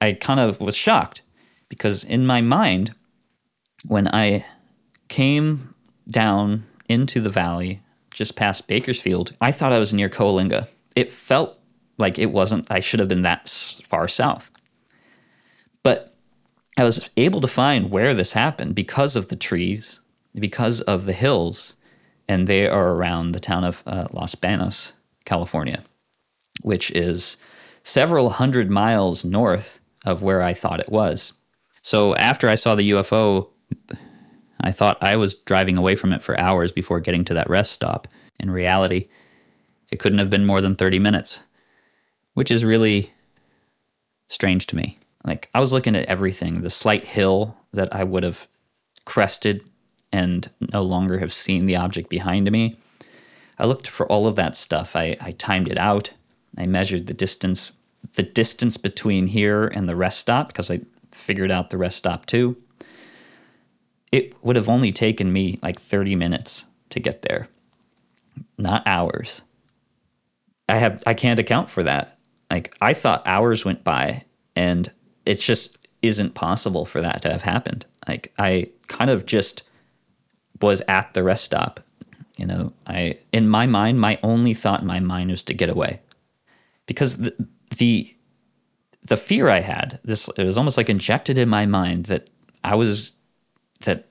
I 0.00 0.14
kind 0.14 0.40
of 0.40 0.60
was 0.60 0.76
shocked 0.76 1.22
because 1.68 2.04
in 2.04 2.26
my 2.26 2.40
mind, 2.40 2.94
when 3.86 4.08
I 4.08 4.44
came 5.08 5.74
down 6.08 6.64
into 6.88 7.20
the 7.20 7.30
valley 7.30 7.80
just 8.12 8.36
past 8.36 8.68
Bakersfield, 8.68 9.36
I 9.40 9.52
thought 9.52 9.72
I 9.72 9.78
was 9.78 9.94
near 9.94 10.08
Coalinga. 10.08 10.68
It 10.96 11.10
felt 11.10 11.58
like 11.98 12.18
it 12.18 12.32
wasn't, 12.32 12.70
I 12.70 12.80
should 12.80 13.00
have 13.00 13.08
been 13.08 13.22
that 13.22 13.48
far 13.48 14.08
south. 14.08 14.50
But 15.82 16.14
I 16.76 16.84
was 16.84 17.10
able 17.16 17.40
to 17.40 17.48
find 17.48 17.90
where 17.90 18.14
this 18.14 18.32
happened 18.32 18.74
because 18.74 19.16
of 19.16 19.28
the 19.28 19.36
trees, 19.36 20.00
because 20.34 20.80
of 20.82 21.06
the 21.06 21.12
hills, 21.12 21.76
and 22.28 22.46
they 22.46 22.66
are 22.66 22.90
around 22.90 23.32
the 23.32 23.40
town 23.40 23.64
of 23.64 23.82
uh, 23.86 24.08
Los 24.12 24.34
Banos, 24.34 24.92
California, 25.24 25.82
which 26.62 26.90
is 26.92 27.36
several 27.82 28.30
hundred 28.30 28.70
miles 28.70 29.24
north 29.24 29.80
of 30.04 30.22
where 30.22 30.42
I 30.42 30.54
thought 30.54 30.80
it 30.80 30.90
was. 30.90 31.32
So 31.82 32.14
after 32.16 32.48
I 32.48 32.54
saw 32.54 32.74
the 32.74 32.90
UFO 32.90 33.48
I 34.62 34.70
thought 34.70 35.02
I 35.02 35.16
was 35.16 35.34
driving 35.34 35.76
away 35.76 35.96
from 35.96 36.12
it 36.12 36.22
for 36.22 36.38
hours 36.38 36.70
before 36.70 37.00
getting 37.00 37.24
to 37.24 37.34
that 37.34 37.50
rest 37.50 37.72
stop. 37.72 38.06
In 38.38 38.50
reality, 38.50 39.08
it 39.90 39.98
couldn't 39.98 40.20
have 40.20 40.30
been 40.30 40.46
more 40.46 40.60
than 40.60 40.76
30 40.76 40.98
minutes, 41.00 41.42
which 42.34 42.50
is 42.50 42.64
really 42.64 43.12
strange 44.28 44.66
to 44.68 44.76
me. 44.76 44.98
Like, 45.24 45.50
I 45.52 45.60
was 45.60 45.72
looking 45.72 45.96
at 45.96 46.06
everything 46.06 46.62
the 46.62 46.70
slight 46.70 47.04
hill 47.04 47.56
that 47.72 47.94
I 47.94 48.04
would 48.04 48.22
have 48.22 48.46
crested 49.04 49.64
and 50.12 50.50
no 50.72 50.82
longer 50.82 51.18
have 51.18 51.32
seen 51.32 51.66
the 51.66 51.76
object 51.76 52.08
behind 52.08 52.50
me. 52.50 52.74
I 53.62 53.66
looked 53.66 53.86
for 53.86 54.10
all 54.10 54.26
of 54.26 54.34
that 54.34 54.56
stuff. 54.56 54.96
I, 54.96 55.16
I 55.20 55.30
timed 55.30 55.68
it 55.68 55.78
out. 55.78 56.14
I 56.58 56.66
measured 56.66 57.06
the 57.06 57.14
distance, 57.14 57.70
the 58.16 58.24
distance 58.24 58.76
between 58.76 59.28
here 59.28 59.68
and 59.68 59.88
the 59.88 59.94
rest 59.94 60.18
stop 60.18 60.48
because 60.48 60.68
I 60.68 60.80
figured 61.12 61.52
out 61.52 61.70
the 61.70 61.78
rest 61.78 61.96
stop 61.96 62.26
too. 62.26 62.56
It 64.10 64.34
would 64.44 64.56
have 64.56 64.68
only 64.68 64.90
taken 64.90 65.32
me 65.32 65.60
like 65.62 65.78
30 65.78 66.16
minutes 66.16 66.64
to 66.90 66.98
get 66.98 67.22
there, 67.22 67.48
not 68.58 68.82
hours. 68.84 69.42
I 70.68 70.78
have 70.78 71.00
I 71.06 71.14
can't 71.14 71.38
account 71.38 71.70
for 71.70 71.84
that. 71.84 72.18
Like 72.50 72.74
I 72.80 72.92
thought 72.94 73.22
hours 73.24 73.64
went 73.64 73.84
by 73.84 74.24
and 74.56 74.90
it 75.24 75.38
just 75.38 75.86
isn't 76.02 76.34
possible 76.34 76.84
for 76.84 77.00
that 77.00 77.22
to 77.22 77.30
have 77.30 77.42
happened. 77.42 77.86
Like 78.08 78.34
I 78.40 78.70
kind 78.88 79.08
of 79.08 79.24
just 79.24 79.62
was 80.60 80.82
at 80.88 81.14
the 81.14 81.22
rest 81.22 81.44
stop. 81.44 81.78
You 82.36 82.46
know, 82.46 82.72
I 82.86 83.18
in 83.32 83.48
my 83.48 83.66
mind, 83.66 84.00
my 84.00 84.18
only 84.22 84.54
thought 84.54 84.80
in 84.80 84.86
my 84.86 85.00
mind 85.00 85.30
was 85.30 85.42
to 85.44 85.54
get 85.54 85.68
away, 85.68 86.00
because 86.86 87.18
the 87.18 87.34
the, 87.76 88.14
the 89.02 89.16
fear 89.16 89.48
I 89.48 89.60
had 89.60 90.00
this 90.04 90.28
it 90.36 90.44
was 90.44 90.58
almost 90.58 90.76
like 90.76 90.88
injected 90.88 91.38
in 91.38 91.48
my 91.48 91.66
mind 91.66 92.06
that 92.06 92.30
I 92.64 92.74
was 92.74 93.12
that 93.80 94.08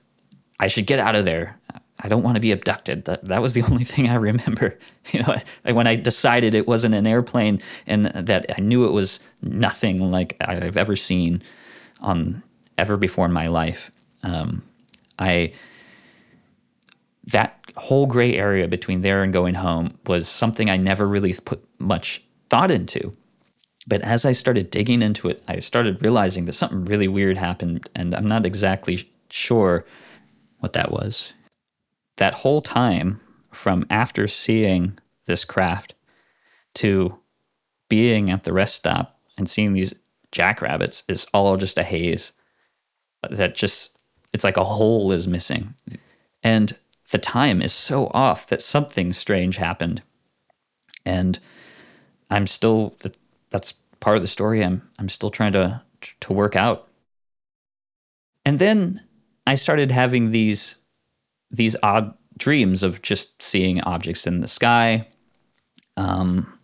I 0.60 0.68
should 0.68 0.86
get 0.86 0.98
out 0.98 1.14
of 1.14 1.24
there. 1.24 1.58
I 2.04 2.08
don't 2.08 2.22
want 2.22 2.34
to 2.34 2.40
be 2.40 2.52
abducted. 2.52 3.04
That 3.04 3.24
that 3.24 3.42
was 3.42 3.54
the 3.54 3.62
only 3.70 3.84
thing 3.84 4.08
I 4.08 4.14
remember. 4.14 4.78
You 5.10 5.20
know, 5.20 5.34
when 5.64 5.88
I 5.88 5.96
decided 5.96 6.54
it 6.54 6.68
wasn't 6.68 6.94
an 6.94 7.08
airplane 7.08 7.60
and 7.88 8.06
that 8.06 8.46
I 8.56 8.60
knew 8.60 8.86
it 8.86 8.92
was 8.92 9.18
nothing 9.42 10.12
like 10.12 10.36
I've 10.40 10.76
ever 10.76 10.94
seen 10.94 11.42
on 12.00 12.44
ever 12.78 12.96
before 12.96 13.26
in 13.26 13.32
my 13.32 13.48
life. 13.48 13.90
Um, 14.22 14.62
I 15.18 15.52
that 17.26 17.58
whole 17.76 18.06
gray 18.06 18.34
area 18.34 18.68
between 18.68 19.00
there 19.00 19.22
and 19.22 19.32
going 19.32 19.54
home 19.54 19.98
was 20.06 20.28
something 20.28 20.68
I 20.68 20.76
never 20.76 21.06
really 21.06 21.34
put 21.34 21.64
much 21.78 22.22
thought 22.50 22.70
into. 22.70 23.16
But 23.86 24.02
as 24.02 24.24
I 24.24 24.32
started 24.32 24.70
digging 24.70 25.02
into 25.02 25.28
it, 25.28 25.42
I 25.48 25.58
started 25.58 26.02
realizing 26.02 26.44
that 26.44 26.52
something 26.52 26.84
really 26.84 27.08
weird 27.08 27.36
happened, 27.36 27.88
and 27.94 28.14
I'm 28.14 28.26
not 28.26 28.46
exactly 28.46 29.10
sure 29.28 29.84
what 30.60 30.72
that 30.74 30.92
was. 30.92 31.32
That 32.18 32.34
whole 32.34 32.60
time, 32.60 33.20
from 33.50 33.84
after 33.90 34.28
seeing 34.28 34.98
this 35.26 35.44
craft 35.44 35.94
to 36.74 37.18
being 37.88 38.30
at 38.30 38.44
the 38.44 38.52
rest 38.52 38.76
stop 38.76 39.18
and 39.36 39.48
seeing 39.48 39.72
these 39.72 39.94
jackrabbits, 40.30 41.02
is 41.08 41.26
all 41.34 41.56
just 41.56 41.78
a 41.78 41.82
haze. 41.82 42.32
That 43.28 43.54
just, 43.54 43.98
it's 44.32 44.44
like 44.44 44.56
a 44.56 44.64
hole 44.64 45.10
is 45.10 45.26
missing. 45.26 45.74
And 46.42 46.76
the 47.12 47.18
time 47.18 47.62
is 47.62 47.72
so 47.72 48.10
off 48.12 48.46
that 48.48 48.62
something 48.62 49.12
strange 49.12 49.58
happened. 49.58 50.02
And 51.06 51.38
I'm 52.30 52.46
still 52.46 52.96
that's 53.50 53.72
part 54.00 54.16
of 54.16 54.22
the 54.22 54.28
story 54.28 54.64
I'm 54.64 54.82
I'm 54.98 55.08
still 55.08 55.30
trying 55.30 55.52
to 55.52 55.82
to 56.20 56.32
work 56.32 56.56
out. 56.56 56.88
And 58.44 58.58
then 58.58 59.00
I 59.46 59.54
started 59.54 59.90
having 59.90 60.30
these 60.30 60.76
these 61.50 61.76
odd 61.82 62.14
dreams 62.38 62.82
of 62.82 63.02
just 63.02 63.42
seeing 63.42 63.82
objects 63.82 64.26
in 64.26 64.40
the 64.40 64.48
sky. 64.48 65.08
Um, 65.98 66.58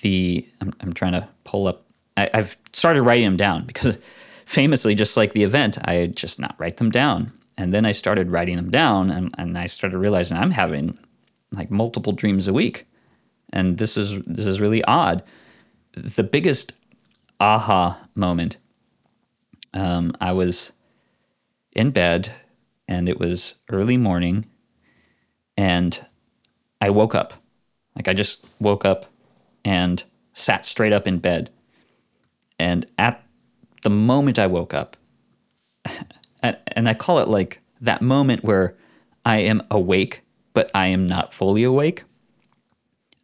the 0.00 0.48
I'm, 0.60 0.72
I'm 0.80 0.92
trying 0.94 1.12
to 1.12 1.28
pull 1.44 1.68
up. 1.68 1.86
I, 2.16 2.30
I've 2.32 2.56
started 2.72 3.02
writing 3.02 3.26
them 3.26 3.36
down 3.36 3.66
because 3.66 3.98
famously, 4.46 4.94
just 4.94 5.16
like 5.16 5.34
the 5.34 5.42
event, 5.42 5.76
I 5.86 6.06
just 6.06 6.40
not 6.40 6.56
write 6.58 6.78
them 6.78 6.90
down. 6.90 7.32
And 7.56 7.72
then 7.72 7.86
I 7.86 7.92
started 7.92 8.30
writing 8.30 8.56
them 8.56 8.70
down 8.70 9.10
and, 9.10 9.32
and 9.38 9.56
I 9.56 9.66
started 9.66 9.98
realizing 9.98 10.36
I'm 10.36 10.50
having 10.50 10.98
like 11.52 11.70
multiple 11.70 12.12
dreams 12.12 12.48
a 12.48 12.52
week. 12.52 12.86
And 13.52 13.78
this 13.78 13.96
is 13.96 14.20
this 14.22 14.46
is 14.46 14.60
really 14.60 14.82
odd. 14.84 15.22
The 15.92 16.24
biggest 16.24 16.72
aha 17.38 18.06
moment. 18.14 18.56
Um, 19.72 20.12
I 20.20 20.32
was 20.32 20.72
in 21.72 21.90
bed 21.90 22.30
and 22.88 23.08
it 23.08 23.18
was 23.18 23.54
early 23.68 23.96
morning 23.96 24.46
and 25.56 26.04
I 26.80 26.90
woke 26.90 27.14
up. 27.14 27.34
Like 27.96 28.08
I 28.08 28.14
just 28.14 28.46
woke 28.60 28.84
up 28.84 29.06
and 29.64 30.02
sat 30.32 30.66
straight 30.66 30.92
up 30.92 31.06
in 31.06 31.18
bed. 31.18 31.50
And 32.58 32.86
at 32.98 33.24
the 33.82 33.90
moment 33.90 34.38
I 34.38 34.46
woke 34.46 34.74
up, 34.74 34.96
and 36.44 36.88
I 36.88 36.94
call 36.94 37.18
it 37.18 37.28
like 37.28 37.60
that 37.80 38.02
moment 38.02 38.44
where 38.44 38.76
I 39.24 39.38
am 39.38 39.62
awake, 39.70 40.22
but 40.52 40.70
I 40.74 40.88
am 40.88 41.06
not 41.06 41.32
fully 41.32 41.64
awake. 41.64 42.04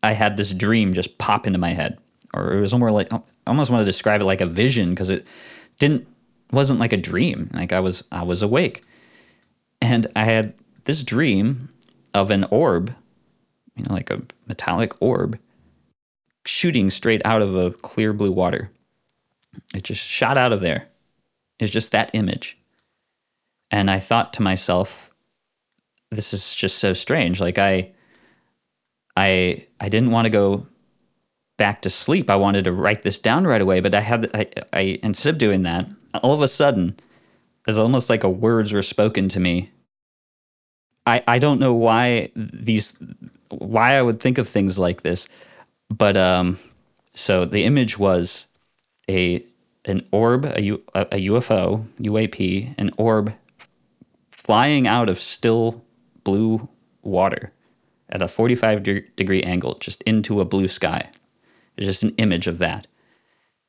I 0.02 0.12
had 0.12 0.36
this 0.36 0.52
dream 0.52 0.94
just 0.94 1.18
pop 1.18 1.46
into 1.46 1.58
my 1.58 1.70
head, 1.70 1.98
or 2.32 2.54
it 2.54 2.60
was 2.60 2.74
more 2.74 2.90
like 2.90 3.12
I 3.12 3.20
almost 3.46 3.70
want 3.70 3.82
to 3.82 3.84
describe 3.84 4.20
it 4.20 4.24
like 4.24 4.40
a 4.40 4.46
vision 4.46 4.90
because 4.90 5.10
it 5.10 5.26
didn't 5.78 6.06
wasn't 6.52 6.80
like 6.80 6.92
a 6.92 6.96
dream. 6.96 7.50
Like 7.52 7.72
I 7.72 7.80
was 7.80 8.04
I 8.10 8.22
was 8.22 8.42
awake, 8.42 8.82
and 9.82 10.06
I 10.16 10.24
had 10.24 10.54
this 10.84 11.04
dream 11.04 11.68
of 12.14 12.30
an 12.30 12.44
orb, 12.50 12.94
you 13.76 13.84
know, 13.84 13.94
like 13.94 14.10
a 14.10 14.22
metallic 14.46 14.94
orb, 15.00 15.38
shooting 16.46 16.90
straight 16.90 17.20
out 17.24 17.42
of 17.42 17.54
a 17.54 17.70
clear 17.70 18.12
blue 18.12 18.32
water. 18.32 18.70
It 19.74 19.82
just 19.84 20.06
shot 20.06 20.38
out 20.38 20.52
of 20.52 20.60
there. 20.60 20.88
It's 21.58 21.70
just 21.70 21.92
that 21.92 22.10
image. 22.14 22.56
And 23.70 23.90
I 23.90 23.98
thought 23.98 24.32
to 24.34 24.42
myself, 24.42 25.10
this 26.10 26.34
is 26.34 26.54
just 26.54 26.78
so 26.78 26.92
strange. 26.92 27.40
Like 27.40 27.58
I 27.58 27.92
I 29.16 29.66
I 29.80 29.88
didn't 29.88 30.10
want 30.10 30.26
to 30.26 30.30
go 30.30 30.66
back 31.56 31.82
to 31.82 31.90
sleep. 31.90 32.30
I 32.30 32.36
wanted 32.36 32.64
to 32.64 32.72
write 32.72 33.02
this 33.02 33.18
down 33.18 33.46
right 33.46 33.60
away, 33.60 33.80
but 33.80 33.94
I 33.94 34.00
had 34.00 34.30
I, 34.34 34.46
I 34.72 34.98
instead 35.02 35.34
of 35.34 35.38
doing 35.38 35.62
that, 35.62 35.88
all 36.22 36.34
of 36.34 36.42
a 36.42 36.48
sudden, 36.48 36.98
it's 37.68 37.78
almost 37.78 38.10
like 38.10 38.24
a 38.24 38.30
words 38.30 38.72
were 38.72 38.82
spoken 38.82 39.28
to 39.28 39.40
me. 39.40 39.70
I 41.06 41.22
I 41.28 41.38
don't 41.38 41.60
know 41.60 41.74
why 41.74 42.30
these 42.34 42.96
why 43.50 43.94
I 43.94 44.02
would 44.02 44.20
think 44.20 44.38
of 44.38 44.48
things 44.48 44.78
like 44.78 45.02
this, 45.02 45.28
but 45.88 46.16
um, 46.16 46.58
so 47.14 47.44
the 47.44 47.64
image 47.64 47.98
was 47.98 48.46
a 49.08 49.44
an 49.86 50.06
orb, 50.12 50.44
a, 50.44 50.60
U, 50.62 50.82
a, 50.94 51.00
a 51.12 51.26
UFO, 51.28 51.86
UAP, 51.98 52.74
an 52.78 52.90
orb 52.96 53.32
flying 54.50 54.88
out 54.88 55.08
of 55.08 55.20
still 55.20 55.84
blue 56.24 56.68
water 57.02 57.52
at 58.08 58.20
a 58.20 58.26
45 58.26 58.82
de- 58.82 59.00
degree 59.14 59.44
angle 59.44 59.74
just 59.74 60.02
into 60.02 60.40
a 60.40 60.44
blue 60.44 60.66
sky. 60.66 61.08
It's 61.76 61.86
just 61.86 62.02
an 62.02 62.16
image 62.16 62.48
of 62.48 62.58
that. 62.58 62.88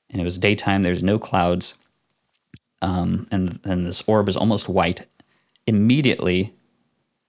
And 0.09 0.19
it 0.19 0.23
was 0.23 0.39
daytime, 0.39 0.81
there's 0.81 1.03
no 1.03 1.19
clouds. 1.19 1.75
Um, 2.81 3.27
and, 3.31 3.59
and 3.63 3.85
this 3.85 4.01
orb 4.07 4.27
is 4.27 4.35
almost 4.35 4.67
white. 4.67 5.05
Immediately, 5.67 6.51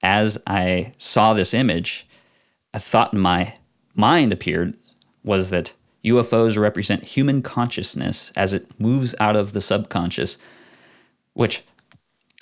as 0.02 0.38
I 0.46 0.94
saw 0.96 1.34
this 1.34 1.52
image, 1.52 2.08
a 2.72 2.80
thought 2.80 3.12
in 3.12 3.20
my 3.20 3.54
mind 3.94 4.32
appeared 4.32 4.72
was 5.22 5.50
that 5.50 5.74
UFOs 6.06 6.58
represent 6.58 7.04
human 7.04 7.42
consciousness 7.42 8.32
as 8.34 8.54
it 8.54 8.80
moves 8.80 9.14
out 9.20 9.36
of 9.36 9.52
the 9.52 9.60
subconscious, 9.60 10.38
which 11.34 11.64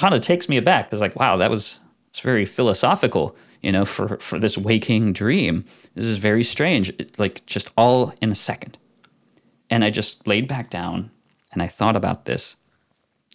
kind 0.00 0.14
of 0.14 0.22
takes 0.22 0.48
me 0.48 0.56
aback. 0.56 0.90
It's 0.90 1.00
like, 1.02 1.14
wow, 1.14 1.36
that 1.36 1.50
was 1.50 1.78
it's 2.08 2.20
very 2.20 2.46
philosophical, 2.46 3.36
you 3.60 3.70
know, 3.70 3.84
for 3.84 4.16
for 4.16 4.38
this 4.38 4.56
waking 4.56 5.12
dream. 5.12 5.64
This 5.94 6.06
is 6.06 6.16
very 6.16 6.42
strange. 6.42 6.88
It, 6.98 7.18
like 7.18 7.44
just 7.44 7.70
all 7.76 8.14
in 8.22 8.32
a 8.32 8.34
second. 8.34 8.78
And 9.68 9.84
I 9.84 9.90
just 9.90 10.26
laid 10.26 10.48
back 10.48 10.70
down 10.70 11.10
and 11.52 11.60
I 11.60 11.66
thought 11.66 11.96
about 11.96 12.24
this 12.24 12.56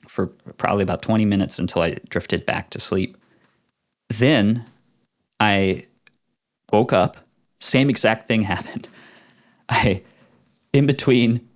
for 0.08 0.28
probably 0.58 0.82
about 0.82 1.02
20 1.04 1.24
minutes 1.24 1.60
until 1.60 1.84
I 1.84 1.98
drifted 2.10 2.46
back 2.46 2.72
to 2.72 2.80
sleep. 2.80 3.16
Then 4.10 4.66
I 5.40 5.86
woke 6.74 6.94
up, 6.94 7.18
same 7.60 7.92
exact 7.92 8.26
thing 8.26 8.42
happened. 8.54 8.90
I 9.70 10.02
in 10.74 10.88
between 10.88 11.48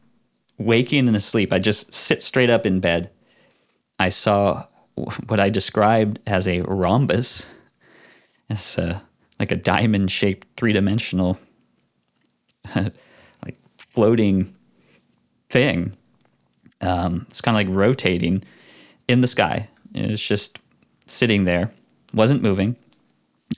waking 0.60 1.08
and 1.08 1.16
asleep, 1.16 1.52
I 1.52 1.58
just 1.58 1.96
sit 1.96 2.22
straight 2.22 2.52
up 2.52 2.68
in 2.68 2.80
bed. 2.80 3.10
I 3.98 4.10
saw 4.10 4.66
what 5.28 5.40
I 5.40 5.50
described 5.50 6.20
as 6.26 6.48
a 6.48 6.62
rhombus. 6.62 7.46
It's 8.50 8.78
a, 8.78 9.04
like 9.40 9.52
a 9.52 9.56
diamond 9.56 10.12
shaped 10.12 10.48
three 10.58 10.74
dimensional, 10.74 11.38
like 12.76 13.58
floating 13.78 14.56
thing. 15.50 15.94
Um, 16.82 17.26
it's 17.30 17.42
kind 17.42 17.56
of 17.56 17.68
like 17.68 17.76
rotating 17.76 18.44
in 19.08 19.22
the 19.22 19.28
sky. 19.28 19.70
It's 19.94 20.26
just 20.26 20.60
sitting 21.08 21.46
there, 21.46 21.72
wasn't 22.14 22.42
moving, 22.42 22.76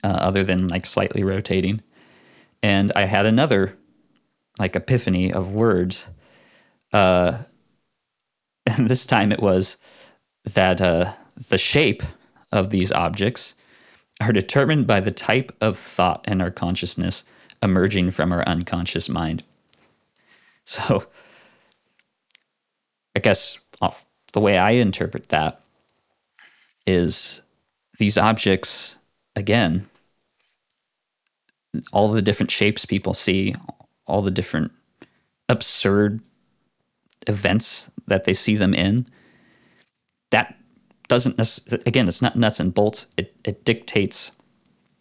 uh, 0.02 0.18
other 0.20 0.44
than 0.44 0.68
like 0.68 0.86
slightly 0.86 1.22
rotating, 1.22 1.82
and 2.62 2.90
I 2.96 3.04
had 3.04 3.26
another 3.26 3.76
like 4.58 4.76
epiphany 4.76 5.32
of 5.32 5.52
words. 5.52 6.06
Uh, 6.92 7.38
and 8.66 8.88
this 8.88 9.06
time 9.06 9.32
it 9.32 9.40
was 9.40 9.76
that 10.44 10.80
uh, 10.80 11.12
the 11.36 11.58
shape 11.58 12.02
of 12.50 12.70
these 12.70 12.92
objects 12.92 13.54
are 14.20 14.32
determined 14.32 14.86
by 14.86 15.00
the 15.00 15.10
type 15.10 15.52
of 15.60 15.76
thought 15.76 16.26
in 16.28 16.40
our 16.40 16.50
consciousness 16.50 17.24
emerging 17.62 18.10
from 18.10 18.32
our 18.32 18.42
unconscious 18.42 19.08
mind. 19.08 19.42
So, 20.64 21.06
I 23.16 23.20
guess 23.20 23.58
the 24.32 24.40
way 24.40 24.58
I 24.58 24.72
interpret 24.72 25.28
that 25.28 25.60
is 26.86 27.42
these 27.98 28.16
objects, 28.16 28.96
again, 29.36 29.86
all 31.92 32.08
the 32.08 32.22
different 32.22 32.50
shapes 32.50 32.86
people 32.86 33.14
see, 33.14 33.54
all 34.06 34.22
the 34.22 34.30
different 34.30 34.72
absurd 35.48 36.20
events 37.26 37.90
that 38.06 38.24
they 38.24 38.32
see 38.32 38.56
them 38.56 38.74
in, 38.74 39.06
doesn't 41.12 41.38
again, 41.86 42.08
it's 42.08 42.22
not 42.22 42.36
nuts 42.36 42.58
and 42.58 42.72
bolts. 42.72 43.04
It 43.18 43.36
it 43.44 43.66
dictates 43.66 44.32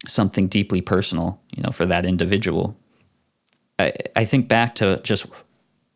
something 0.06 0.50
deeply 0.50 0.82
personal, 0.82 1.40
you 1.56 1.64
know, 1.64 1.72
for 1.72 1.86
that 1.86 2.06
individual. 2.06 2.78
I 3.80 3.94
I 4.14 4.26
think 4.26 4.50
back 4.50 4.76
to 4.76 5.00
just 5.04 5.28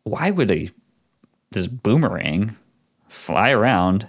why 0.04 0.30
would 0.30 0.50
a 0.50 0.70
this 1.50 1.66
boomerang 1.66 2.56
fly 3.08 3.50
around 3.50 4.08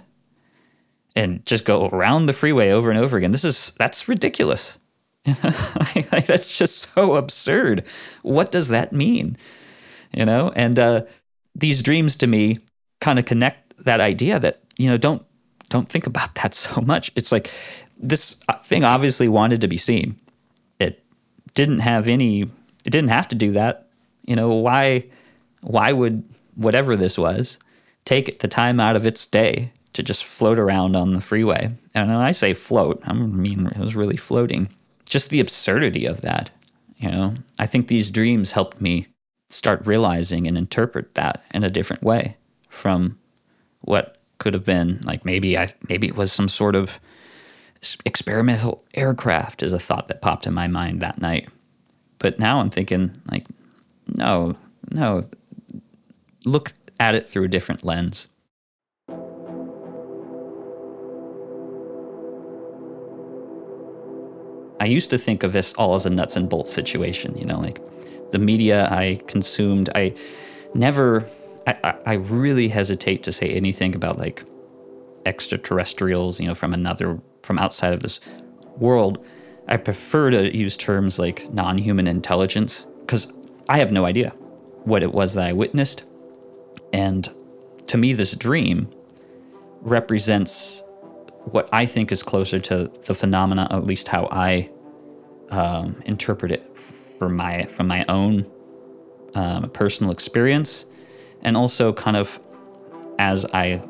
and 1.14 1.44
just 1.44 1.66
go 1.66 1.88
around 1.88 2.24
the 2.24 2.32
freeway 2.32 2.70
over 2.70 2.90
and 2.90 2.98
over 2.98 3.18
again? 3.18 3.32
This 3.32 3.44
is 3.44 3.72
that's 3.72 4.08
ridiculous. 4.08 4.78
that's 5.26 6.56
just 6.56 6.94
so 6.94 7.16
absurd. 7.16 7.86
What 8.22 8.50
does 8.50 8.68
that 8.68 8.94
mean? 8.94 9.36
You 10.14 10.24
know, 10.24 10.52
and 10.56 10.78
uh, 10.78 11.02
these 11.54 11.82
dreams 11.82 12.16
to 12.16 12.26
me 12.26 12.60
kind 13.02 13.18
of 13.18 13.26
connect 13.26 13.84
that 13.84 14.00
idea 14.00 14.40
that 14.40 14.62
you 14.78 14.88
know 14.88 14.96
don't 14.96 15.22
don't 15.68 15.88
think 15.88 16.06
about 16.06 16.34
that 16.36 16.54
so 16.66 16.80
much. 16.80 17.10
It's 17.16 17.32
like 17.32 17.50
this 17.98 18.38
uh, 18.48 18.54
thing 18.54 18.84
obviously 18.84 19.28
wanted 19.28 19.60
to 19.60 19.68
be 19.68 19.76
seen. 19.76 20.16
It 20.78 21.04
didn't 21.54 21.80
have 21.80 22.08
any. 22.08 22.42
It 22.42 22.90
didn't 22.90 23.10
have 23.10 23.28
to 23.28 23.34
do 23.34 23.52
that. 23.52 23.88
You 24.24 24.36
know 24.36 24.48
why? 24.54 25.06
Why 25.60 25.92
would 25.92 26.24
whatever 26.54 26.96
this 26.96 27.18
was 27.18 27.58
take 28.04 28.38
the 28.40 28.48
time 28.48 28.80
out 28.80 28.96
of 28.96 29.06
its 29.06 29.26
day 29.26 29.72
to 29.92 30.02
just 30.02 30.24
float 30.24 30.58
around 30.58 30.96
on 30.96 31.12
the 31.12 31.20
freeway? 31.20 31.70
And 31.94 32.08
when 32.08 32.16
I 32.16 32.32
say 32.32 32.54
float, 32.54 33.00
I 33.04 33.12
mean 33.12 33.66
it 33.66 33.78
was 33.78 33.96
really 33.96 34.16
floating. 34.16 34.68
Just 35.08 35.30
the 35.30 35.40
absurdity 35.40 36.06
of 36.06 36.20
that. 36.20 36.50
You 36.96 37.10
know, 37.10 37.34
I 37.58 37.66
think 37.66 37.88
these 37.88 38.10
dreams 38.10 38.52
helped 38.52 38.80
me 38.80 39.06
start 39.48 39.86
realizing 39.86 40.46
and 40.46 40.58
interpret 40.58 41.14
that 41.14 41.42
in 41.54 41.64
a 41.64 41.70
different 41.70 42.02
way 42.02 42.36
from 42.68 43.18
what 43.80 44.17
could 44.38 44.54
have 44.54 44.64
been 44.64 45.00
like 45.04 45.24
maybe 45.24 45.58
I 45.58 45.68
maybe 45.88 46.06
it 46.06 46.16
was 46.16 46.32
some 46.32 46.48
sort 46.48 46.74
of 46.74 47.00
experimental 48.04 48.84
aircraft 48.94 49.62
is 49.62 49.72
a 49.72 49.78
thought 49.78 50.08
that 50.08 50.22
popped 50.22 50.46
in 50.46 50.54
my 50.54 50.66
mind 50.66 51.00
that 51.00 51.20
night. 51.20 51.48
But 52.18 52.38
now 52.38 52.60
I'm 52.60 52.70
thinking 52.70 53.12
like 53.30 53.46
no, 54.14 54.56
no. 54.90 55.28
Look 56.44 56.72
at 56.98 57.14
it 57.14 57.28
through 57.28 57.44
a 57.44 57.48
different 57.48 57.84
lens. 57.84 58.28
I 64.80 64.84
used 64.84 65.10
to 65.10 65.18
think 65.18 65.42
of 65.42 65.52
this 65.52 65.72
all 65.74 65.94
as 65.94 66.06
a 66.06 66.10
nuts 66.10 66.36
and 66.36 66.48
bolts 66.48 66.72
situation, 66.72 67.36
you 67.36 67.44
know, 67.44 67.58
like 67.58 67.80
the 68.30 68.38
media 68.38 68.88
I 68.90 69.20
consumed, 69.26 69.90
I 69.94 70.14
never, 70.74 71.26
I, 71.84 71.98
I 72.06 72.12
really 72.14 72.68
hesitate 72.68 73.22
to 73.24 73.32
say 73.32 73.48
anything 73.50 73.94
about 73.94 74.18
like 74.18 74.44
extraterrestrials, 75.26 76.40
you 76.40 76.48
know, 76.48 76.54
from 76.54 76.72
another, 76.72 77.20
from 77.42 77.58
outside 77.58 77.92
of 77.92 78.00
this 78.00 78.20
world. 78.76 79.24
I 79.66 79.76
prefer 79.76 80.30
to 80.30 80.56
use 80.56 80.76
terms 80.76 81.18
like 81.18 81.52
non 81.52 81.78
human 81.78 82.06
intelligence 82.06 82.86
because 83.00 83.32
I 83.68 83.78
have 83.78 83.92
no 83.92 84.04
idea 84.04 84.30
what 84.84 85.02
it 85.02 85.12
was 85.12 85.34
that 85.34 85.48
I 85.48 85.52
witnessed. 85.52 86.06
And 86.92 87.28
to 87.88 87.98
me, 87.98 88.14
this 88.14 88.34
dream 88.34 88.88
represents 89.80 90.82
what 91.44 91.68
I 91.72 91.86
think 91.86 92.12
is 92.12 92.22
closer 92.22 92.58
to 92.60 92.90
the 93.04 93.14
phenomena, 93.14 93.68
at 93.70 93.84
least 93.84 94.08
how 94.08 94.28
I 94.30 94.70
um, 95.50 96.00
interpret 96.04 96.52
it 96.52 96.80
from 97.18 97.36
my 97.36 97.64
from 97.64 97.88
my 97.88 98.04
own 98.08 98.50
um, 99.34 99.70
personal 99.70 100.12
experience, 100.12 100.86
and 101.42 101.56
also 101.56 101.92
kind 101.92 102.16
of 102.16 102.40
as 103.18 103.44
I 103.52 103.82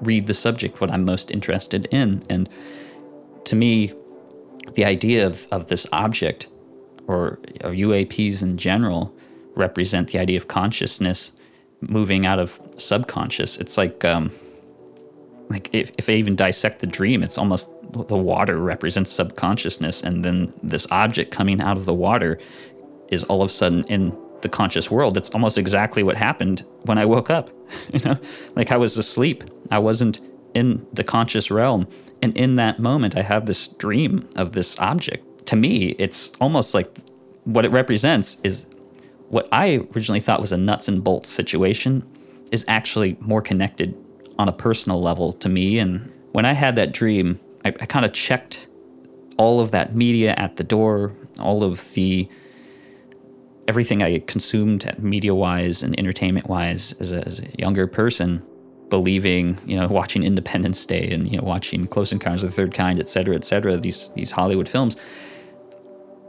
read 0.00 0.26
the 0.26 0.34
subject, 0.34 0.80
what 0.80 0.90
I'm 0.90 1.04
most 1.04 1.30
interested 1.30 1.86
in. 1.90 2.22
And 2.28 2.48
to 3.44 3.56
me, 3.56 3.92
the 4.74 4.84
idea 4.84 5.26
of, 5.26 5.46
of 5.50 5.68
this 5.68 5.86
object 5.92 6.48
or, 7.06 7.38
or 7.62 7.70
UAPs 7.70 8.42
in 8.42 8.56
general 8.56 9.14
represent 9.54 10.10
the 10.10 10.18
idea 10.18 10.36
of 10.36 10.48
consciousness 10.48 11.32
moving 11.80 12.24
out 12.24 12.38
of 12.38 12.58
subconscious. 12.78 13.58
It's 13.58 13.76
like 13.76 14.04
um, 14.04 14.30
like 15.50 15.68
if, 15.74 15.92
if 15.98 16.08
I 16.08 16.12
even 16.12 16.34
dissect 16.34 16.80
the 16.80 16.86
dream, 16.86 17.22
it's 17.22 17.36
almost 17.36 17.70
the 17.92 18.16
water 18.16 18.56
represents 18.56 19.12
subconsciousness, 19.12 20.02
and 20.02 20.24
then 20.24 20.52
this 20.62 20.86
object 20.90 21.30
coming 21.30 21.60
out 21.60 21.76
of 21.76 21.84
the 21.84 21.94
water 21.94 22.38
is 23.08 23.22
all 23.24 23.42
of 23.42 23.50
a 23.50 23.52
sudden 23.52 23.84
in 23.84 24.16
the 24.44 24.48
conscious 24.48 24.88
world. 24.88 25.16
It's 25.16 25.30
almost 25.30 25.58
exactly 25.58 26.04
what 26.04 26.16
happened 26.16 26.64
when 26.82 26.98
I 26.98 27.04
woke 27.04 27.30
up. 27.30 27.50
you 27.92 27.98
know, 28.04 28.16
like 28.54 28.70
I 28.70 28.76
was 28.76 28.96
asleep. 28.96 29.42
I 29.72 29.80
wasn't 29.80 30.20
in 30.54 30.86
the 30.92 31.02
conscious 31.02 31.50
realm, 31.50 31.88
and 32.22 32.36
in 32.36 32.54
that 32.56 32.78
moment, 32.78 33.16
I 33.16 33.22
have 33.22 33.46
this 33.46 33.66
dream 33.66 34.28
of 34.36 34.52
this 34.52 34.78
object. 34.78 35.46
To 35.48 35.56
me, 35.56 35.96
it's 35.98 36.32
almost 36.40 36.74
like 36.74 36.86
what 37.42 37.64
it 37.64 37.72
represents 37.72 38.38
is 38.44 38.66
what 39.28 39.48
I 39.50 39.86
originally 39.94 40.20
thought 40.20 40.40
was 40.40 40.52
a 40.52 40.56
nuts 40.56 40.86
and 40.86 41.02
bolts 41.02 41.28
situation 41.28 42.08
is 42.52 42.64
actually 42.68 43.16
more 43.20 43.42
connected 43.42 43.96
on 44.38 44.48
a 44.48 44.52
personal 44.52 45.00
level 45.00 45.32
to 45.32 45.48
me. 45.48 45.78
And 45.78 46.12
when 46.32 46.44
I 46.44 46.52
had 46.52 46.76
that 46.76 46.92
dream, 46.92 47.40
I, 47.64 47.68
I 47.68 47.86
kind 47.86 48.04
of 48.04 48.12
checked 48.12 48.68
all 49.36 49.60
of 49.60 49.70
that 49.72 49.94
media 49.94 50.34
at 50.36 50.56
the 50.56 50.64
door, 50.64 51.12
all 51.40 51.64
of 51.64 51.92
the 51.94 52.28
everything 53.68 54.02
I 54.02 54.18
consumed 54.20 54.92
media 54.98 55.34
wise 55.34 55.82
and 55.82 55.98
entertainment 55.98 56.48
wise 56.48 56.92
as 57.00 57.12
a, 57.12 57.24
as 57.24 57.40
a, 57.40 57.48
younger 57.58 57.86
person, 57.86 58.42
believing, 58.90 59.58
you 59.66 59.76
know, 59.76 59.88
watching 59.88 60.22
Independence 60.22 60.84
Day 60.84 61.10
and, 61.10 61.30
you 61.30 61.38
know, 61.38 61.44
watching 61.44 61.86
Close 61.86 62.12
Encounters 62.12 62.44
of 62.44 62.50
the 62.50 62.56
Third 62.56 62.74
Kind, 62.74 63.00
et 63.00 63.08
cetera, 63.08 63.34
et 63.34 63.44
cetera, 63.44 63.76
these, 63.76 64.10
these 64.10 64.30
Hollywood 64.30 64.68
films, 64.68 64.96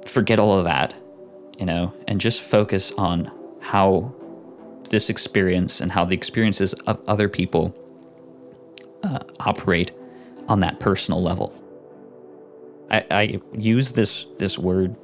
forget 0.05 0.39
all 0.39 0.57
of 0.57 0.63
that, 0.63 0.93
you 1.57 1.65
know, 1.65 1.93
and 2.07 2.19
just 2.21 2.41
focus 2.41 2.91
on 2.93 3.31
how 3.61 4.13
this 4.89 5.09
experience 5.09 5.81
and 5.81 5.91
how 5.91 6.05
the 6.05 6.15
experiences 6.15 6.73
of 6.73 7.01
other 7.07 7.27
people 7.27 7.75
uh, 9.03 9.19
operate 9.39 9.91
on 10.47 10.59
that 10.61 10.79
personal 10.79 11.21
level. 11.21 11.53
I, 12.89 13.05
I 13.09 13.41
use 13.57 13.91
this 13.93 14.25
this 14.38 14.57
word, 14.57 14.95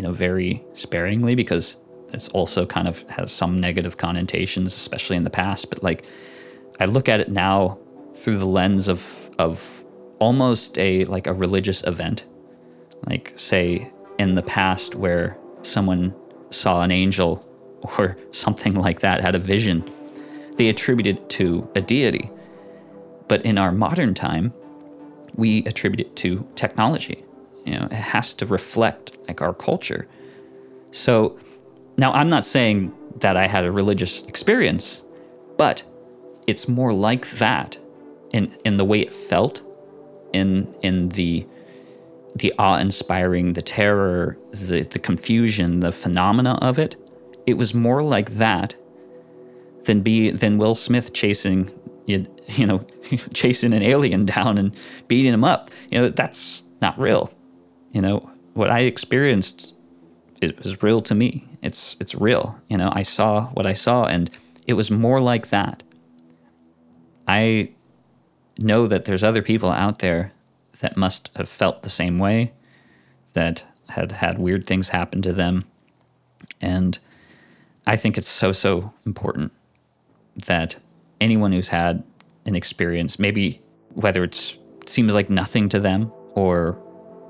you 0.00 0.06
know, 0.06 0.12
very 0.12 0.64
sparingly 0.72 1.34
because 1.34 1.76
it's 2.14 2.30
also 2.30 2.64
kind 2.64 2.88
of 2.88 3.02
has 3.10 3.30
some 3.30 3.58
negative 3.58 3.98
connotations, 3.98 4.74
especially 4.74 5.14
in 5.14 5.24
the 5.24 5.30
past. 5.30 5.68
But 5.68 5.82
like, 5.82 6.06
I 6.80 6.86
look 6.86 7.06
at 7.06 7.20
it 7.20 7.28
now 7.28 7.78
through 8.14 8.38
the 8.38 8.46
lens 8.46 8.88
of 8.88 9.30
of 9.38 9.84
almost 10.18 10.78
a 10.78 11.04
like 11.04 11.26
a 11.26 11.34
religious 11.34 11.86
event, 11.86 12.24
like 13.08 13.34
say 13.36 13.92
in 14.18 14.36
the 14.36 14.42
past 14.42 14.94
where 14.94 15.36
someone 15.60 16.14
saw 16.48 16.80
an 16.80 16.90
angel 16.90 17.46
or 17.98 18.16
something 18.30 18.72
like 18.72 19.00
that, 19.00 19.20
had 19.20 19.34
a 19.34 19.38
vision, 19.38 19.84
they 20.56 20.70
attributed 20.70 21.18
it 21.18 21.28
to 21.28 21.70
a 21.74 21.82
deity. 21.82 22.30
But 23.28 23.42
in 23.44 23.58
our 23.58 23.70
modern 23.70 24.14
time, 24.14 24.54
we 25.36 25.62
attribute 25.64 26.00
it 26.00 26.16
to 26.16 26.48
technology. 26.54 27.22
You 27.66 27.78
know, 27.78 27.84
it 27.84 27.92
has 27.92 28.32
to 28.34 28.46
reflect 28.46 29.09
like 29.30 29.40
our 29.40 29.54
culture. 29.54 30.08
So 30.90 31.38
now 31.98 32.12
I'm 32.12 32.28
not 32.28 32.44
saying 32.44 32.92
that 33.20 33.36
I 33.36 33.46
had 33.46 33.64
a 33.64 33.70
religious 33.70 34.22
experience, 34.24 35.02
but 35.56 35.82
it's 36.46 36.68
more 36.68 36.92
like 36.92 37.30
that 37.44 37.78
in 38.32 38.52
in 38.64 38.76
the 38.76 38.84
way 38.84 39.00
it 39.00 39.12
felt, 39.12 39.62
in 40.32 40.50
in 40.82 41.10
the 41.10 41.46
the 42.34 42.52
awe-inspiring, 42.58 43.52
the 43.54 43.62
terror, 43.62 44.36
the 44.52 44.82
the 44.82 44.98
confusion, 44.98 45.80
the 45.80 45.92
phenomena 45.92 46.54
of 46.60 46.78
it. 46.78 46.96
It 47.46 47.54
was 47.54 47.72
more 47.74 48.02
like 48.02 48.30
that 48.46 48.74
than 49.86 50.00
be 50.00 50.30
than 50.30 50.58
Will 50.58 50.74
Smith 50.74 51.12
chasing 51.12 51.70
you 52.06 52.26
you 52.48 52.66
know 52.66 52.80
chasing 53.42 53.72
an 53.72 53.82
alien 53.82 54.24
down 54.24 54.58
and 54.58 54.74
beating 55.06 55.32
him 55.32 55.44
up. 55.44 55.70
You 55.90 56.00
know 56.00 56.08
that's 56.08 56.64
not 56.80 56.98
real. 56.98 57.32
You 57.92 58.02
know 58.02 58.30
what 58.54 58.70
I 58.70 58.80
experienced 58.80 59.74
it 60.40 60.62
was 60.62 60.82
real 60.82 61.02
to 61.02 61.14
me. 61.14 61.46
It's 61.62 61.96
it's 62.00 62.14
real. 62.14 62.58
You 62.68 62.78
know 62.78 62.90
I 62.94 63.02
saw 63.02 63.46
what 63.48 63.66
I 63.66 63.74
saw, 63.74 64.06
and 64.06 64.30
it 64.66 64.74
was 64.74 64.90
more 64.90 65.20
like 65.20 65.50
that. 65.50 65.82
I 67.28 67.72
know 68.58 68.86
that 68.86 69.04
there's 69.04 69.22
other 69.22 69.42
people 69.42 69.70
out 69.70 70.00
there 70.00 70.32
that 70.80 70.96
must 70.96 71.30
have 71.36 71.48
felt 71.48 71.82
the 71.82 71.90
same 71.90 72.18
way, 72.18 72.52
that 73.34 73.64
had 73.90 74.12
had 74.12 74.38
weird 74.38 74.66
things 74.66 74.90
happen 74.90 75.20
to 75.22 75.32
them, 75.32 75.64
and 76.60 76.98
I 77.86 77.96
think 77.96 78.16
it's 78.16 78.28
so 78.28 78.52
so 78.52 78.92
important 79.04 79.52
that 80.46 80.78
anyone 81.20 81.52
who's 81.52 81.68
had 81.68 82.02
an 82.46 82.54
experience, 82.54 83.18
maybe 83.18 83.60
whether 83.92 84.24
it's 84.24 84.56
seems 84.86 85.14
like 85.14 85.28
nothing 85.28 85.68
to 85.68 85.78
them 85.78 86.10
or 86.34 86.78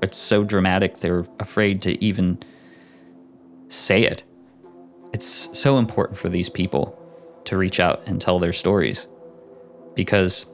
it's 0.01 0.17
so 0.17 0.43
dramatic 0.43 0.97
they're 0.97 1.25
afraid 1.39 1.81
to 1.83 2.03
even 2.03 2.39
say 3.67 4.03
it. 4.03 4.23
It's 5.13 5.57
so 5.57 5.77
important 5.77 6.17
for 6.17 6.29
these 6.29 6.49
people 6.49 6.97
to 7.45 7.57
reach 7.57 7.79
out 7.79 8.01
and 8.05 8.19
tell 8.19 8.39
their 8.39 8.53
stories 8.53 9.07
because 9.95 10.45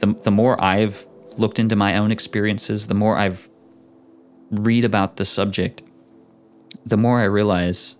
the, 0.00 0.14
the 0.22 0.30
more 0.30 0.62
I've 0.62 1.06
looked 1.38 1.58
into 1.58 1.76
my 1.76 1.96
own 1.96 2.10
experiences, 2.10 2.88
the 2.88 2.94
more 2.94 3.16
I've 3.16 3.48
read 4.50 4.84
about 4.84 5.16
the 5.16 5.24
subject, 5.24 5.82
the 6.84 6.96
more 6.96 7.20
I 7.20 7.24
realize, 7.24 7.96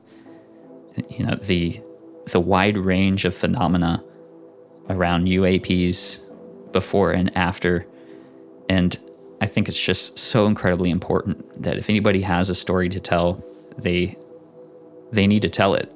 you 1.08 1.24
know, 1.26 1.36
the 1.36 1.80
the 2.26 2.40
wide 2.40 2.78
range 2.78 3.26
of 3.26 3.34
phenomena 3.34 4.02
around 4.88 5.28
UAPs 5.28 6.20
before 6.72 7.12
and 7.12 7.36
after. 7.36 7.86
And 8.68 8.98
I 9.44 9.46
think 9.46 9.68
it's 9.68 9.78
just 9.78 10.18
so 10.18 10.46
incredibly 10.46 10.88
important 10.88 11.62
that 11.62 11.76
if 11.76 11.90
anybody 11.90 12.22
has 12.22 12.48
a 12.48 12.54
story 12.54 12.88
to 12.88 12.98
tell, 12.98 13.44
they 13.76 14.16
they 15.12 15.26
need 15.26 15.42
to 15.42 15.50
tell 15.50 15.74
it 15.74 15.94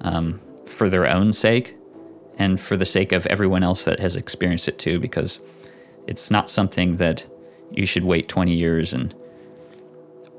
um, 0.00 0.40
for 0.66 0.90
their 0.90 1.06
own 1.06 1.32
sake 1.32 1.76
and 2.38 2.60
for 2.60 2.76
the 2.76 2.84
sake 2.84 3.12
of 3.12 3.24
everyone 3.28 3.62
else 3.62 3.84
that 3.84 4.00
has 4.00 4.16
experienced 4.16 4.66
it 4.66 4.80
too, 4.80 4.98
because 4.98 5.38
it's 6.08 6.28
not 6.28 6.50
something 6.50 6.96
that 6.96 7.24
you 7.70 7.86
should 7.86 8.02
wait 8.02 8.28
20 8.28 8.52
years 8.52 8.92
and 8.92 9.14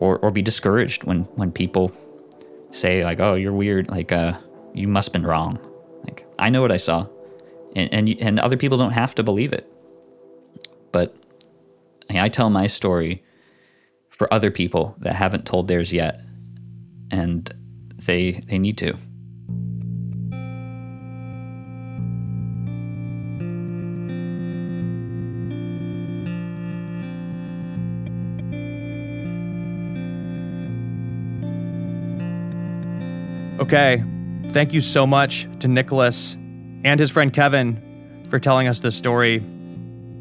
or 0.01 0.19
or 0.19 0.29
be 0.29 0.41
discouraged 0.41 1.05
when 1.05 1.21
when 1.39 1.49
people 1.49 1.93
say 2.71 3.05
like, 3.05 3.21
"Oh, 3.21 3.35
you're 3.35 3.53
weird," 3.53 3.89
like 3.89 4.11
uh, 4.11 4.33
you 4.73 4.89
must 4.89 5.07
have 5.07 5.13
been 5.13 5.25
wrong. 5.31 5.59
Like 6.03 6.25
I 6.37 6.49
know 6.49 6.61
what 6.61 6.73
I 6.73 6.77
saw, 6.89 7.07
and 7.73 7.87
and 7.93 8.09
and 8.19 8.37
other 8.37 8.57
people 8.57 8.77
don't 8.77 8.91
have 8.91 9.15
to 9.15 9.23
believe 9.23 9.53
it. 9.53 9.65
But 10.91 11.15
I 12.19 12.29
tell 12.29 12.49
my 12.49 12.67
story 12.67 13.23
for 14.09 14.31
other 14.33 14.51
people 14.51 14.95
that 14.99 15.15
haven't 15.15 15.45
told 15.45 15.67
theirs 15.67 15.91
yet, 15.91 16.17
and 17.11 17.51
they 18.05 18.31
they 18.31 18.59
need 18.59 18.77
to. 18.79 18.97
Okay. 33.59 34.03
Thank 34.49 34.73
you 34.73 34.81
so 34.81 35.07
much 35.07 35.47
to 35.59 35.67
Nicholas 35.67 36.35
and 36.83 36.99
his 36.99 37.09
friend 37.09 37.33
Kevin 37.33 38.23
for 38.29 38.37
telling 38.39 38.67
us 38.67 38.81
this 38.81 38.95
story. 38.95 39.35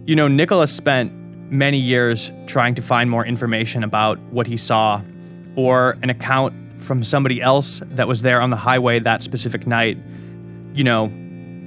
You 0.04 0.16
know, 0.16 0.28
Nicholas 0.28 0.72
spent 0.72 1.12
many 1.52 1.78
years 1.78 2.32
trying 2.46 2.74
to 2.74 2.82
find 2.82 3.10
more 3.10 3.24
information 3.24 3.84
about 3.84 4.18
what 4.30 4.46
he 4.46 4.56
saw 4.56 5.02
or 5.54 5.98
an 6.02 6.08
account 6.08 6.54
from 6.78 7.04
somebody 7.04 7.40
else 7.40 7.82
that 7.90 8.08
was 8.08 8.22
there 8.22 8.40
on 8.40 8.50
the 8.50 8.56
highway 8.56 8.98
that 8.98 9.22
specific 9.22 9.66
night. 9.66 9.98
You 10.74 10.82
know, 10.82 11.12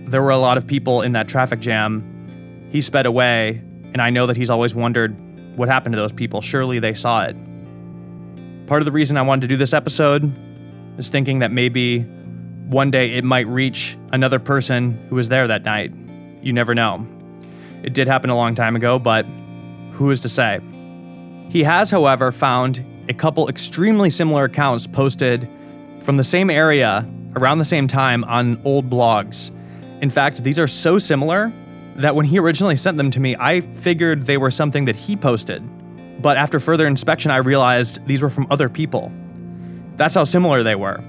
there 0.08 0.22
were 0.22 0.32
a 0.32 0.38
lot 0.38 0.58
of 0.58 0.66
people 0.66 1.02
in 1.02 1.14
that 1.14 1.28
traffic 1.28 1.60
jam. 1.60 2.68
He 2.72 2.82
sped 2.82 3.06
away, 3.06 3.62
and 3.94 4.02
I 4.02 4.10
know 4.10 4.26
that 4.26 4.36
he's 4.36 4.50
always 4.50 4.74
wondered 4.74 5.16
what 5.56 5.70
happened 5.70 5.94
to 5.94 6.02
those 6.02 6.12
people. 6.12 6.42
Surely 6.42 6.80
they 6.80 6.96
saw 6.96 7.24
it. 7.24 7.36
Part 8.66 8.82
of 8.82 8.86
the 8.86 8.92
reason 8.92 9.18
I 9.18 9.22
wanted 9.22 9.42
to 9.42 9.48
do 9.48 9.56
this 9.56 9.74
episode 9.74 10.34
is 10.98 11.10
thinking 11.10 11.40
that 11.40 11.52
maybe 11.52 12.02
one 12.66 12.90
day 12.90 13.14
it 13.14 13.24
might 13.24 13.48
reach 13.48 13.98
another 14.12 14.40
person 14.40 15.06
who 15.10 15.16
was 15.16 15.30
there 15.30 15.48
that 15.48 15.64
night. 15.64 15.94
You 16.42 16.52
never 16.54 16.74
know. 16.74 17.08
It 17.84 17.94
did 17.94 18.08
happen 18.08 18.32
a 18.32 18.36
long 18.36 18.56
time 18.56 18.76
ago, 18.76 18.98
but 18.98 19.28
who 19.96 20.12
is 20.12 20.22
to 20.22 20.30
say? 20.30 20.60
He 21.50 21.64
has, 21.64 21.90
however, 21.90 22.32
found 22.32 22.86
a 23.08 23.14
couple 23.14 23.48
extremely 23.48 24.10
similar 24.10 24.46
accounts 24.46 24.88
posted 24.88 25.50
from 26.00 26.18
the 26.18 26.24
same 26.24 26.50
area 26.50 27.08
around 27.36 27.60
the 27.60 27.66
same 27.66 27.88
time 27.88 28.24
on 28.26 28.62
old 28.64 28.90
blogs. 28.90 29.52
In 30.02 30.10
fact, 30.10 30.44
these 30.44 30.60
are 30.60 30.68
so 30.68 31.00
similar 31.00 31.52
that 31.96 32.16
when 32.16 32.26
he 32.26 32.40
originally 32.40 32.76
sent 32.76 32.98
them 32.98 33.10
to 33.12 33.20
me, 33.20 33.36
I 33.40 33.62
figured 33.62 34.26
they 34.26 34.38
were 34.38 34.52
something 34.52 34.86
that 34.86 34.96
he 34.96 35.16
posted. 35.16 35.64
But 36.22 36.38
after 36.38 36.60
further 36.60 36.88
inspection, 36.88 37.32
I 37.32 37.38
realized 37.38 38.06
these 38.06 38.22
were 38.22 38.30
from 38.30 38.48
other 38.50 38.68
people. 38.68 39.12
That's 39.96 40.16
how 40.16 40.26
similar 40.26 40.64
they 40.64 40.76
were. 40.76 41.02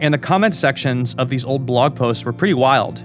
And 0.00 0.12
the 0.12 0.18
comment 0.18 0.54
sections 0.54 1.14
of 1.14 1.30
these 1.30 1.44
old 1.44 1.64
blog 1.64 1.96
posts 1.96 2.24
were 2.24 2.32
pretty 2.32 2.54
wild. 2.54 3.02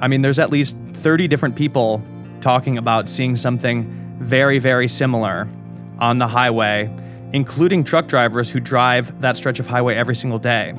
I 0.00 0.08
mean, 0.08 0.20
there's 0.20 0.38
at 0.38 0.50
least 0.50 0.76
30 0.92 1.28
different 1.28 1.56
people 1.56 2.02
talking 2.40 2.76
about 2.76 3.08
seeing 3.08 3.36
something 3.36 3.90
very, 4.26 4.58
very 4.58 4.88
similar 4.88 5.48
on 6.00 6.18
the 6.18 6.26
highway, 6.26 6.90
including 7.32 7.84
truck 7.84 8.08
drivers 8.08 8.50
who 8.50 8.58
drive 8.58 9.20
that 9.20 9.36
stretch 9.36 9.60
of 9.60 9.66
highway 9.66 9.94
every 9.94 10.16
single 10.16 10.38
day. 10.38 10.74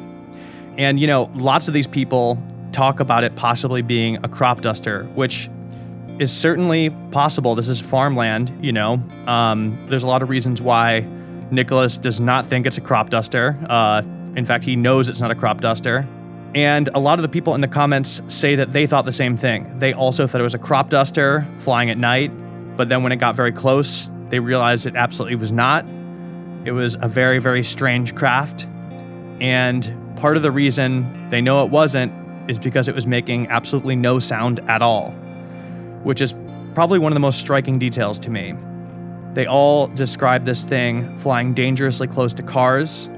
And, 0.77 0.99
you 0.99 1.07
know, 1.07 1.31
lots 1.33 1.67
of 1.67 1.73
these 1.73 1.87
people 1.87 2.37
talk 2.71 2.99
about 2.99 3.23
it 3.23 3.35
possibly 3.35 3.81
being 3.81 4.17
a 4.17 4.27
crop 4.27 4.61
duster, 4.61 5.05
which 5.15 5.49
is 6.19 6.31
certainly 6.31 6.89
possible. 7.11 7.55
This 7.55 7.69
is 7.69 7.79
farmland, 7.79 8.53
you 8.59 8.73
know. 8.73 9.01
Um, 9.27 9.85
there's 9.87 10.03
a 10.03 10.07
lot 10.07 10.21
of 10.21 10.29
reasons 10.29 10.61
why 10.61 11.07
Nicholas 11.49 11.97
does 11.97 12.19
not 12.19 12.45
think 12.45 12.67
it's 12.67 12.77
a 12.77 12.81
crop 12.81 13.09
duster. 13.09 13.57
Uh, 13.69 14.03
in 14.35 14.45
fact, 14.45 14.65
he 14.65 14.75
knows 14.75 15.07
it's 15.09 15.21
not 15.21 15.31
a 15.31 15.35
crop 15.35 15.61
duster. 15.61 16.05
And 16.53 16.89
a 16.93 16.99
lot 16.99 17.17
of 17.17 17.23
the 17.23 17.29
people 17.29 17.55
in 17.55 17.61
the 17.61 17.67
comments 17.67 18.21
say 18.27 18.55
that 18.55 18.73
they 18.73 18.87
thought 18.87 19.05
the 19.05 19.11
same 19.13 19.37
thing. 19.37 19.79
They 19.79 19.93
also 19.93 20.27
thought 20.27 20.41
it 20.41 20.43
was 20.43 20.55
a 20.55 20.59
crop 20.59 20.89
duster 20.89 21.47
flying 21.57 21.89
at 21.89 21.97
night, 21.97 22.31
but 22.77 22.89
then 22.89 23.03
when 23.03 23.11
it 23.11 23.17
got 23.17 23.35
very 23.35 23.51
close, 23.51 24.09
they 24.29 24.39
realized 24.39 24.85
it 24.85 24.95
absolutely 24.95 25.35
was 25.35 25.51
not. 25.51 25.85
It 26.65 26.71
was 26.71 26.97
a 27.01 27.07
very, 27.07 27.39
very 27.39 27.63
strange 27.63 28.15
craft. 28.15 28.67
And 29.39 30.15
part 30.17 30.37
of 30.37 30.43
the 30.43 30.51
reason 30.51 31.29
they 31.29 31.41
know 31.41 31.63
it 31.65 31.71
wasn't 31.71 32.13
is 32.49 32.59
because 32.59 32.87
it 32.87 32.95
was 32.95 33.07
making 33.07 33.47
absolutely 33.47 33.95
no 33.95 34.19
sound 34.19 34.59
at 34.69 34.81
all, 34.81 35.11
which 36.03 36.21
is 36.21 36.35
probably 36.73 36.99
one 36.99 37.11
of 37.11 37.15
the 37.15 37.19
most 37.19 37.39
striking 37.39 37.79
details 37.79 38.19
to 38.19 38.29
me. 38.29 38.53
They 39.33 39.45
all 39.45 39.87
describe 39.87 40.45
this 40.45 40.63
thing 40.63 41.17
flying 41.17 41.53
dangerously 41.53 42.07
close 42.07 42.33
to 42.35 42.43
cars, 42.43 43.09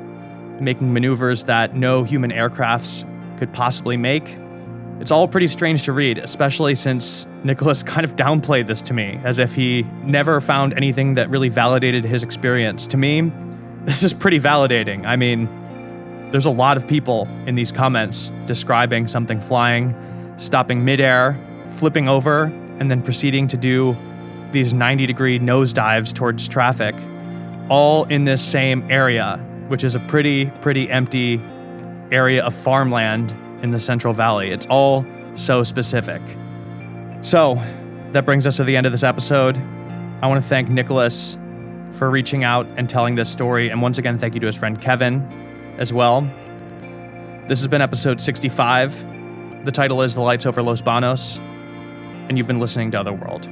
making 0.59 0.91
maneuvers 0.91 1.45
that 1.45 1.75
no 1.75 2.03
human 2.03 2.31
aircrafts 2.31 3.05
could 3.37 3.53
possibly 3.53 3.97
make. 3.97 4.37
It's 4.99 5.11
all 5.11 5.29
pretty 5.29 5.47
strange 5.47 5.83
to 5.83 5.93
read, 5.93 6.17
especially 6.17 6.75
since 6.75 7.25
Nicholas 7.43 7.83
kind 7.93 8.03
of 8.03 8.17
downplayed 8.17 8.67
this 8.67 8.81
to 8.83 8.93
me, 8.93 9.19
as 9.23 9.39
if 9.39 9.55
he 9.55 9.83
never 10.03 10.41
found 10.41 10.73
anything 10.73 11.13
that 11.13 11.29
really 11.29 11.47
validated 11.47 12.03
his 12.03 12.21
experience. 12.21 12.85
To 12.87 12.97
me, 12.97 13.31
this 13.85 14.03
is 14.03 14.13
pretty 14.13 14.39
validating. 14.39 15.05
I 15.05 15.15
mean, 15.15 15.47
there's 16.31 16.45
a 16.45 16.51
lot 16.51 16.75
of 16.75 16.85
people 16.85 17.27
in 17.45 17.55
these 17.55 17.71
comments 17.71 18.31
describing 18.45 19.07
something 19.07 19.39
flying, 19.39 19.95
stopping 20.37 20.83
midair, 20.83 21.37
flipping 21.71 22.09
over, 22.09 22.43
and 22.79 22.91
then 22.91 23.01
proceeding 23.01 23.47
to 23.47 23.57
do 23.57 23.97
these 24.51 24.73
90 24.73 25.05
degree 25.05 25.39
nosedives 25.39 26.13
towards 26.13 26.47
traffic, 26.49 26.93
all 27.69 28.03
in 28.05 28.25
this 28.25 28.41
same 28.41 28.85
area, 28.91 29.37
which 29.69 29.83
is 29.85 29.95
a 29.95 29.99
pretty, 30.01 30.47
pretty 30.61 30.89
empty 30.89 31.41
area 32.11 32.43
of 32.43 32.53
farmland 32.53 33.33
in 33.61 33.71
the 33.71 33.79
Central 33.79 34.13
Valley. 34.13 34.51
It's 34.51 34.65
all 34.67 35.05
so 35.35 35.63
specific. 35.63 36.21
So, 37.21 37.61
that 38.11 38.25
brings 38.25 38.47
us 38.47 38.57
to 38.57 38.63
the 38.63 38.75
end 38.75 38.85
of 38.85 38.91
this 38.91 39.03
episode. 39.03 39.57
I 40.21 40.27
want 40.27 40.41
to 40.41 40.47
thank 40.47 40.69
Nicholas 40.69 41.37
for 41.93 42.09
reaching 42.09 42.43
out 42.43 42.65
and 42.77 42.89
telling 42.89 43.15
this 43.15 43.29
story. 43.29 43.69
And 43.69 43.81
once 43.81 43.97
again, 43.97 44.17
thank 44.17 44.33
you 44.33 44.39
to 44.39 44.45
his 44.45 44.55
friend 44.55 44.79
Kevin 44.79 45.21
as 45.77 45.93
well. 45.93 46.21
This 47.47 47.59
has 47.59 47.67
been 47.67 47.81
episode 47.81 48.21
65. 48.21 49.65
The 49.65 49.71
title 49.71 50.01
is 50.01 50.15
The 50.15 50.21
Lights 50.21 50.45
Over 50.45 50.61
Los 50.61 50.81
Banos, 50.81 51.39
and 52.27 52.37
you've 52.37 52.47
been 52.47 52.59
listening 52.59 52.91
to 52.91 52.99
Otherworld. 52.99 53.49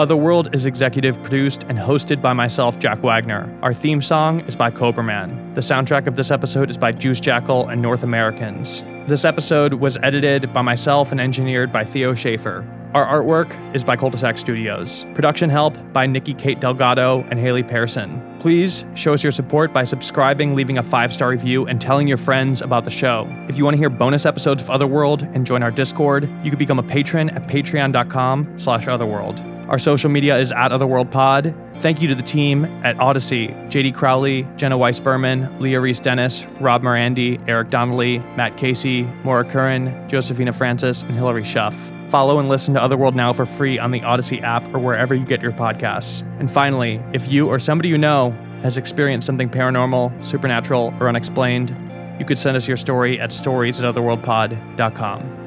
Otherworld 0.00 0.54
is 0.54 0.64
executive 0.64 1.22
produced 1.22 1.64
and 1.64 1.76
hosted 1.76 2.22
by 2.22 2.32
myself, 2.32 2.78
Jack 2.78 3.02
Wagner. 3.02 3.54
Our 3.60 3.74
theme 3.74 4.00
song 4.00 4.40
is 4.46 4.56
by 4.56 4.70
Cobraman. 4.70 5.54
The 5.54 5.60
soundtrack 5.60 6.06
of 6.06 6.16
this 6.16 6.30
episode 6.30 6.70
is 6.70 6.78
by 6.78 6.90
Juice 6.90 7.20
Jackal 7.20 7.68
and 7.68 7.82
North 7.82 8.02
Americans. 8.02 8.82
This 9.08 9.26
episode 9.26 9.74
was 9.74 9.98
edited 10.02 10.54
by 10.54 10.62
myself 10.62 11.12
and 11.12 11.20
engineered 11.20 11.70
by 11.70 11.84
Theo 11.84 12.14
Schaefer. 12.14 12.66
Our 12.94 13.04
artwork 13.04 13.74
is 13.74 13.84
by 13.84 13.94
Cultisac 13.94 14.38
Studios. 14.38 15.04
Production 15.12 15.50
help 15.50 15.76
by 15.92 16.06
Nikki 16.06 16.32
Kate 16.32 16.62
Delgado 16.62 17.22
and 17.28 17.38
Haley 17.38 17.62
Pearson. 17.62 18.38
Please 18.40 18.86
show 18.94 19.12
us 19.12 19.22
your 19.22 19.32
support 19.32 19.70
by 19.70 19.84
subscribing, 19.84 20.54
leaving 20.54 20.78
a 20.78 20.82
five-star 20.82 21.28
review, 21.28 21.66
and 21.66 21.78
telling 21.78 22.08
your 22.08 22.16
friends 22.16 22.62
about 22.62 22.84
the 22.84 22.90
show. 22.90 23.28
If 23.50 23.58
you 23.58 23.64
want 23.64 23.74
to 23.74 23.78
hear 23.78 23.90
bonus 23.90 24.24
episodes 24.24 24.62
of 24.62 24.70
Otherworld 24.70 25.24
and 25.34 25.46
join 25.46 25.62
our 25.62 25.70
Discord, 25.70 26.24
you 26.42 26.48
can 26.50 26.58
become 26.58 26.78
a 26.78 26.82
patron 26.82 27.28
at 27.30 27.46
patreon.com 27.46 28.58
slash 28.58 28.88
otherworld. 28.88 29.44
Our 29.70 29.78
social 29.78 30.10
media 30.10 30.36
is 30.36 30.50
at 30.50 30.72
OtherworldPod. 30.72 31.80
Thank 31.80 32.02
you 32.02 32.08
to 32.08 32.16
the 32.16 32.24
team 32.24 32.64
at 32.84 32.98
Odyssey, 32.98 33.48
JD 33.68 33.94
Crowley, 33.94 34.44
Jenna 34.56 34.76
Weiss 34.76 34.98
Berman, 34.98 35.60
Leah 35.60 35.80
Reis 35.80 36.00
Dennis, 36.00 36.44
Rob 36.58 36.82
Morandi, 36.82 37.40
Eric 37.48 37.70
Donnelly, 37.70 38.18
Matt 38.34 38.56
Casey, 38.56 39.04
Maura 39.22 39.44
Curran, 39.44 40.08
Josephina 40.08 40.52
Francis, 40.52 41.02
and 41.02 41.12
Hilary 41.12 41.44
Schuff. 41.44 41.76
Follow 42.10 42.40
and 42.40 42.48
listen 42.48 42.74
to 42.74 42.82
Otherworld 42.82 43.14
Now 43.14 43.32
for 43.32 43.46
free 43.46 43.78
on 43.78 43.92
the 43.92 44.02
Odyssey 44.02 44.40
app 44.40 44.66
or 44.74 44.80
wherever 44.80 45.14
you 45.14 45.24
get 45.24 45.40
your 45.40 45.52
podcasts. 45.52 46.22
And 46.40 46.50
finally, 46.50 47.00
if 47.12 47.30
you 47.30 47.48
or 47.48 47.60
somebody 47.60 47.90
you 47.90 47.96
know 47.96 48.32
has 48.62 48.76
experienced 48.76 49.24
something 49.24 49.48
paranormal, 49.48 50.26
supernatural, 50.26 50.92
or 50.98 51.08
unexplained, 51.08 51.70
you 52.18 52.24
could 52.24 52.40
send 52.40 52.56
us 52.56 52.66
your 52.66 52.76
story 52.76 53.20
at 53.20 53.30
stories 53.30 53.80
at 53.80 53.94
otherworldpod.com. 53.94 55.39